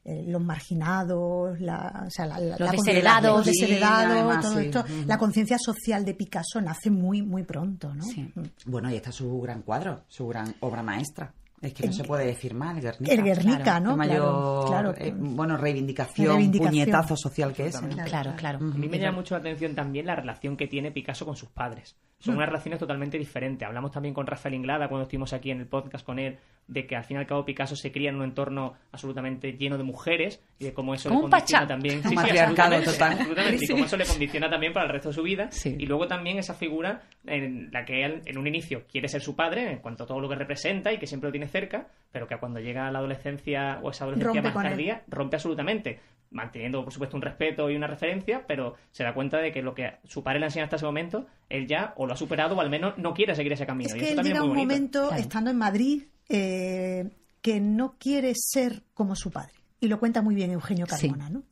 eh, 0.08 0.24
los 0.28 0.40
marginados, 0.44 1.60
la, 1.60 2.04
o 2.06 2.12
sea, 2.12 2.28
la, 2.28 2.40
la- 2.40 2.58
Los 2.60 2.72
desheredados. 2.72 3.38
los 3.38 3.46
desheredados, 3.48 4.12
Además, 4.12 4.46
todo 4.46 4.60
sí. 4.60 4.66
esto. 4.66 4.86
La 5.08 5.18
conciencia 5.18 5.58
social 5.58 6.06
de 6.06 6.14
Picasso 6.14 6.62
nace 6.62 6.92
muy, 6.92 7.24
muy 7.24 7.44
pronto, 7.44 7.92
¿no? 7.94 8.04
Sí. 8.04 8.32
Mm. 8.36 8.44
Bueno, 8.68 8.92
y 8.92 8.96
está 8.96 9.12
su 9.12 9.40
gran 9.42 9.64
cuadro, 9.64 10.04
su 10.08 10.28
gran 10.28 10.54
obra 10.60 10.84
maestra. 10.84 11.34
Es 11.62 11.74
que 11.74 11.88
no 11.88 11.94
se 11.94 12.04
puede 12.04 12.26
decir 12.26 12.52
el 12.52 12.82
Guernica. 12.82 13.14
El 13.14 13.24
Guernica, 13.24 13.64
Claro, 13.64 13.86
¿no? 13.86 13.92
el 13.92 13.98
mayor, 13.98 14.66
Claro, 14.68 14.94
claro. 14.94 14.96
eh, 14.98 15.14
bueno, 15.16 15.58
reivindicación, 15.58 16.28
Reivindicación. 16.36 16.72
puñetazo 16.72 17.16
social 17.18 17.54
que 17.54 17.68
es. 17.68 17.76
Absolutamente. 17.76 18.10
Claro, 18.10 18.34
claro. 18.38 18.58
A 18.60 18.78
mí 18.78 18.88
me 18.88 19.00
llama 19.00 19.18
mucho 19.18 19.36
la 19.36 19.40
atención 19.40 19.74
también 19.74 20.06
la 20.06 20.16
relación 20.16 20.58
que 20.58 20.68
tiene 20.68 20.92
Picasso 20.92 21.26
con 21.26 21.36
sus 21.36 21.50
padres. 21.50 21.96
Son 22.20 22.36
unas 22.36 22.48
relaciones 22.48 22.80
totalmente 22.80 23.18
diferentes. 23.18 23.68
Hablamos 23.68 23.92
también 23.92 24.14
con 24.14 24.26
Rafael 24.26 24.56
Inglada 24.56 24.88
cuando 24.88 25.04
estuvimos 25.04 25.34
aquí 25.34 25.52
en 25.52 25.60
el 25.60 25.68
podcast 25.68 26.06
con 26.06 26.18
él 26.18 26.38
de 26.68 26.88
que 26.88 26.96
al 26.96 27.04
fin 27.04 27.18
y 27.18 27.20
al 27.20 27.28
cabo 27.28 27.46
Picasso 27.46 27.76
se 27.76 27.92
cría 27.92 28.10
en 28.10 28.16
un 28.16 28.24
entorno 28.24 28.74
absolutamente 28.92 29.52
lleno 29.54 29.78
de 29.78 29.84
mujeres 29.84 30.42
y 30.58 30.66
de 30.66 30.74
cómo 30.74 30.96
eso 30.96 31.10
le 31.10 31.20
condiciona 31.22 31.68
también. 31.68 32.02
Un 32.04 32.16
matriarcado 32.16 32.76
absolutamente, 32.76 32.92
total. 32.92 33.12
absolutamente, 33.20 33.56
Y 33.64 33.68
Sí. 33.68 33.74
cómo 33.74 33.86
eso 33.86 33.98
le 33.98 34.06
condiciona 34.06 34.50
también 34.50 34.74
para 34.74 34.86
el 34.88 34.92
resto 34.94 35.10
de 35.10 35.16
su 35.16 35.22
vida. 35.24 35.48
Sí. 35.52 35.76
Y 35.78 35.86
luego 35.86 36.08
también 36.08 36.40
esa 36.40 36.54
figura 36.56 37.04
en 37.28 37.70
la 37.72 37.86
que 37.86 38.04
él 38.04 38.22
en 38.26 38.38
un 38.40 38.48
inicio 38.48 38.84
quiere 38.92 39.08
ser 39.08 39.22
su 39.22 39.36
padre 39.36 39.72
en 39.74 39.80
cuanto 39.80 40.06
a 40.06 40.08
todo 40.08 40.20
lo 40.20 40.28
que 40.30 40.36
representa 40.36 40.92
y 40.94 40.98
que 40.98 41.06
siempre 41.06 41.28
lo 41.28 41.32
tiene 41.32 41.48
cerca, 41.60 41.88
pero 42.12 42.28
que 42.28 42.38
cuando 42.38 42.60
llega 42.60 42.88
a 42.88 42.92
la 42.92 43.00
adolescencia 43.00 43.80
o 43.84 43.92
esa 43.92 44.04
adolescencia 44.06 44.42
Rompe 44.42 44.54
más 44.56 44.64
tardía 44.70 45.04
rompe 45.08 45.36
absolutamente, 45.38 46.00
manteniendo 46.32 46.84
por 46.84 46.92
supuesto 46.92 47.16
un 47.16 47.22
respeto 47.22 47.70
y 47.70 47.76
una 47.76 47.88
referencia, 47.88 48.44
pero 48.48 48.76
se 48.92 49.04
da 49.04 49.14
cuenta 49.14 49.38
de 49.38 49.52
que 49.52 49.62
lo 49.62 49.74
que 49.74 49.94
su 50.04 50.22
padre 50.24 50.40
le 50.40 50.48
enseña 50.48 50.66
hasta 50.66 50.76
ese 50.78 50.86
momento, 50.86 51.28
él 51.50 51.68
ya 51.68 51.94
o 51.98 52.06
lo 52.08 52.14
ha 52.14 52.18
superado 52.18 52.56
o 52.56 52.62
al 52.62 52.70
menos 52.70 52.98
no 52.98 53.14
quiere 53.14 53.36
seguir 53.36 53.54
ese 53.54 53.66
camino. 53.66 53.90
Es 53.90 53.96
y 53.96 54.00
que 54.00 54.04
eso 54.06 54.12
él 54.12 54.16
también 54.18 54.34
llega 54.36 54.46
es 54.46 54.50
un 54.50 54.56
bonito. 54.56 54.68
momento, 54.74 55.08
Claro. 55.08 55.22
estando 55.22 55.50
en 55.52 55.58
Madrid, 55.58 56.04
eh, 56.30 57.10
que 57.42 57.60
no 57.62 57.96
quiere 58.00 58.34
ser 58.36 58.84
como 58.94 59.16
su 59.16 59.32
padre. 59.32 59.54
Y 59.80 59.88
lo 59.88 60.00
cuenta 60.00 60.22
muy 60.22 60.36
bien 60.36 60.52
Eugenio 60.52 60.86
Sí. 60.88 61.08
Carmona, 61.10 61.30
¿no? 61.30 61.44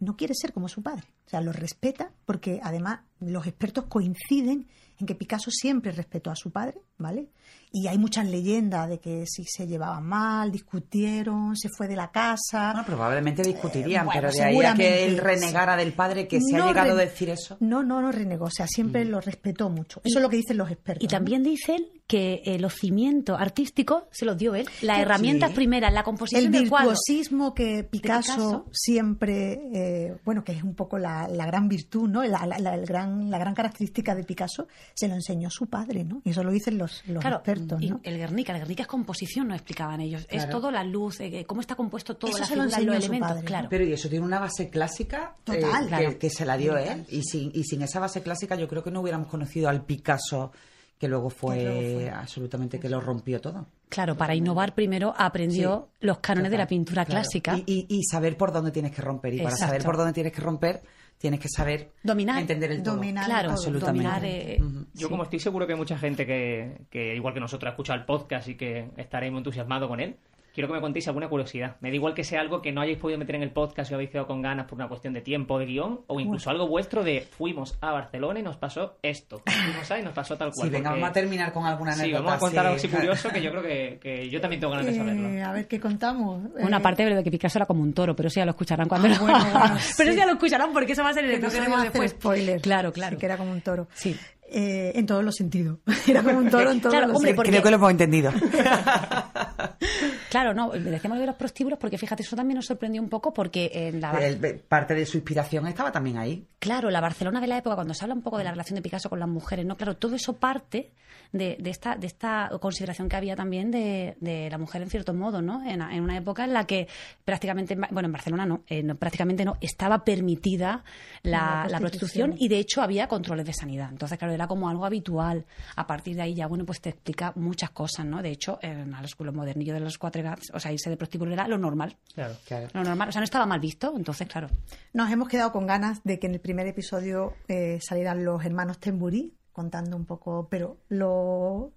No 0.00 0.16
quiere 0.16 0.34
ser 0.34 0.52
como 0.52 0.68
su 0.68 0.82
padre. 0.82 1.04
Sea, 1.34 1.40
lo 1.40 1.52
respeta 1.52 2.12
porque 2.26 2.60
además 2.62 3.00
los 3.20 3.46
expertos 3.46 3.86
coinciden 3.88 4.68
en 5.00 5.06
que 5.06 5.16
Picasso 5.16 5.50
siempre 5.50 5.90
respetó 5.90 6.30
a 6.30 6.36
su 6.36 6.52
padre, 6.52 6.80
¿vale? 6.98 7.26
Y 7.72 7.88
hay 7.88 7.98
muchas 7.98 8.26
leyendas 8.28 8.88
de 8.88 9.00
que 9.00 9.24
si 9.26 9.44
se 9.44 9.66
llevaban 9.66 10.04
mal, 10.06 10.52
discutieron, 10.52 11.56
se 11.56 11.68
fue 11.68 11.88
de 11.88 11.96
la 11.96 12.12
casa. 12.12 12.70
Bueno, 12.72 12.86
probablemente 12.86 13.42
discutirían, 13.42 14.02
Eh, 14.02 14.06
bueno, 14.06 14.20
pero 14.20 14.32
de 14.32 14.44
ahí 14.44 14.64
a 14.64 14.74
que 14.74 15.04
él 15.06 15.18
renegara 15.18 15.76
del 15.76 15.92
padre, 15.92 16.28
que 16.28 16.40
se 16.40 16.56
No 16.56 16.64
ha 16.64 16.68
llegado 16.68 16.92
a 16.92 16.94
decir 17.00 17.30
eso. 17.30 17.56
No, 17.58 17.82
no, 17.82 18.00
no 18.00 18.12
renegó. 18.12 18.44
O 18.44 18.50
sea, 18.50 18.68
siempre 18.68 19.04
lo 19.04 19.20
respetó 19.20 19.68
mucho. 19.70 20.00
Eso 20.04 20.18
es 20.18 20.22
lo 20.22 20.30
que 20.30 20.36
dicen 20.36 20.56
los 20.56 20.70
expertos. 20.70 21.02
Y 21.02 21.06
¿no? 21.06 21.10
también 21.10 21.42
dicen 21.42 21.84
que 22.06 22.42
eh, 22.44 22.60
los 22.60 22.74
cimientos 22.74 23.40
artísticos 23.40 24.04
se 24.12 24.24
los 24.24 24.36
dio 24.38 24.54
él. 24.54 24.66
Las 24.82 24.96
Sí. 24.98 25.02
herramientas 25.02 25.50
primeras, 25.52 25.92
la 25.92 26.00
el 26.00 26.04
composición 26.04 26.52
del 26.52 26.68
cuadro. 26.68 26.90
virtuosismo 26.90 27.54
que 27.54 27.82
Picasso, 27.82 28.32
Picasso. 28.32 28.66
siempre, 28.70 29.58
eh, 29.74 30.16
bueno, 30.24 30.44
que 30.44 30.52
es 30.52 30.62
un 30.62 30.76
poco 30.76 30.98
la, 30.98 31.23
la 31.28 31.46
gran 31.46 31.68
virtud, 31.68 32.08
¿no? 32.08 32.22
La, 32.24 32.46
la- 32.46 32.58
la- 32.58 32.74
el 32.74 32.86
gran, 32.86 33.30
la 33.30 33.38
gran 33.38 33.54
característica 33.54 34.14
de 34.14 34.24
Picasso, 34.24 34.66
se 34.94 35.08
lo 35.08 35.14
enseñó 35.14 35.50
su 35.50 35.66
padre, 35.66 36.04
¿no? 36.04 36.20
Y 36.24 36.30
eso 36.30 36.42
lo 36.44 36.50
dicen 36.50 36.78
los, 36.78 37.02
los 37.06 37.20
Claro, 37.20 37.36
expertos, 37.36 37.80
y 37.82 37.90
¿no? 37.90 38.00
el 38.02 38.16
Guernica, 38.18 38.52
el 38.52 38.58
Guernica 38.58 38.82
es 38.82 38.88
composición, 38.88 39.48
nos 39.48 39.56
explicaban 39.56 40.00
ellos. 40.00 40.26
Es 40.30 40.48
todo 40.48 40.70
la 40.70 40.84
luz, 40.84 41.20
eh, 41.20 41.44
cómo 41.46 41.60
está 41.60 41.74
compuesto 41.74 42.16
todo, 42.16 42.30
Eso 42.30 42.38
las 42.40 42.48
se 42.48 42.56
lo 42.56 42.64
los 42.64 42.74
su 42.74 42.80
elementos, 42.80 43.28
padre, 43.28 43.40
¿no? 43.42 43.46
claro. 43.46 43.66
Pero 43.70 43.84
y 43.84 43.92
eso 43.92 44.08
tiene 44.08 44.24
una 44.24 44.38
base 44.40 44.68
clásica 44.70 45.34
eh, 45.36 45.40
Total. 45.60 45.82
que, 45.82 45.88
Claro. 45.88 46.18
que 46.18 46.30
se 46.30 46.44
la 46.46 46.56
dio 46.56 46.76
él. 46.76 47.04
Y 47.08 47.22
sin, 47.22 47.50
y 47.54 47.64
sin 47.64 47.82
esa 47.82 48.00
base 48.00 48.22
clásica 48.22 48.56
yo 48.56 48.68
creo 48.68 48.82
que 48.82 48.90
no 48.90 49.00
hubiéramos 49.00 49.28
conocido 49.28 49.68
al 49.68 49.84
Picasso 49.84 50.52
que 50.98 51.08
luego 51.08 51.28
fue, 51.28 51.58
Que 51.58 51.64
luego 51.64 51.98
fue. 52.00 52.10
absolutamente 52.10 52.78
que 52.78 52.88
lo 52.88 53.00
rompió 53.00 53.40
todo. 53.40 53.66
Claro, 53.88 54.16
para 54.16 54.34
innovar 54.34 54.74
primero 54.74 55.12
aprendió 55.16 55.88
los 56.00 56.18
cánones 56.18 56.50
de 56.50 56.56
la 56.58 56.66
pintura 56.66 57.04
claro. 57.04 57.20
clásica. 57.22 57.56
Y, 57.66 57.86
y- 57.88 57.98
y 57.98 58.04
saber 58.04 58.36
por 58.36 58.52
dónde 58.52 58.70
tienes 58.70 58.92
que 58.92 59.02
romper. 59.02 59.34
Y 59.34 59.38
para 59.38 59.50
Exacto. 59.50 59.66
saber 59.72 59.84
por 59.84 59.96
dónde 59.96 60.12
tienes 60.12 60.32
que 60.32 60.40
romper, 60.40 60.82
tienes 61.24 61.40
que 61.40 61.48
saber 61.48 61.90
Dominar. 62.02 62.38
entender 62.38 62.70
el 62.70 62.82
todo. 62.82 62.96
Dominar 62.96 63.24
claro, 63.24 63.48
todo, 63.48 63.56
absolutamente. 63.56 64.02
dominar, 64.02 64.24
eh. 64.26 64.58
Yo 64.92 65.06
sí. 65.06 65.10
como 65.10 65.22
estoy 65.22 65.40
seguro 65.40 65.66
que 65.66 65.72
hay 65.72 65.78
mucha 65.78 65.96
gente 65.96 66.26
que, 66.26 66.82
que 66.90 67.14
igual 67.14 67.32
que 67.32 67.40
nosotros 67.40 67.66
ha 67.66 67.70
escuchado 67.70 67.98
el 67.98 68.04
podcast 68.04 68.46
y 68.48 68.56
que 68.56 68.90
estaré 68.98 69.30
muy 69.30 69.38
entusiasmado 69.38 69.88
con 69.88 70.00
él, 70.00 70.16
quiero 70.54 70.68
que 70.68 70.74
me 70.74 70.80
contéis 70.80 71.06
alguna 71.08 71.28
curiosidad. 71.28 71.76
Me 71.80 71.90
da 71.90 71.96
igual 71.96 72.14
que 72.14 72.22
sea 72.24 72.40
algo 72.40 72.62
que 72.62 72.72
no 72.72 72.80
hayáis 72.80 72.98
podido 72.98 73.18
meter 73.18 73.34
en 73.34 73.42
el 73.42 73.50
podcast 73.50 73.90
y 73.90 73.94
habéis 73.94 74.10
quedado 74.10 74.26
con 74.28 74.40
ganas 74.40 74.66
por 74.66 74.76
una 74.76 74.88
cuestión 74.88 75.12
de 75.12 75.20
tiempo, 75.20 75.58
de 75.58 75.66
guion, 75.66 76.00
o 76.06 76.20
incluso 76.20 76.48
algo 76.50 76.68
vuestro 76.68 77.02
de 77.04 77.20
fuimos 77.22 77.76
a 77.80 77.90
Barcelona 77.92 78.38
y 78.40 78.42
nos 78.42 78.56
pasó 78.56 78.96
esto. 79.02 79.42
Fuimos 79.44 79.90
a 79.90 79.98
y 79.98 80.02
nos 80.02 80.12
pasó 80.14 80.36
tal 80.36 80.52
cual. 80.52 80.68
Sí, 80.68 80.72
venga, 80.72 80.90
porque- 80.90 81.00
vamos 81.02 81.10
a 81.10 81.12
terminar 81.12 81.52
con 81.52 81.64
alguna 81.66 81.92
Sí, 81.92 82.00
anécdota. 82.02 82.22
vamos 82.24 82.36
a 82.36 82.38
contar 82.38 82.66
algo 82.66 82.76
así. 82.76 82.88
curioso 82.88 83.28
que 83.30 83.42
yo 83.42 83.50
creo 83.52 83.62
que, 83.62 83.98
que 84.00 84.30
yo 84.30 84.40
también 84.40 84.60
tengo 84.60 84.70
ganas 84.72 84.86
de 84.86 84.94
saberlo. 84.94 85.28
Eh, 85.28 85.42
a 85.42 85.52
ver 85.52 85.66
qué 85.66 85.80
contamos. 85.80 86.40
Una 86.58 86.76
Eh, 86.78 86.80
parte 86.80 87.04
de 87.04 87.24
que 87.24 87.30
Picasso 87.30 87.58
era 87.58 87.66
como 87.66 87.82
un 87.82 87.92
toro, 87.92 88.14
pero 88.14 88.28
eso 88.28 88.38
ya 88.40 88.44
lo 88.44 88.52
escucharán 88.52 88.88
cuando 88.88 89.08
lo- 89.08 89.18
bueno, 89.18 89.38
bueno, 89.40 89.60
Pero 89.60 89.78
sí. 89.80 90.02
eso 90.02 90.12
ya 90.12 90.26
lo 90.26 90.32
escucharán 90.32 90.72
porque 90.72 90.92
eso 90.92 91.02
va 91.02 91.10
a 91.10 91.14
ser 91.14 91.24
el 91.24 91.40
que 91.40 91.46
no 91.68 91.80
después. 91.82 92.12
spoilers. 92.12 92.62
Claro, 92.62 92.92
claro. 92.92 93.16
Sí, 93.16 93.20
que 93.20 93.26
era 93.26 93.36
como 93.36 93.50
un 93.50 93.60
toro. 93.60 93.88
Sí. 93.94 94.16
Eh, 94.56 94.92
en 94.94 95.06
todos 95.06 95.24
los 95.24 95.34
sentidos. 95.34 95.78
Era 96.06 96.22
como 96.22 96.38
un 96.38 96.50
toro 96.50 96.70
en 96.70 96.78
todos 96.78 96.92
Claro, 96.92 97.08
los 97.08 97.16
hombre, 97.16 97.30
sentidos. 97.30 97.36
porque- 97.36 97.50
Creo 97.50 97.62
que 97.62 97.70
lo 97.70 97.76
hemos 97.76 97.90
entendido. 97.90 98.30
Claro, 100.34 100.52
no, 100.52 100.70
decíamos 100.70 101.16
lo 101.18 101.20
de 101.20 101.26
los 101.28 101.36
prostíbulos 101.36 101.78
porque 101.78 101.96
fíjate, 101.96 102.24
eso 102.24 102.34
también 102.34 102.56
nos 102.56 102.66
sorprendió 102.66 103.00
un 103.00 103.08
poco 103.08 103.32
porque 103.32 103.70
en 103.72 104.00
la 104.00 104.10
El- 104.18 104.58
parte 104.60 104.92
de 104.94 105.06
su 105.06 105.16
inspiración 105.18 105.66
estaba 105.68 105.92
también 105.92 106.18
ahí. 106.18 106.44
Claro, 106.58 106.90
la 106.90 107.00
Barcelona 107.00 107.40
de 107.40 107.46
la 107.46 107.58
época, 107.58 107.76
cuando 107.76 107.94
se 107.94 108.04
habla 108.04 108.14
un 108.14 108.22
poco 108.22 108.38
de 108.38 108.44
la 108.44 108.50
relación 108.50 108.74
de 108.74 108.82
Picasso 108.82 109.08
con 109.08 109.20
las 109.20 109.28
mujeres, 109.28 109.64
¿no? 109.64 109.76
Claro, 109.76 109.96
todo 109.96 110.16
eso 110.16 110.32
parte 110.38 110.92
de, 111.30 111.56
de 111.60 111.70
esta, 111.70 111.94
de 111.96 112.06
esta 112.06 112.50
consideración 112.60 113.08
que 113.08 113.16
había 113.16 113.36
también 113.36 113.70
de, 113.70 114.16
de 114.20 114.48
la 114.50 114.58
mujer 114.58 114.82
en 114.82 114.90
cierto 114.90 115.12
modo, 115.14 115.40
¿no? 115.42 115.62
En, 115.64 115.82
en 115.82 116.02
una 116.02 116.16
época 116.16 116.44
en 116.44 116.52
la 116.52 116.64
que 116.66 116.88
prácticamente, 117.24 117.76
bueno, 117.90 118.06
en 118.06 118.12
Barcelona 118.12 118.46
no, 118.46 118.62
eh, 118.66 118.82
no, 118.82 118.94
prácticamente 118.96 119.44
no, 119.44 119.56
estaba 119.60 120.04
permitida 120.04 120.84
la, 121.22 121.64
La 121.64 121.68
la 121.68 121.78
prostitución. 121.80 122.34
y 122.38 122.48
de 122.48 122.58
hecho 122.58 122.82
había 122.82 123.08
controles 123.08 123.44
de 123.46 123.52
sanidad. 123.52 123.88
Entonces, 123.90 124.18
claro, 124.18 124.32
era 124.34 124.46
como 124.46 124.68
algo 124.68 124.84
habitual. 124.84 125.44
A 125.76 125.86
partir 125.86 126.16
de 126.16 126.22
ahí 126.22 126.34
ya, 126.34 126.46
bueno, 126.46 126.64
pues 126.64 126.80
te 126.80 126.90
explica 126.90 127.32
muchas 127.36 127.70
cosas, 127.70 128.06
¿no? 128.06 128.22
De 128.22 128.30
hecho, 128.30 128.58
en 128.62 128.90
los, 128.90 129.14
los 129.18 129.34
modernillos 129.34 129.74
de 129.74 129.80
los 129.80 129.98
cuatro 129.98 130.20
o 130.52 130.60
sea, 130.60 130.72
irse 130.72 130.90
de 130.90 130.96
prostíbulo 130.96 131.32
era 131.32 131.46
lo 131.48 131.58
normal. 131.58 131.96
Claro. 132.14 132.34
Claro. 132.46 132.68
Lo 132.72 132.82
normal, 132.84 133.08
o 133.08 133.12
sea, 133.12 133.20
no 133.20 133.24
estaba 133.24 133.46
mal 133.46 133.60
visto, 133.60 133.92
entonces, 133.96 134.26
claro. 134.28 134.48
Nos 134.92 135.10
hemos 135.10 135.28
quedado 135.28 135.52
con 135.52 135.66
ganas 135.66 136.02
de 136.04 136.18
que 136.18 136.26
en 136.26 136.34
el 136.34 136.40
primer 136.40 136.66
episodio 136.66 137.34
eh, 137.48 137.78
salieran 137.82 138.24
los 138.24 138.44
hermanos 138.44 138.78
Temburí 138.78 139.34
contando 139.52 139.96
un 139.96 140.04
poco, 140.04 140.48
pero 140.50 140.78
lo, 140.88 141.72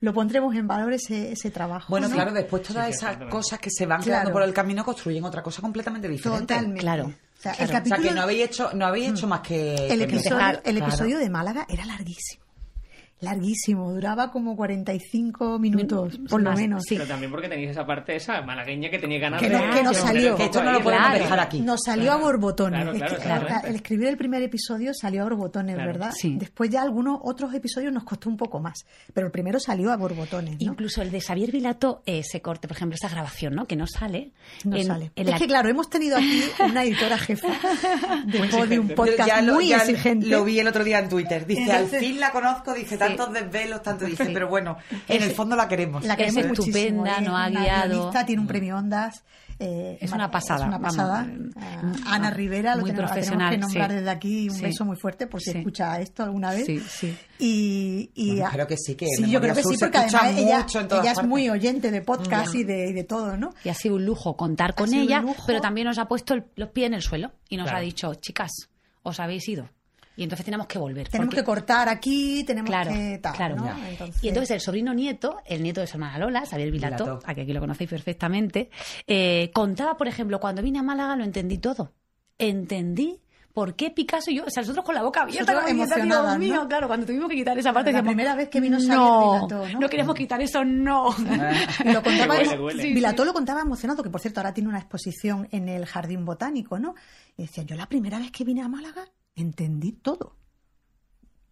lo 0.00 0.12
pondremos 0.12 0.54
en 0.54 0.66
valor 0.66 0.92
ese, 0.92 1.32
ese 1.32 1.50
trabajo. 1.50 1.86
Bueno, 1.88 2.08
¿no? 2.08 2.14
claro, 2.14 2.32
después 2.32 2.62
todas 2.62 2.86
sí, 2.88 2.92
esas 2.92 3.16
cosas 3.30 3.58
que 3.58 3.70
se 3.70 3.86
van 3.86 4.02
Claro. 4.02 4.20
quedando 4.20 4.32
por 4.32 4.42
el 4.42 4.52
camino 4.52 4.84
construyen 4.84 5.24
otra 5.24 5.42
cosa 5.42 5.62
completamente 5.62 6.08
diferente. 6.08 6.40
Totalmente. 6.54 6.80
Claro. 6.80 7.04
O 7.06 7.42
sea, 7.42 7.52
Claro. 7.54 7.58
el 7.58 7.64
O 7.64 7.68
sea, 7.68 7.78
capítulo, 7.78 8.08
que 8.08 8.14
no 8.14 8.22
habéis 8.22 8.44
hecho, 8.44 8.70
no 8.74 8.86
habéis 8.86 9.10
hecho 9.10 9.26
más 9.26 9.40
que... 9.40 9.74
el 9.88 9.98
que 9.98 10.04
episodio, 10.04 10.36
el 10.64 10.76
Claro. 10.76 10.86
episodio 10.86 11.18
de 11.18 11.30
Málaga 11.30 11.66
era 11.68 11.84
larguísimo. 11.86 12.41
Larguísimo, 13.22 13.92
duraba 13.92 14.30
como 14.30 14.54
45 14.56 15.58
minutos, 15.58 16.18
Min- 16.18 16.26
por 16.26 16.42
lo 16.42 16.52
menos. 16.52 16.82
sí. 16.86 16.96
Pero 16.96 17.06
también 17.08 17.30
porque 17.30 17.48
tenéis 17.48 17.70
esa 17.70 17.86
parte 17.86 18.16
esa 18.16 18.42
malagueña 18.42 18.90
que 18.90 18.98
tenía 18.98 19.18
ganas 19.20 19.40
Que 19.40 19.48
de... 19.48 19.58
no- 19.58 19.74
que 19.74 19.82
nos 19.82 19.96
salió. 19.96 20.36
Que 20.36 20.44
esto 20.44 20.62
no 20.62 20.72
lo 20.72 20.82
podemos 20.82 21.06
Claro. 21.06 21.18
dejar 21.24 21.40
aquí. 21.40 21.60
Nos 21.60 21.80
salió 21.84 22.12
a 22.12 22.16
borbotones. 22.16 22.82
Claro, 22.82 22.96
claro, 22.98 23.06
Es 23.14 23.20
que, 23.20 23.28
exactamente. 23.28 23.68
el 23.68 23.74
escribir 23.76 24.08
el 24.08 24.16
primer 24.16 24.42
episodio 24.42 24.92
salió 24.92 25.22
a 25.22 25.24
borbotones, 25.24 25.74
Claro. 25.76 25.92
¿verdad? 25.92 26.12
Sí. 26.14 26.36
Después 26.38 26.68
ya 26.70 26.82
algunos 26.82 27.18
otros 27.22 27.54
episodios 27.54 27.92
nos 27.92 28.04
costó 28.04 28.28
un 28.28 28.36
poco 28.36 28.60
más, 28.60 28.84
pero 29.14 29.26
el 29.28 29.32
primero 29.32 29.58
salió 29.60 29.92
a 29.92 29.96
borbotones, 29.96 30.52
¿no? 30.60 30.72
Incluso 30.72 31.00
el 31.02 31.10
de 31.10 31.20
Xavier 31.20 31.50
Vilato, 31.52 32.02
ese 32.06 32.40
corte, 32.42 32.66
por 32.68 32.76
ejemplo, 32.76 32.96
esa 32.96 33.08
grabación, 33.08 33.54
¿no? 33.54 33.66
Que 33.66 33.76
no 33.76 33.86
sale. 33.86 34.32
No 34.64 34.76
en- 34.76 34.86
sale. 34.86 35.12
en 35.16 35.26
es 35.26 35.30
la- 35.32 35.38
que 35.38 35.46
claro, 35.46 35.68
hemos 35.68 35.88
tenido 35.88 36.16
aquí 36.16 36.42
una 36.64 36.82
editora 36.84 37.18
jefa 37.18 37.48
de 38.26 38.38
exigente. 38.38 38.94
Podcast 38.94 39.28
Ya 39.28 39.42
lo- 39.42 39.54
muy 39.54 39.68
ya 39.68 39.76
exigente. 39.78 40.26
Lo 40.26 40.44
vi 40.44 40.58
el 40.58 40.66
otro 40.68 40.84
día 40.84 40.98
en 40.98 41.08
Twitter. 41.08 41.46
Dice, 41.46 41.62
Entonces- 41.62 41.94
al 41.94 42.00
fin 42.00 42.20
la 42.20 42.30
conozco, 42.32 42.74
dice, 42.74 42.96
tantos 43.16 43.32
desvelos, 43.34 43.82
tanto 43.82 44.04
dice, 44.04 44.30
pero 44.32 44.48
bueno, 44.48 44.76
en 45.08 45.16
Es- 45.22 45.28
el 45.28 45.34
fondo 45.34 45.56
la 45.56 45.68
queremos. 45.68 46.04
La 46.04 46.16
queremos 46.16 46.44
Es 46.44 46.50
estupenda, 46.50 47.16
es 47.16 47.22
nos 47.22 47.34
ha 47.40 47.48
guiado. 47.50 48.10
tiene 48.26 48.40
un 48.42 48.46
premio 48.48 48.76
Ondas. 48.76 49.24
eh, 49.58 49.98
Es 50.00 50.10
una 50.10 50.28
pasada, 50.28 50.62
Es 50.62 50.66
una 50.68 50.80
pasada. 50.80 51.24
Ah, 51.56 51.92
Ana 52.06 52.30
Rivera, 52.30 52.74
lo 52.74 52.80
muy 52.80 52.90
tenemos, 52.90 53.10
la 53.10 53.14
tenemos 53.14 53.28
profesional, 53.38 53.50
que 53.52 53.58
nombrar 53.58 53.90
sí. 53.90 53.96
desde 53.96 54.10
aquí. 54.10 54.48
Un 54.48 54.56
Sí. 54.56 54.62
beso 54.62 54.84
muy 54.84 54.96
fuerte 54.96 55.26
por 55.28 55.40
si 55.40 55.52
Sí. 55.52 55.58
escucha 55.58 56.00
esto 56.00 56.24
alguna 56.24 56.50
vez. 56.50 56.66
Sí, 56.66 56.80
sí. 56.80 57.16
Y, 57.38 58.10
y 58.14 58.30
Bueno, 58.30 58.46
espero 58.46 58.66
que 58.66 58.76
sí, 58.76 58.94
que 58.96 59.06
yo 59.28 59.40
creo 59.40 59.54
que 59.54 59.62
sí, 59.62 59.76
porque 59.78 59.98
además 59.98 60.36
ella, 60.36 60.60
mucho 60.60 60.80
en 60.80 60.88
todas 60.88 61.04
ella 61.04 61.12
es 61.12 61.22
muy 61.28 61.48
oyente 61.48 61.90
de 61.92 62.00
podcast 62.02 62.54
y, 62.56 62.64
de, 62.64 62.88
y 62.88 62.92
de 62.92 63.04
todo, 63.04 63.36
¿no? 63.36 63.50
Y 63.62 63.68
ha 63.68 63.74
sido 63.74 63.96
un 63.96 64.04
lujo 64.04 64.36
contar 64.36 64.74
con 64.74 64.92
ella, 64.92 65.22
pero 65.46 65.60
también 65.60 65.86
nos 65.86 65.98
ha 65.98 66.06
puesto 66.06 66.34
el- 66.34 66.44
los 66.56 66.70
pies 66.70 66.88
en 66.88 66.94
el 66.94 67.02
suelo 67.02 67.30
y 67.48 67.56
nos 67.56 67.66
Claro. 67.66 67.78
ha 67.78 67.80
dicho, 67.82 68.14
chicas, 68.16 68.50
os 69.04 69.20
habéis 69.20 69.46
ido. 69.48 69.68
Y 70.16 70.24
entonces 70.24 70.44
tenemos 70.44 70.66
que 70.66 70.78
volver. 70.78 71.08
Tenemos 71.08 71.28
porque- 71.34 71.40
que 71.40 71.44
cortar 71.46 71.88
aquí, 71.88 72.44
tenemos 72.44 72.68
Claro, 72.70 72.92
que 72.92 73.18
tal, 73.22 73.34
claro. 73.34 73.56
¿no? 73.56 73.74
Y 74.20 74.28
entonces 74.28 74.50
el 74.50 74.60
sobrino 74.60 74.92
nieto, 74.92 75.38
el 75.46 75.62
nieto 75.62 75.80
de 75.80 75.86
su 75.86 75.96
hermana 75.96 76.18
Lola, 76.18 76.44
Xavier 76.46 76.70
Vilato, 76.70 77.04
Vilato. 77.04 77.20
a 77.26 77.34
que 77.34 77.40
aquí 77.42 77.52
lo 77.52 77.60
conocéis 77.60 77.88
perfectamente, 77.88 78.68
eh, 79.06 79.50
contaba, 79.54 79.96
por 79.96 80.08
ejemplo, 80.08 80.38
cuando 80.40 80.60
vine 80.62 80.78
a 80.80 80.82
Málaga 80.82 81.16
lo 81.16 81.24
entendí 81.24 81.58
todo. 81.58 81.92
Entendí 82.38 83.20
por 83.54 83.74
qué 83.76 83.90
Picasso 83.90 84.30
y 84.30 84.36
yo, 84.36 84.44
o 84.46 84.50
sea, 84.50 84.62
nosotros 84.62 84.84
con 84.84 84.94
la 84.94 85.02
boca 85.02 85.22
abierta, 85.22 85.52
como 85.54 85.66
Dios 85.86 86.38
mío, 86.38 86.54
¿no? 86.54 86.68
claro, 86.68 86.88
cuando 86.88 87.06
tuvimos 87.06 87.28
que 87.28 87.36
quitar 87.36 87.58
esa 87.58 87.72
parte, 87.72 87.92
La 87.92 87.98
decíamos, 87.98 88.14
primera 88.14 88.34
vez 88.34 88.48
que 88.48 88.60
vino 88.60 88.78
Xavier 88.78 88.96
no, 88.96 89.32
Vilato, 89.46 89.68
¿no? 89.74 89.80
no 89.80 89.88
queremos 89.88 90.14
quitar 90.14 90.40
eso, 90.40 90.64
no. 90.64 91.14
Y 91.84 91.92
lo 91.92 92.02
contaba, 92.02 92.36
huele, 92.58 92.92
Vilató 92.92 93.24
lo 93.26 93.32
contaba 93.34 93.60
emocionado, 93.60 94.02
que 94.02 94.08
por 94.10 94.20
cierto 94.20 94.40
ahora 94.40 94.54
tiene 94.54 94.68
una 94.70 94.78
exposición 94.78 95.48
en 95.52 95.68
el 95.68 95.84
Jardín 95.86 96.24
Botánico, 96.24 96.78
¿no? 96.78 96.94
Y 97.36 97.42
decía, 97.42 97.62
yo 97.64 97.76
la 97.76 97.86
primera 97.86 98.18
vez 98.18 98.30
que 98.30 98.42
vine 98.44 98.62
a 98.62 98.68
Málaga 98.68 99.04
entendí 99.34 99.92
todo. 99.92 100.36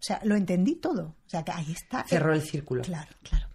O 0.00 0.02
sea, 0.02 0.20
lo 0.24 0.34
entendí 0.34 0.76
todo. 0.76 1.16
O 1.26 1.28
sea, 1.28 1.44
que 1.44 1.52
ahí 1.52 1.72
está. 1.72 2.04
Cerró 2.04 2.32
el 2.32 2.42
círculo. 2.42 2.82
Claro. 2.82 3.10
Claro. 3.22 3.46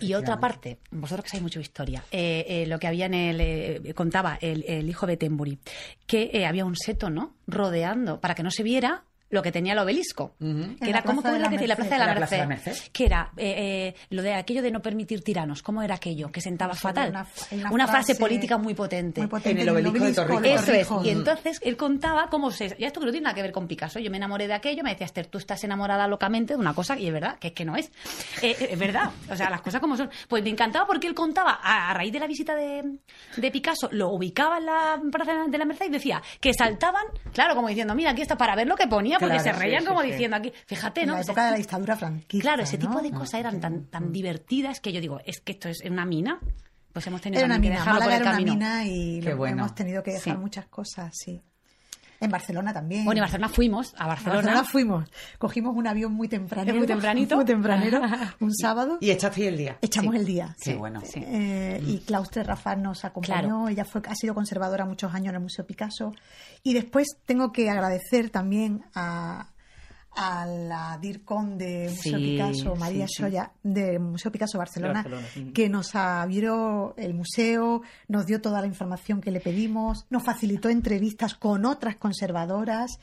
Y 0.00 0.14
otra 0.14 0.40
parte, 0.40 0.80
vosotros 0.90 1.24
que 1.24 1.30
sabéis 1.30 1.42
mucho 1.42 1.58
de 1.60 1.64
historia, 1.64 2.04
eh, 2.10 2.44
eh, 2.48 2.66
lo 2.66 2.78
que 2.78 2.86
había 2.86 3.06
en 3.06 3.14
el, 3.14 3.40
eh, 3.40 3.94
contaba 3.94 4.36
el, 4.40 4.64
el 4.66 4.88
hijo 4.88 5.06
de 5.06 5.16
Tembury, 5.16 5.58
que 6.06 6.44
había 6.46 6.64
un 6.64 6.76
seto, 6.76 7.10
¿no? 7.10 7.36
Rodeando, 7.46 8.20
para 8.20 8.34
que 8.34 8.42
no 8.42 8.50
se 8.50 8.62
viera 8.62 9.04
lo 9.32 9.42
que 9.42 9.50
tenía 9.50 9.72
el 9.72 9.78
obelisco. 9.80 10.34
Ujú. 10.40 10.76
Que 10.76 10.84
En 10.84 10.88
era 10.90 10.98
la 10.98 11.02
como 11.02 11.22
Plaza 11.22 11.34
de 11.34 11.40
la, 11.42 11.50
la 11.50 11.58
que 11.58 11.66
la 11.66 11.74
plaza 11.76 11.90
de 11.94 11.98
la, 11.98 12.06
Merced. 12.06 12.14
La 12.14 12.26
Plaza 12.26 12.34
de 12.36 12.40
la 12.42 12.46
Merced, 12.46 12.70
Merced. 12.72 12.92
que 12.92 13.04
era 13.04 13.32
eh, 13.36 13.54
eh, 13.58 13.94
lo 14.10 14.22
de 14.22 14.34
aquello 14.34 14.62
de 14.62 14.70
no 14.70 14.80
permitir 14.80 15.24
tiranos. 15.24 15.62
¿Cómo 15.62 15.82
era 15.82 15.96
aquello? 15.96 16.30
Que 16.30 16.40
sentaba 16.40 16.74
fatal. 16.74 17.10
una 17.10 17.26
una 17.50 17.70
Una, 17.72 17.86
frase 17.88 18.14
frase 18.14 18.20
política 18.20 18.58
muy 18.58 18.74
potente. 18.74 19.20
Muy 19.22 19.28
potente 19.30 19.50
En 19.62 19.68
el 19.68 19.68
obelisco 19.70 20.04
de 20.04 20.12
Torrijos. 20.14 20.44
el 20.44 20.74
Eso 20.76 21.00
es. 21.00 21.06
Y 21.06 21.10
entonces 21.10 21.58
él 21.62 21.76
contaba 21.76 22.28
cómo 22.30 22.50
se. 22.50 22.76
Ya 22.78 22.86
esto 22.86 23.00
que 23.00 23.06
no 23.06 23.12
tiene 23.12 23.24
nada 23.24 23.34
que 23.34 23.42
ver 23.42 23.52
con 23.52 23.66
Picasso. 23.66 23.98
Yo 23.98 24.10
me 24.10 24.18
enamoré 24.18 24.46
de 24.46 24.54
aquello, 24.54 24.82
me 24.84 24.90
decía 24.90 25.06
Esther, 25.06 25.26
tú 25.26 25.38
estás 25.38 25.64
enamorada 25.64 26.06
locamente 26.06 26.54
de 26.54 26.60
una 26.60 26.74
cosa 26.74 26.98
y 26.98 27.06
es 27.06 27.12
verdad, 27.12 27.38
que 27.38 27.48
es 27.48 27.54
que 27.54 27.64
no 27.64 27.74
es. 27.76 27.86
Eh, 28.42 28.54
eh, 28.60 28.68
es 28.72 28.78
verdad. 28.78 29.10
O 29.30 29.36
sea, 29.36 29.48
las 29.50 29.62
cosas 29.62 29.80
como 29.80 29.96
son. 29.96 30.10
Pues 30.28 30.42
me 30.44 30.50
encantaba 30.50 30.86
porque 30.86 31.06
él 31.06 31.14
contaba, 31.14 31.58
a, 31.62 31.90
a 31.90 31.94
raíz 31.94 32.12
de 32.12 32.20
la 32.20 32.26
visita 32.26 32.54
de, 32.54 32.98
de 33.36 33.50
Picasso, 33.50 33.88
lo 33.92 34.10
ubicaba 34.10 34.58
en 34.58 34.66
la 34.66 35.00
plaza 35.10 35.32
de 35.48 35.58
la 35.58 35.64
Merced 35.64 35.86
y 35.86 35.90
decía 35.90 36.22
que 36.40 36.52
saltaban, 36.52 37.04
claro, 37.32 37.54
como 37.54 37.68
diciendo, 37.68 37.94
mira, 37.94 38.10
aquí 38.10 38.22
está 38.22 38.36
para 38.36 38.54
ver 38.54 38.66
lo 38.66 38.76
que 38.76 38.86
ponía, 38.86 39.18
porque 39.22 39.42
Claro, 39.42 39.58
se 39.58 39.64
reían 39.64 39.82
sí, 39.82 39.88
como 39.88 40.02
sí. 40.02 40.10
diciendo 40.10 40.36
aquí. 40.36 40.52
Fíjate, 40.66 41.00
En 41.02 41.06
¿no? 41.08 41.14
la 41.14 41.20
O 41.20 41.22
sea, 41.22 41.32
época 41.32 41.44
de 41.46 41.50
la 41.52 41.56
dictadura 41.56 41.96
franquista. 41.96 42.42
Claro, 42.48 42.62
ese 42.62 42.78
tipo 42.78 42.94
¿no? 42.94 43.02
de 43.02 43.10
cosas 43.10 43.40
eran 43.40 43.60
tan, 43.60 43.86
tan 43.86 44.12
divertidas 44.12 44.80
que 44.80 44.92
yo 44.92 45.00
digo, 45.00 45.20
es 45.24 45.40
que 45.40 45.52
esto 45.52 45.68
es 45.68 45.80
una 45.82 46.04
mina. 46.04 46.38
Pues 46.92 47.06
hemos 47.06 47.20
tenido 47.22 47.38
Era 47.40 47.46
una 47.46 47.54
también 47.54 47.72
que 47.74 47.78
mina. 47.78 47.84
dejarlo 47.84 48.00
por 48.04 48.12
el 48.12 48.16
era 48.20 48.24
una 48.24 48.32
camino. 48.32 48.52
mina 48.54 48.84
y 48.86 49.20
lo- 49.22 49.36
bueno. 49.36 49.56
hemos 49.62 49.74
tenido 49.74 50.02
que 50.02 50.10
dejar 50.12 50.34
Sí. 50.34 50.38
muchas 50.38 50.66
cosas, 50.66 51.16
sí. 51.16 51.42
En 52.22 52.30
Barcelona 52.30 52.72
también. 52.72 53.04
Bueno, 53.04 53.18
y 53.18 53.20
Barcelona 53.20 53.48
fuimos, 53.48 53.94
a 53.98 54.04
A 54.04 54.06
Barcelona. 54.08 54.36
Barcelona 54.36 54.64
fuimos. 54.64 55.10
Cogimos 55.38 55.76
un 55.76 55.86
avión 55.86 56.12
muy 56.12 56.28
tempranero. 56.28 56.78
Muy 56.78 56.86
tempranito. 56.86 57.36
Muy 57.36 57.44
tempranero. 57.44 58.00
Un 58.40 58.54
sábado. 58.54 58.98
Y 59.00 59.10
echasteis 59.10 59.48
el 59.48 59.56
día. 59.56 59.78
Echamos 59.82 60.14
Sí. 60.14 60.20
el 60.20 60.26
día. 60.26 60.56
Qué 60.62 60.74
bueno. 60.74 61.00
Sí. 61.04 61.22
Eh, 61.26 61.82
y 61.86 61.98
Claustre 62.00 62.42
Rafa 62.44 62.76
nos 62.76 63.04
acompañó. 63.04 63.34
Claro. 63.64 63.68
Ella 63.68 63.84
fue, 63.84 64.00
ha 64.08 64.14
sido 64.14 64.34
conservadora 64.34 64.84
muchos 64.86 65.12
años 65.14 65.30
en 65.30 65.34
el 65.36 65.40
Museo 65.42 65.66
Picasso. 65.66 66.12
Y 66.62 66.74
después 66.74 67.08
tengo 67.26 67.52
que 67.52 67.68
agradecer 67.70 68.30
también 68.30 68.84
a, 68.94 69.48
a 70.14 70.46
la 70.46 70.98
DIRCON 71.00 71.56
de 71.56 71.88
Museo 71.88 72.18
Sí, 72.18 72.24
Picasso, 72.24 72.76
María 72.76 73.06
sí, 73.06 73.14
sí. 73.16 73.22
Soya, 73.22 73.52
de 73.62 73.98
Museo 73.98 74.30
Picasso 74.30 74.58
Barcelona, 74.58 75.06
que 75.54 75.68
nos 75.68 75.94
abrió 75.94 76.94
el 76.96 77.14
museo, 77.14 77.82
nos 78.08 78.26
dio 78.26 78.40
toda 78.40 78.60
la 78.60 78.66
información 78.66 79.20
que 79.20 79.30
le 79.30 79.40
pedimos, 79.40 80.06
nos 80.10 80.22
facilitó 80.22 80.68
entrevistas 80.68 81.34
con 81.34 81.64
otras 81.64 81.96
conservadoras 81.96 82.98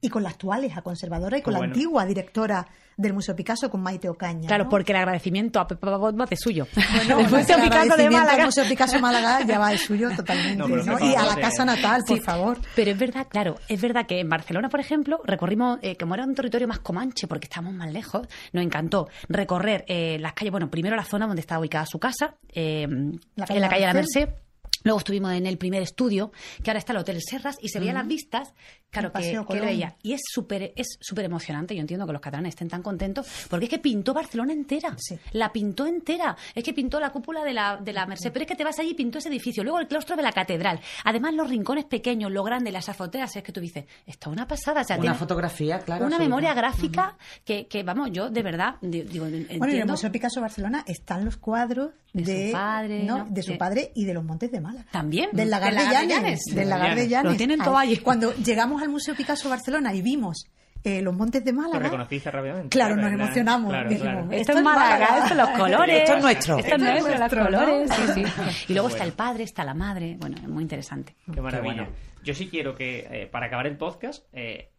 y 0.00 0.08
con 0.08 0.22
la 0.22 0.30
actual 0.30 0.64
hija 0.64 0.82
conservadora 0.82 1.38
y 1.38 1.42
con 1.42 1.54
Qué 1.54 1.60
la 1.60 1.66
antigua 1.66 2.04
directora 2.04 2.66
del 2.96 3.12
Museo 3.12 3.34
Picasso, 3.34 3.70
con 3.70 3.82
Maite 3.82 4.08
Ocaña. 4.08 4.46
Claro, 4.46 4.64
¿no? 4.64 4.70
porque 4.70 4.92
el 4.92 4.98
agradecimiento 4.98 5.58
a 5.58 5.66
Pepa 5.66 5.96
Botma 5.96 6.26
es 6.30 6.40
suyo. 6.40 6.66
Bueno, 6.74 7.20
el 7.20 7.30
Museo 7.30 7.56
el 7.56 7.64
Picasso 7.64 7.96
de 7.96 8.10
Málaga. 8.10 8.44
Museo 8.44 8.64
Picasso 8.68 8.98
Málaga 9.00 9.44
ya 9.44 9.58
va 9.58 9.70
de 9.70 9.78
suyo 9.78 10.10
totalmente. 10.14 10.64
Y 11.00 11.14
a 11.14 11.24
la 11.24 11.36
casa 11.36 11.64
natal, 11.64 12.02
por 12.06 12.20
favor. 12.20 12.58
Pero 12.74 12.92
es 12.92 12.98
verdad, 12.98 13.26
claro, 13.28 13.56
es 13.68 13.80
verdad 13.80 14.06
que 14.06 14.20
en 14.20 14.28
Barcelona, 14.28 14.68
por 14.68 14.80
ejemplo, 14.80 15.20
recorrimos, 15.24 15.78
eh, 15.82 15.96
como 15.96 16.14
era 16.14 16.24
un 16.24 16.34
territorio 16.34 16.68
más 16.68 16.80
comanche, 16.80 17.26
porque 17.26 17.46
estábamos 17.46 17.74
más 17.74 17.92
lejos, 17.92 18.26
nos 18.52 18.64
encantó 18.64 19.08
recorrer 19.28 19.84
eh, 19.88 20.18
las 20.20 20.34
calles, 20.34 20.52
bueno, 20.52 20.70
primero 20.70 20.96
la 20.96 21.04
zona 21.04 21.26
donde 21.26 21.40
estaba 21.40 21.60
ubicada 21.60 21.86
su 21.86 21.98
casa, 21.98 22.36
eh, 22.48 22.86
La 23.34 23.46
en 23.48 23.60
la 23.60 23.68
calle 23.68 23.80
de 23.80 23.86
la 23.86 23.94
Merced. 23.94 24.20
Merced. 24.28 24.44
Luego 24.84 24.98
estuvimos 24.98 25.32
en 25.32 25.46
el 25.46 25.58
primer 25.58 25.82
estudio, 25.82 26.30
que 26.62 26.70
ahora 26.70 26.78
está 26.78 26.92
el 26.92 26.98
Hotel 26.98 27.18
Serras, 27.20 27.56
y 27.60 27.68
se 27.70 27.80
veían 27.80 27.94
las 27.94 28.06
vistas, 28.06 28.52
claro, 28.90 29.10
que, 29.12 29.60
veía. 29.60 29.96
Y 30.02 30.12
es 30.12 30.20
súper 30.30 30.72
es 30.76 30.98
súper 31.00 31.24
emocionante, 31.24 31.74
yo 31.74 31.80
entiendo 31.80 32.06
que 32.06 32.12
los 32.12 32.20
catalanes 32.20 32.50
estén 32.50 32.68
tan 32.68 32.82
contentos, 32.82 33.26
porque 33.48 33.64
es 33.64 33.70
que 33.70 33.78
pintó 33.78 34.12
Barcelona 34.14 34.52
entera. 34.52 34.94
Sí. 34.98 35.18
La 35.32 35.50
pintó 35.52 35.86
entera. 35.86 36.36
Es 36.54 36.62
que 36.62 36.72
pintó 36.74 37.00
la 37.00 37.10
cúpula 37.10 37.42
de 37.44 37.54
la, 37.54 37.78
de 37.78 37.92
la 37.94 38.04
Merced, 38.06 38.30
pero 38.30 38.44
es 38.44 38.48
que 38.48 38.56
te 38.56 38.62
vas 38.64 38.78
allí 38.78 38.90
y 38.90 38.94
pintó 38.94 39.18
ese 39.18 39.30
edificio. 39.30 39.64
Luego 39.64 39.80
el 39.80 39.88
claustro 39.88 40.16
de 40.16 40.22
la 40.22 40.32
catedral. 40.32 40.78
Además, 41.04 41.34
los 41.34 41.48
rincones 41.48 41.86
pequeños, 41.86 42.30
lo 42.30 42.44
grande, 42.44 42.70
las 42.70 42.88
azoteas, 42.90 43.34
es 43.36 43.42
que 43.42 43.52
tú 43.52 43.60
dices, 43.60 43.86
esto 44.06 44.28
es 44.30 44.32
una 44.36 44.46
pasada. 44.46 44.82
O 44.82 44.84
sea, 44.84 44.98
Una 44.98 45.14
fotografía, 45.14 45.78
claro. 45.78 46.04
una 46.06 46.18
memoria 46.18 46.52
gráfica 46.52 47.16
que, 47.44 47.66
que, 47.68 47.82
vamos, 47.82 48.10
yo 48.12 48.28
de 48.28 48.42
verdad, 48.42 48.76
di- 48.82 49.02
digo, 49.02 49.24
Bueno, 49.56 49.72
y 49.72 49.76
en 49.76 49.82
el. 49.82 49.86
Museo 49.88 50.12
Picasso 50.12 50.42
Barcelona 50.42 50.84
están 50.86 51.24
los 51.24 51.36
cuadros 51.38 51.92
De 52.12 52.22
de, 52.22 52.46
su 52.48 52.52
padre, 52.52 53.02
¿no? 53.04 53.18
¿no? 53.18 53.26
de 53.30 53.42
su 53.42 53.56
padre 53.56 53.92
y 53.94 54.04
de 54.04 54.12
los 54.14 54.22
Montes 54.24 54.50
de 54.52 54.60
Málaga. 54.74 54.90
También. 54.90 55.30
Del 55.32 55.50
lagar 55.50 55.74
de 55.74 56.06
Llanes. 56.08 56.40
Del 56.52 56.68
lagar 56.68 56.94
de 56.96 57.08
Llanes. 57.08 57.32
Lo 57.32 57.36
tienen 57.38 57.60
todo 57.60 57.76
allí. 57.76 57.96
Cuando 57.98 58.34
llegamos 58.34 58.82
al 58.82 58.88
Museo 58.88 59.14
Picasso 59.14 59.48
Barcelona 59.48 59.94
y 59.94 60.02
vimos 60.02 60.46
eh, 60.84 61.00
los 61.00 61.14
Montes 61.14 61.42
de 61.42 61.52
Lo 61.52 61.62
Málaga, 61.62 61.84
reconociste 61.84 62.30
rápidamente. 62.30 62.68
Claro, 62.68 62.96
nos 62.96 63.10
emocionamos. 63.10 63.70
Claro, 63.70 63.88
dijimos, 63.88 64.12
claro. 64.12 64.32
Esto 64.32 64.52
es 64.52 64.62
Málaga, 64.62 65.18
esto 65.18 65.34
los 65.34 65.48
colores. 65.50 66.00
Esto 66.02 66.16
es 66.16 66.22
nuestro. 66.22 66.58
Esto 66.58 66.74
es 66.74 66.82
Esto 66.82 67.08
es 67.08 67.18
nuestro, 67.18 67.50
los 67.50 67.60
colores. 67.60 67.90
Sí, 67.90 68.02
sí. 68.14 68.64
Y 68.68 68.72
luego 68.74 68.88
está 68.88 69.04
el 69.04 69.12
padre, 69.12 69.44
está 69.44 69.64
la 69.64 69.72
madre. 69.72 70.16
Bueno, 70.20 70.36
es 70.36 70.48
muy 70.48 70.62
interesante. 70.62 71.16
Qué 71.32 71.40
maravilla. 71.40 71.74
bueno. 71.74 71.88
Yo 72.22 72.34
sí 72.34 72.48
quiero 72.48 72.74
que, 72.74 73.06
eh, 73.10 73.26
para 73.26 73.46
acabar 73.46 73.66
el 73.66 73.78
podcast, 73.78 74.26
eh, 74.34 74.70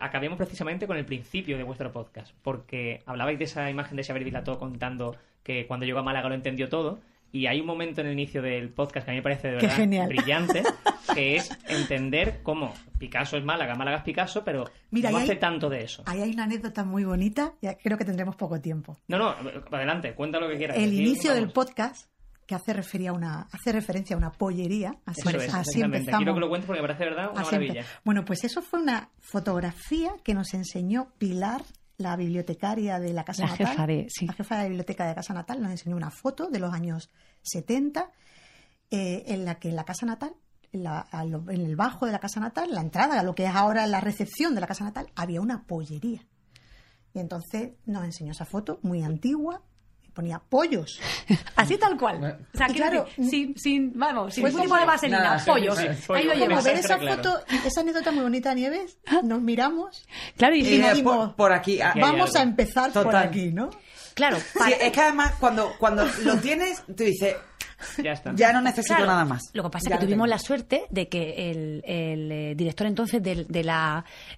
acabemos 0.00 0.38
precisamente 0.38 0.86
con 0.86 0.96
el 0.96 1.04
principio 1.04 1.58
de 1.58 1.62
vuestro 1.62 1.92
podcast. 1.92 2.34
Porque 2.42 3.02
hablabais 3.04 3.38
de 3.38 3.44
esa 3.44 3.68
imagen 3.68 3.96
de 3.96 4.04
Xavier 4.04 4.24
Dilató 4.24 4.58
contando 4.58 5.16
que 5.42 5.66
cuando 5.66 5.84
llegó 5.84 5.98
a 5.98 6.02
Málaga 6.02 6.30
lo 6.30 6.34
entendió 6.34 6.70
todo. 6.70 7.00
Y 7.34 7.48
hay 7.48 7.60
un 7.60 7.66
momento 7.66 8.00
en 8.00 8.06
el 8.06 8.12
inicio 8.12 8.40
del 8.40 8.70
podcast 8.70 9.04
que 9.04 9.10
a 9.10 9.12
mí 9.14 9.18
me 9.18 9.22
parece 9.24 9.48
de 9.48 9.54
verdad 9.56 10.06
brillante, 10.06 10.62
que 11.14 11.34
es 11.34 11.50
entender 11.66 12.42
cómo 12.44 12.72
Picasso 12.96 13.36
es 13.36 13.44
Málaga, 13.44 13.74
Málaga 13.74 13.96
es 13.98 14.02
Picasso, 14.04 14.44
pero 14.44 14.70
Mira, 14.92 15.10
no 15.10 15.16
hace 15.18 15.32
hay- 15.32 15.38
tanto 15.40 15.68
de 15.68 15.82
eso. 15.82 16.04
Ahí 16.06 16.22
hay 16.22 16.30
una 16.30 16.44
anécdota 16.44 16.84
muy 16.84 17.02
bonita, 17.02 17.54
ya 17.60 17.76
creo 17.76 17.98
que 17.98 18.04
tendremos 18.04 18.36
poco 18.36 18.60
tiempo. 18.60 18.96
No, 19.08 19.18
no, 19.18 19.34
adelante, 19.72 20.14
cuenta 20.14 20.38
lo 20.38 20.48
que 20.48 20.58
quieras. 20.58 20.76
El 20.78 20.94
inicio 20.94 21.34
del 21.34 21.50
podcast, 21.50 22.08
que 22.46 22.54
hace, 22.54 22.72
refería 22.72 23.10
a 23.10 23.14
una, 23.14 23.48
hace 23.50 23.72
referencia 23.72 24.14
a 24.14 24.18
una 24.18 24.30
pollería, 24.30 24.94
así, 25.04 25.22
Eso 25.26 25.36
es, 25.38 25.52
así 25.52 25.80
empezamos. 25.80 26.18
Quiero 26.18 26.34
que 26.34 26.40
lo 26.40 26.48
cuentes 26.48 26.66
porque 26.68 26.82
me 26.82 26.86
parece 26.86 27.04
verdad 27.04 27.32
una 27.32 27.40
Así 27.40 27.56
maravilla. 27.56 27.84
Bueno, 28.04 28.24
pues 28.24 28.44
eso 28.44 28.62
fue 28.62 28.80
una 28.80 29.08
fotografía 29.18 30.12
que 30.22 30.34
nos 30.34 30.54
enseñó 30.54 31.08
Pilar, 31.18 31.62
la 31.96 32.16
bibliotecaria 32.16 32.98
de 32.98 33.12
la 33.12 33.24
Casa 33.24 33.44
La 33.44 33.50
Natal. 33.52 33.66
jefa 33.68 33.86
de- 33.86 34.06
sí. 34.10 34.26
La 34.26 34.32
jefa 34.32 34.56
de 34.56 34.62
la 34.62 34.68
biblioteca 34.68 35.04
de 35.04 35.10
la 35.10 35.14
Casa 35.14 35.34
Natal 35.34 35.62
nos 35.62 35.70
enseñó 35.70 35.96
una 35.96 36.10
foto 36.10 36.48
de 36.48 36.58
los 36.58 36.72
años 36.74 37.10
70 37.42 38.10
eh, 38.90 39.24
en 39.28 39.44
la 39.44 39.56
que 39.58 39.68
en 39.70 39.76
la 39.76 39.84
Casa 39.84 40.06
Natal, 40.06 40.34
en, 40.72 40.82
la- 40.84 41.00
a 41.00 41.24
lo- 41.24 41.48
en 41.50 41.60
el 41.62 41.76
bajo 41.76 42.06
de 42.06 42.12
la 42.12 42.18
Casa 42.18 42.40
Natal, 42.40 42.70
la 42.72 42.80
entrada, 42.80 43.20
a 43.20 43.22
lo 43.22 43.34
que 43.34 43.44
es 43.46 43.54
ahora 43.54 43.86
la 43.86 44.00
recepción 44.00 44.54
de 44.54 44.60
la 44.60 44.66
Casa 44.66 44.84
Natal, 44.84 45.08
había 45.14 45.40
una 45.40 45.64
pollería. 45.64 46.26
Y 47.12 47.20
entonces 47.20 47.74
nos 47.86 48.04
enseñó 48.04 48.32
esa 48.32 48.44
foto 48.44 48.80
muy 48.82 49.02
antigua 49.04 49.62
ponía 50.14 50.38
pollos. 50.38 51.00
Así 51.56 51.76
tal 51.76 51.98
cual. 51.98 52.38
O 52.54 52.56
sea, 52.56 52.68
Y 52.70 52.74
claro, 52.74 53.04
decir, 53.16 53.30
sin, 53.30 53.58
sin, 53.58 53.98
vamos, 53.98 54.32
sin 54.34 54.42
Pues 54.42 54.54
ningún 54.54 54.68
tipo 54.68 54.78
de 54.80 54.86
vaselina, 54.86 55.18
Nada, 55.22 55.38
sí, 55.40 55.50
pollos. 55.50 55.76
sí, 55.78 55.86
Ahí 56.14 56.24
lo 56.24 56.34
llevas. 56.34 56.64
ver 56.64 56.76
esa 56.76 56.98
claro. 56.98 57.16
foto, 57.16 57.40
esa 57.66 57.80
anécdota 57.80 58.12
muy 58.12 58.22
bonita, 58.22 58.54
Nieves, 58.54 58.96
nos 59.22 59.42
miramos, 59.42 60.06
Claro, 60.36 60.54
y, 60.54 60.60
Y 60.60 60.80
eh, 60.80 61.02
por, 61.02 61.34
por 61.34 61.52
aquí. 61.52 61.80
ah, 61.80 61.92
vamos 62.00 62.34
a 62.36 62.42
empezar 62.42 62.92
por 62.92 63.14
aquí, 63.14 63.50
¿no? 63.50 63.70
claro, 64.14 64.36
Sí, 64.38 64.58
para- 64.58 64.70
es 64.76 64.92
que 64.92 65.00
además 65.00 65.32
cuando, 65.40 65.72
cuando 65.78 66.06
lo 66.22 66.36
tienes, 66.38 66.82
tú 66.86 67.02
dices, 67.04 67.34
Ya 68.02 68.12
está. 68.12 68.32
ya 68.34 68.52
no 68.52 68.60
necesito 68.60 68.94
Claro, 68.96 69.06
nada 69.10 69.24
más. 69.24 69.42
Lo 69.52 69.62
que 69.64 69.70
pasa 69.70 69.88
Ya 69.88 69.94
es 69.96 70.00
que 70.00 70.06
tuvimos 70.06 70.24
tengo. 70.26 70.34
la 70.34 70.38
suerte 70.38 70.84
de 70.90 71.08
que 71.08 71.50
el, 71.50 71.82
el, 71.84 72.32
eh, 72.32 72.54
director 72.56 72.86
entonces 72.86 73.22
de, 73.22 73.34
la, 73.36 73.44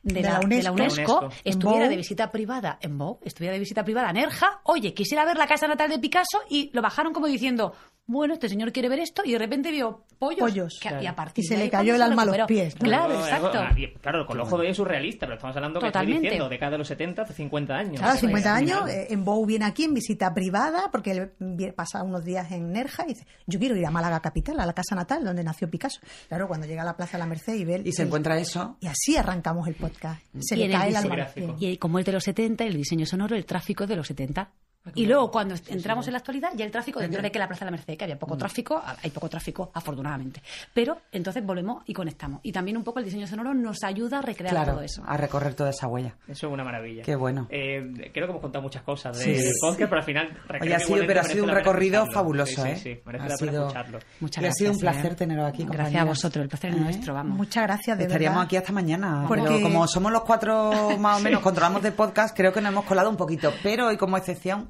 de, 0.02 0.14
De 0.14 0.22
la, 0.22 0.40
la 0.40 0.48
de 0.48 0.62
la 0.62 0.72
UNESCO. 0.72 1.28
Estuviera 1.44 1.88
de 1.88 1.96
visita 1.96 2.30
privada 2.32 2.78
en 2.80 2.96
Bou, 2.98 3.18
estuviera 3.24 3.52
de 3.54 3.60
visita 3.60 3.84
privada 3.84 4.10
en 4.10 4.16
Erja. 4.16 4.60
Oye, 4.64 4.94
quisiera 4.94 5.24
ver 5.24 5.36
la 5.36 5.46
casa 5.46 5.66
natal 5.68 5.90
de 5.90 5.98
Picasso 5.98 6.40
y 6.48 6.70
lo 6.72 6.82
bajaron 6.82 7.12
como 7.12 7.26
diciendo, 7.26 7.74
bueno, 8.06 8.34
este 8.34 8.48
señor 8.48 8.72
quiere 8.72 8.88
ver 8.88 9.00
esto 9.00 9.22
y 9.24 9.32
de 9.32 9.38
repente 9.38 9.70
vio 9.70 10.04
pollos. 10.18 10.40
Pollos. 10.40 10.78
que- 10.80 10.88
y, 10.88 10.92
a 10.92 10.98
Claro. 11.00 11.16
partir 11.16 11.44
Y 11.44 11.48
se 11.48 11.56
de 11.56 11.64
le 11.64 11.70
cayó 11.70 11.94
el 11.94 12.02
alma 12.02 12.22
a 12.22 12.24
los 12.26 12.46
pies, 12.46 12.74
¿no? 12.76 12.80
Claro, 12.88 13.14
exacto. 13.14 13.58
claro, 14.00 14.26
con 14.26 14.36
el 14.36 14.42
ojo 14.42 14.56
de 14.56 14.62
hoy 14.64 14.70
es 14.70 14.76
surrealista, 14.76 15.26
pero 15.26 15.34
estamos 15.36 15.56
hablando 15.56 15.80
que 15.80 15.86
estoy 15.88 16.06
diciendo 16.06 16.48
década 16.48 16.72
de 16.72 16.78
los 16.78 16.88
70, 16.88 17.22
hace 17.22 17.34
50 17.34 17.74
años. 17.74 17.96
Claro, 17.96 18.08
O 18.08 18.12
sea, 18.12 18.20
50 18.20 18.50
al 18.50 18.56
años, 18.62 18.88
eh, 18.88 19.08
en 19.10 19.24
Bou 19.24 19.44
viene 19.44 19.64
aquí 19.64 19.84
en 19.84 19.94
visita 19.94 20.32
privada, 20.32 20.88
porque 20.92 21.10
él 21.38 21.74
pasa 21.74 22.02
unos 22.02 22.24
días 22.24 22.50
en 22.52 22.72
Nerja 22.72 23.04
y 23.04 23.08
dice, 23.14 23.26
yo 23.46 23.58
quiero 23.58 23.76
ir 23.76 23.84
a 23.84 23.90
Málaga 23.90 24.20
capital, 24.20 24.58
a 24.60 24.66
la 24.66 24.72
casa 24.72 24.94
natal, 24.94 25.24
donde 25.24 25.42
nació 25.44 25.68
Picasso. 25.68 26.00
Claro, 26.28 26.48
cuando 26.48 26.66
llega 26.66 26.82
a 26.82 26.86
la 26.86 26.96
Plaza 26.96 27.12
de 27.12 27.18
la 27.18 27.26
Merced 27.26 27.54
y 27.54 27.64
ve... 27.64 27.74
el- 27.76 27.86
Y 27.86 27.92
se 27.92 28.02
el- 28.02 28.08
encuentra 28.08 28.38
eso. 28.38 28.76
Y 28.80 28.86
así 28.86 29.16
arrancamos 29.16 29.66
el 29.68 29.74
podcast. 29.74 30.22
Se 30.40 30.54
Y 30.56 30.60
le 30.66 30.70
cae 30.70 30.88
el 30.90 30.96
alma 30.96 31.14
a 31.14 31.16
los 31.18 31.26
pies. 31.32 31.46
gráfico. 31.46 31.56
Y 31.60 31.76
como 31.78 31.98
es 31.98 32.06
de 32.06 32.12
los 32.12 32.24
70, 32.24 32.64
el 32.64 32.74
diseño 32.74 33.04
sonoro, 33.04 33.34
el 33.36 33.44
tráfico 33.44 33.84
es 33.84 33.90
de 33.90 33.96
los 33.96 34.06
70. 34.06 34.50
Y 34.94 35.06
luego, 35.06 35.30
cuando 35.30 35.54
entramos 35.68 36.06
en 36.06 36.12
la 36.12 36.18
actualidad, 36.18 36.50
ya 36.54 36.64
el 36.64 36.70
tráfico, 36.70 37.00
dentro 37.00 37.20
de 37.22 37.30
que 37.30 37.38
la 37.38 37.46
Plaza 37.48 37.64
de 37.64 37.70
la 37.70 37.76
Merced, 37.76 37.96
que 37.96 38.04
había 38.04 38.18
poco 38.18 38.36
tráfico, 38.36 38.82
hay 39.02 39.10
poco 39.10 39.28
tráfico, 39.28 39.70
afortunadamente. 39.74 40.42
Pero 40.72 40.98
entonces 41.12 41.44
volvemos 41.44 41.82
y 41.86 41.92
conectamos. 41.94 42.40
Y 42.42 42.52
también 42.52 42.76
un 42.76 42.84
poco 42.84 42.98
el 42.98 43.04
diseño 43.04 43.26
sonoro 43.26 43.54
nos 43.54 43.82
ayuda 43.84 44.18
a 44.18 44.22
recrear 44.22 44.52
Claro, 44.52 44.72
todo 44.74 44.82
eso. 44.82 45.02
a 45.06 45.16
recorrer 45.16 45.54
toda 45.54 45.70
esa 45.70 45.86
huella. 45.88 46.14
Eso 46.28 46.46
es 46.46 46.52
una 46.52 46.64
maravilla. 46.64 47.02
Qué 47.02 47.16
bueno. 47.16 47.46
Eh, 47.50 48.10
creo 48.12 48.26
que 48.26 48.30
hemos 48.30 48.40
contado 48.42 48.62
muchas 48.62 48.82
cosas 48.82 49.18
de- 49.18 49.36
Sí. 49.40 49.52
podcast, 49.60 49.88
pero 49.90 49.98
al 49.98 50.04
final. 50.04 50.38
Oye, 50.60 50.74
ha 50.74 50.78
sido, 50.80 51.06
pero 51.06 51.20
ha 51.20 51.24
sido 51.24 51.44
un 51.44 51.50
recorrido 51.50 52.06
fabuloso, 52.12 52.62
sí, 52.62 52.68
¿eh? 52.68 52.76
Sí, 52.76 52.82
sí, 52.94 53.00
merece 53.04 53.24
ha 53.24 53.28
la 53.28 53.36
pena 53.36 53.50
sido, 53.52 53.62
escucharlo. 53.66 53.98
Muchas 54.20 54.42
y 54.42 54.46
ha 54.46 54.52
sido 54.52 54.70
un 54.72 54.78
gracias, 54.78 54.94
placer 54.94 55.12
¿eh? 55.12 55.16
teneros 55.16 55.48
aquí. 55.48 55.64
Gracias 55.68 56.00
a 56.02 56.04
vosotros, 56.04 56.42
el 56.42 56.48
placer 56.48 56.70
es 56.70 56.76
¿Eh? 56.76 56.80
nuestro, 56.80 57.14
vamos. 57.14 57.36
Muchas 57.36 57.62
gracias, 57.64 57.98
de 57.98 58.04
Estaríamos 58.04 58.36
verdad. 58.36 58.46
aquí 58.46 58.56
hasta 58.56 58.72
mañana. 58.72 59.24
Porque- 59.28 59.44
Pero 59.46 59.60
como 59.62 59.86
somos 59.88 60.12
los 60.12 60.22
cuatro 60.22 60.96
más 60.98 61.20
o 61.20 61.22
menos 61.22 61.40
controlamos 61.42 61.82
de 61.82 61.92
podcast, 61.92 62.36
creo 62.36 62.52
que 62.52 62.60
nos 62.60 62.72
hemos 62.72 62.84
colado 62.84 63.10
un 63.10 63.16
poquito. 63.16 63.52
Pero 63.62 63.86
hoy 63.88 63.96
como 63.96 64.16
excepción 64.16 64.68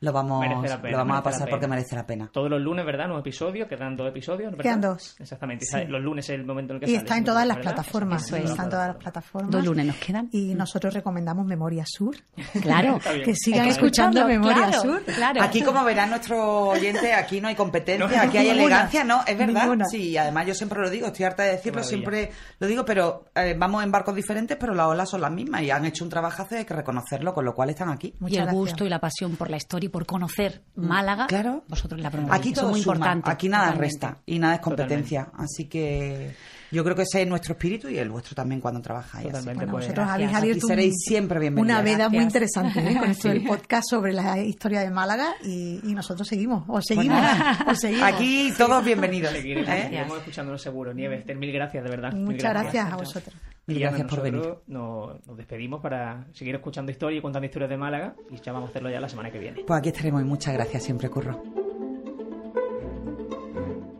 lo 0.00 0.12
vamos, 0.12 0.40
pena, 0.46 0.80
lo 0.90 0.96
vamos 0.98 1.18
a 1.18 1.22
pasar 1.22 1.48
porque 1.50 1.66
merece 1.66 1.96
la 1.96 2.06
pena. 2.06 2.30
Todos 2.32 2.48
los 2.50 2.60
lunes, 2.60 2.86
¿verdad? 2.86 3.06
Nuevos 3.06 3.22
episodios, 3.22 3.68
quedan 3.68 3.96
dos 3.96 4.08
episodios. 4.08 4.50
¿verdad? 4.52 4.62
Quedan 4.62 4.80
dos. 4.80 5.16
Exactamente. 5.18 5.64
Sí. 5.66 5.84
Los 5.88 6.00
lunes 6.02 6.24
es 6.28 6.34
el 6.36 6.44
momento 6.46 6.72
en 6.72 6.76
el 6.76 6.80
que 6.80 6.86
Y 6.90 6.94
sale, 6.94 7.04
está 7.04 7.18
en 7.18 7.24
todas 7.24 7.46
las 7.46 7.56
¿verdad? 7.56 7.72
plataformas. 7.74 8.24
Eso 8.26 8.36
es. 8.36 8.50
Está 8.50 8.62
en 8.64 8.70
todas 8.70 8.88
las 8.88 8.96
plataformas. 8.96 9.50
Dos 9.50 9.64
lunes 9.64 9.86
nos 9.86 9.96
quedan. 9.96 10.28
Y 10.32 10.54
nosotros 10.54 10.94
recomendamos 10.94 11.46
Memoria 11.46 11.84
Sur. 11.86 12.16
Claro. 12.62 12.98
Que 13.24 13.34
sigan 13.34 13.64
que 13.64 13.70
escuchando 13.70 14.24
Memoria 14.26 14.68
claro, 14.68 14.80
Sur. 14.82 15.02
Claro. 15.04 15.42
Aquí, 15.42 15.62
como 15.62 15.82
verán 15.84 16.10
nuestros 16.10 16.38
oyentes, 16.76 17.14
aquí 17.16 17.40
no 17.40 17.48
hay 17.48 17.54
competencia, 17.54 18.06
No, 18.06 18.22
aquí 18.28 18.36
hay 18.38 18.48
ninguna. 18.48 18.62
elegancia, 18.64 19.04
¿no? 19.04 19.20
Es 19.26 19.36
verdad. 19.38 19.62
Ninguna. 19.62 19.84
Sí, 19.86 20.16
además 20.16 20.46
yo 20.46 20.54
siempre 20.54 20.80
lo 20.80 20.90
digo, 20.90 21.06
estoy 21.08 21.24
harta 21.24 21.42
de 21.42 21.50
decirlo, 21.52 21.82
siempre 21.82 22.30
lo 22.58 22.66
digo, 22.66 22.84
pero 22.84 23.24
eh, 23.34 23.54
vamos 23.58 23.82
en 23.84 23.90
barcos 23.90 24.14
diferentes, 24.14 24.56
pero 24.58 24.74
las 24.74 24.86
olas 24.86 25.08
son 25.10 25.20
las 25.22 25.30
mismas 25.32 25.62
y 25.62 25.70
han 25.70 25.84
hecho 25.86 26.04
un 26.04 26.10
trabajazo 26.10 26.54
y 26.54 26.58
hay 26.58 26.64
que 26.64 26.74
reconocerlo, 26.74 27.32
con 27.34 27.44
lo 27.44 27.54
cual 27.54 27.70
están 27.70 27.88
aquí. 27.90 28.08
y 28.08 28.22
Muchas 28.22 28.36
el 28.38 28.42
gracias. 28.44 28.54
gusto 28.60 28.84
y 28.84 28.88
la 28.88 28.98
pasión 29.00 29.36
por 29.36 29.50
la 29.50 29.56
historia 29.56 29.87
y 29.88 29.90
por 29.90 30.06
conocer 30.06 30.62
Málaga, 30.76 31.26
Claro. 31.26 31.64
vosotros 31.68 32.00
la 32.00 32.10
promovéis. 32.10 32.38
Aquí 32.40 32.52
todo 32.52 32.66
es 32.66 32.70
muy 32.72 32.82
suma, 32.82 32.94
importante. 32.94 33.30
aquí 33.30 33.48
nada 33.48 33.64
totalmente. 33.72 33.92
resta 33.94 34.18
y 34.26 34.38
nada 34.38 34.54
es 34.54 34.60
competencia. 34.60 35.28
Así 35.36 35.64
que 35.66 36.34
yo 36.70 36.84
creo 36.84 36.94
que 36.96 37.02
ese 37.02 37.22
es 37.22 37.28
nuestro 37.28 37.52
espíritu 37.52 37.88
y 37.88 37.98
el 37.98 38.10
vuestro 38.10 38.34
también 38.34 38.60
cuando 38.60 38.80
trabajáis. 38.80 39.26
así. 39.26 39.32
Totalmente. 39.32 39.64
Bueno, 39.64 39.72
pues, 39.72 39.84
vosotros 39.86 40.06
gracias. 40.06 40.14
habéis 40.28 40.36
abierto 40.42 40.66
un- 40.66 40.68
seréis 40.68 40.94
siempre 41.06 41.38
bienvenidas. 41.40 41.74
una 41.76 41.82
veda 41.82 42.08
muy 42.08 42.18
Gracias. 42.18 42.24
interesante 42.24 42.80
¿eh? 42.92 42.98
con 42.98 43.10
esto 43.10 43.22
Sí. 43.22 43.34
del 43.34 43.44
podcast 43.44 43.84
sobre 43.90 44.12
la 44.12 44.38
historia 44.38 44.80
de 44.80 44.90
Málaga 44.90 45.34
y, 45.44 45.80
y 45.82 45.94
nosotros 45.94 46.26
seguimos, 46.28 46.64
os 46.68 46.84
seguimos, 46.86 47.20
nada. 47.20 47.66
os 47.70 47.78
seguimos. 47.78 48.06
Aquí 48.08 48.52
todos 48.56 48.84
bienvenidos. 48.84 49.32
Seguiremos, 49.32 49.68
¿eh? 49.70 49.82
seguiremos 49.82 50.18
escuchándolo 50.18 50.58
seguro. 50.58 50.92
Nieves, 50.94 51.24
mil 51.36 51.52
gracias, 51.52 51.82
de 51.84 51.90
verdad. 51.90 52.12
Muchas 52.12 52.52
gracias 52.52 52.92
a 52.92 52.96
vosotros. 52.96 53.34
Mil 53.66 53.80
gracias 53.80 54.06
por 54.08 54.22
venir. 54.22 54.42
Nos, 54.66 55.26
nos 55.26 55.36
despedimos 55.36 55.82
para 55.82 56.26
seguir 56.32 56.54
escuchando 56.54 56.90
historia 56.90 57.18
y 57.18 57.22
contando 57.22 57.44
historias 57.46 57.68
de 57.70 57.76
Málaga. 57.76 58.14
Y 58.30 58.36
ya 58.40 58.52
vamos 58.52 58.68
a 58.68 58.70
hacerlo 58.70 58.90
ya 58.90 58.98
la 59.00 59.08
semana 59.08 59.30
que 59.30 59.38
viene. 59.38 59.62
Pues 59.66 59.78
aquí 59.78 59.90
estaremos 59.90 60.22
y 60.22 60.24
muchas 60.24 60.54
gracias 60.54 60.82
siempre, 60.84 61.08
Curro. 61.10 61.67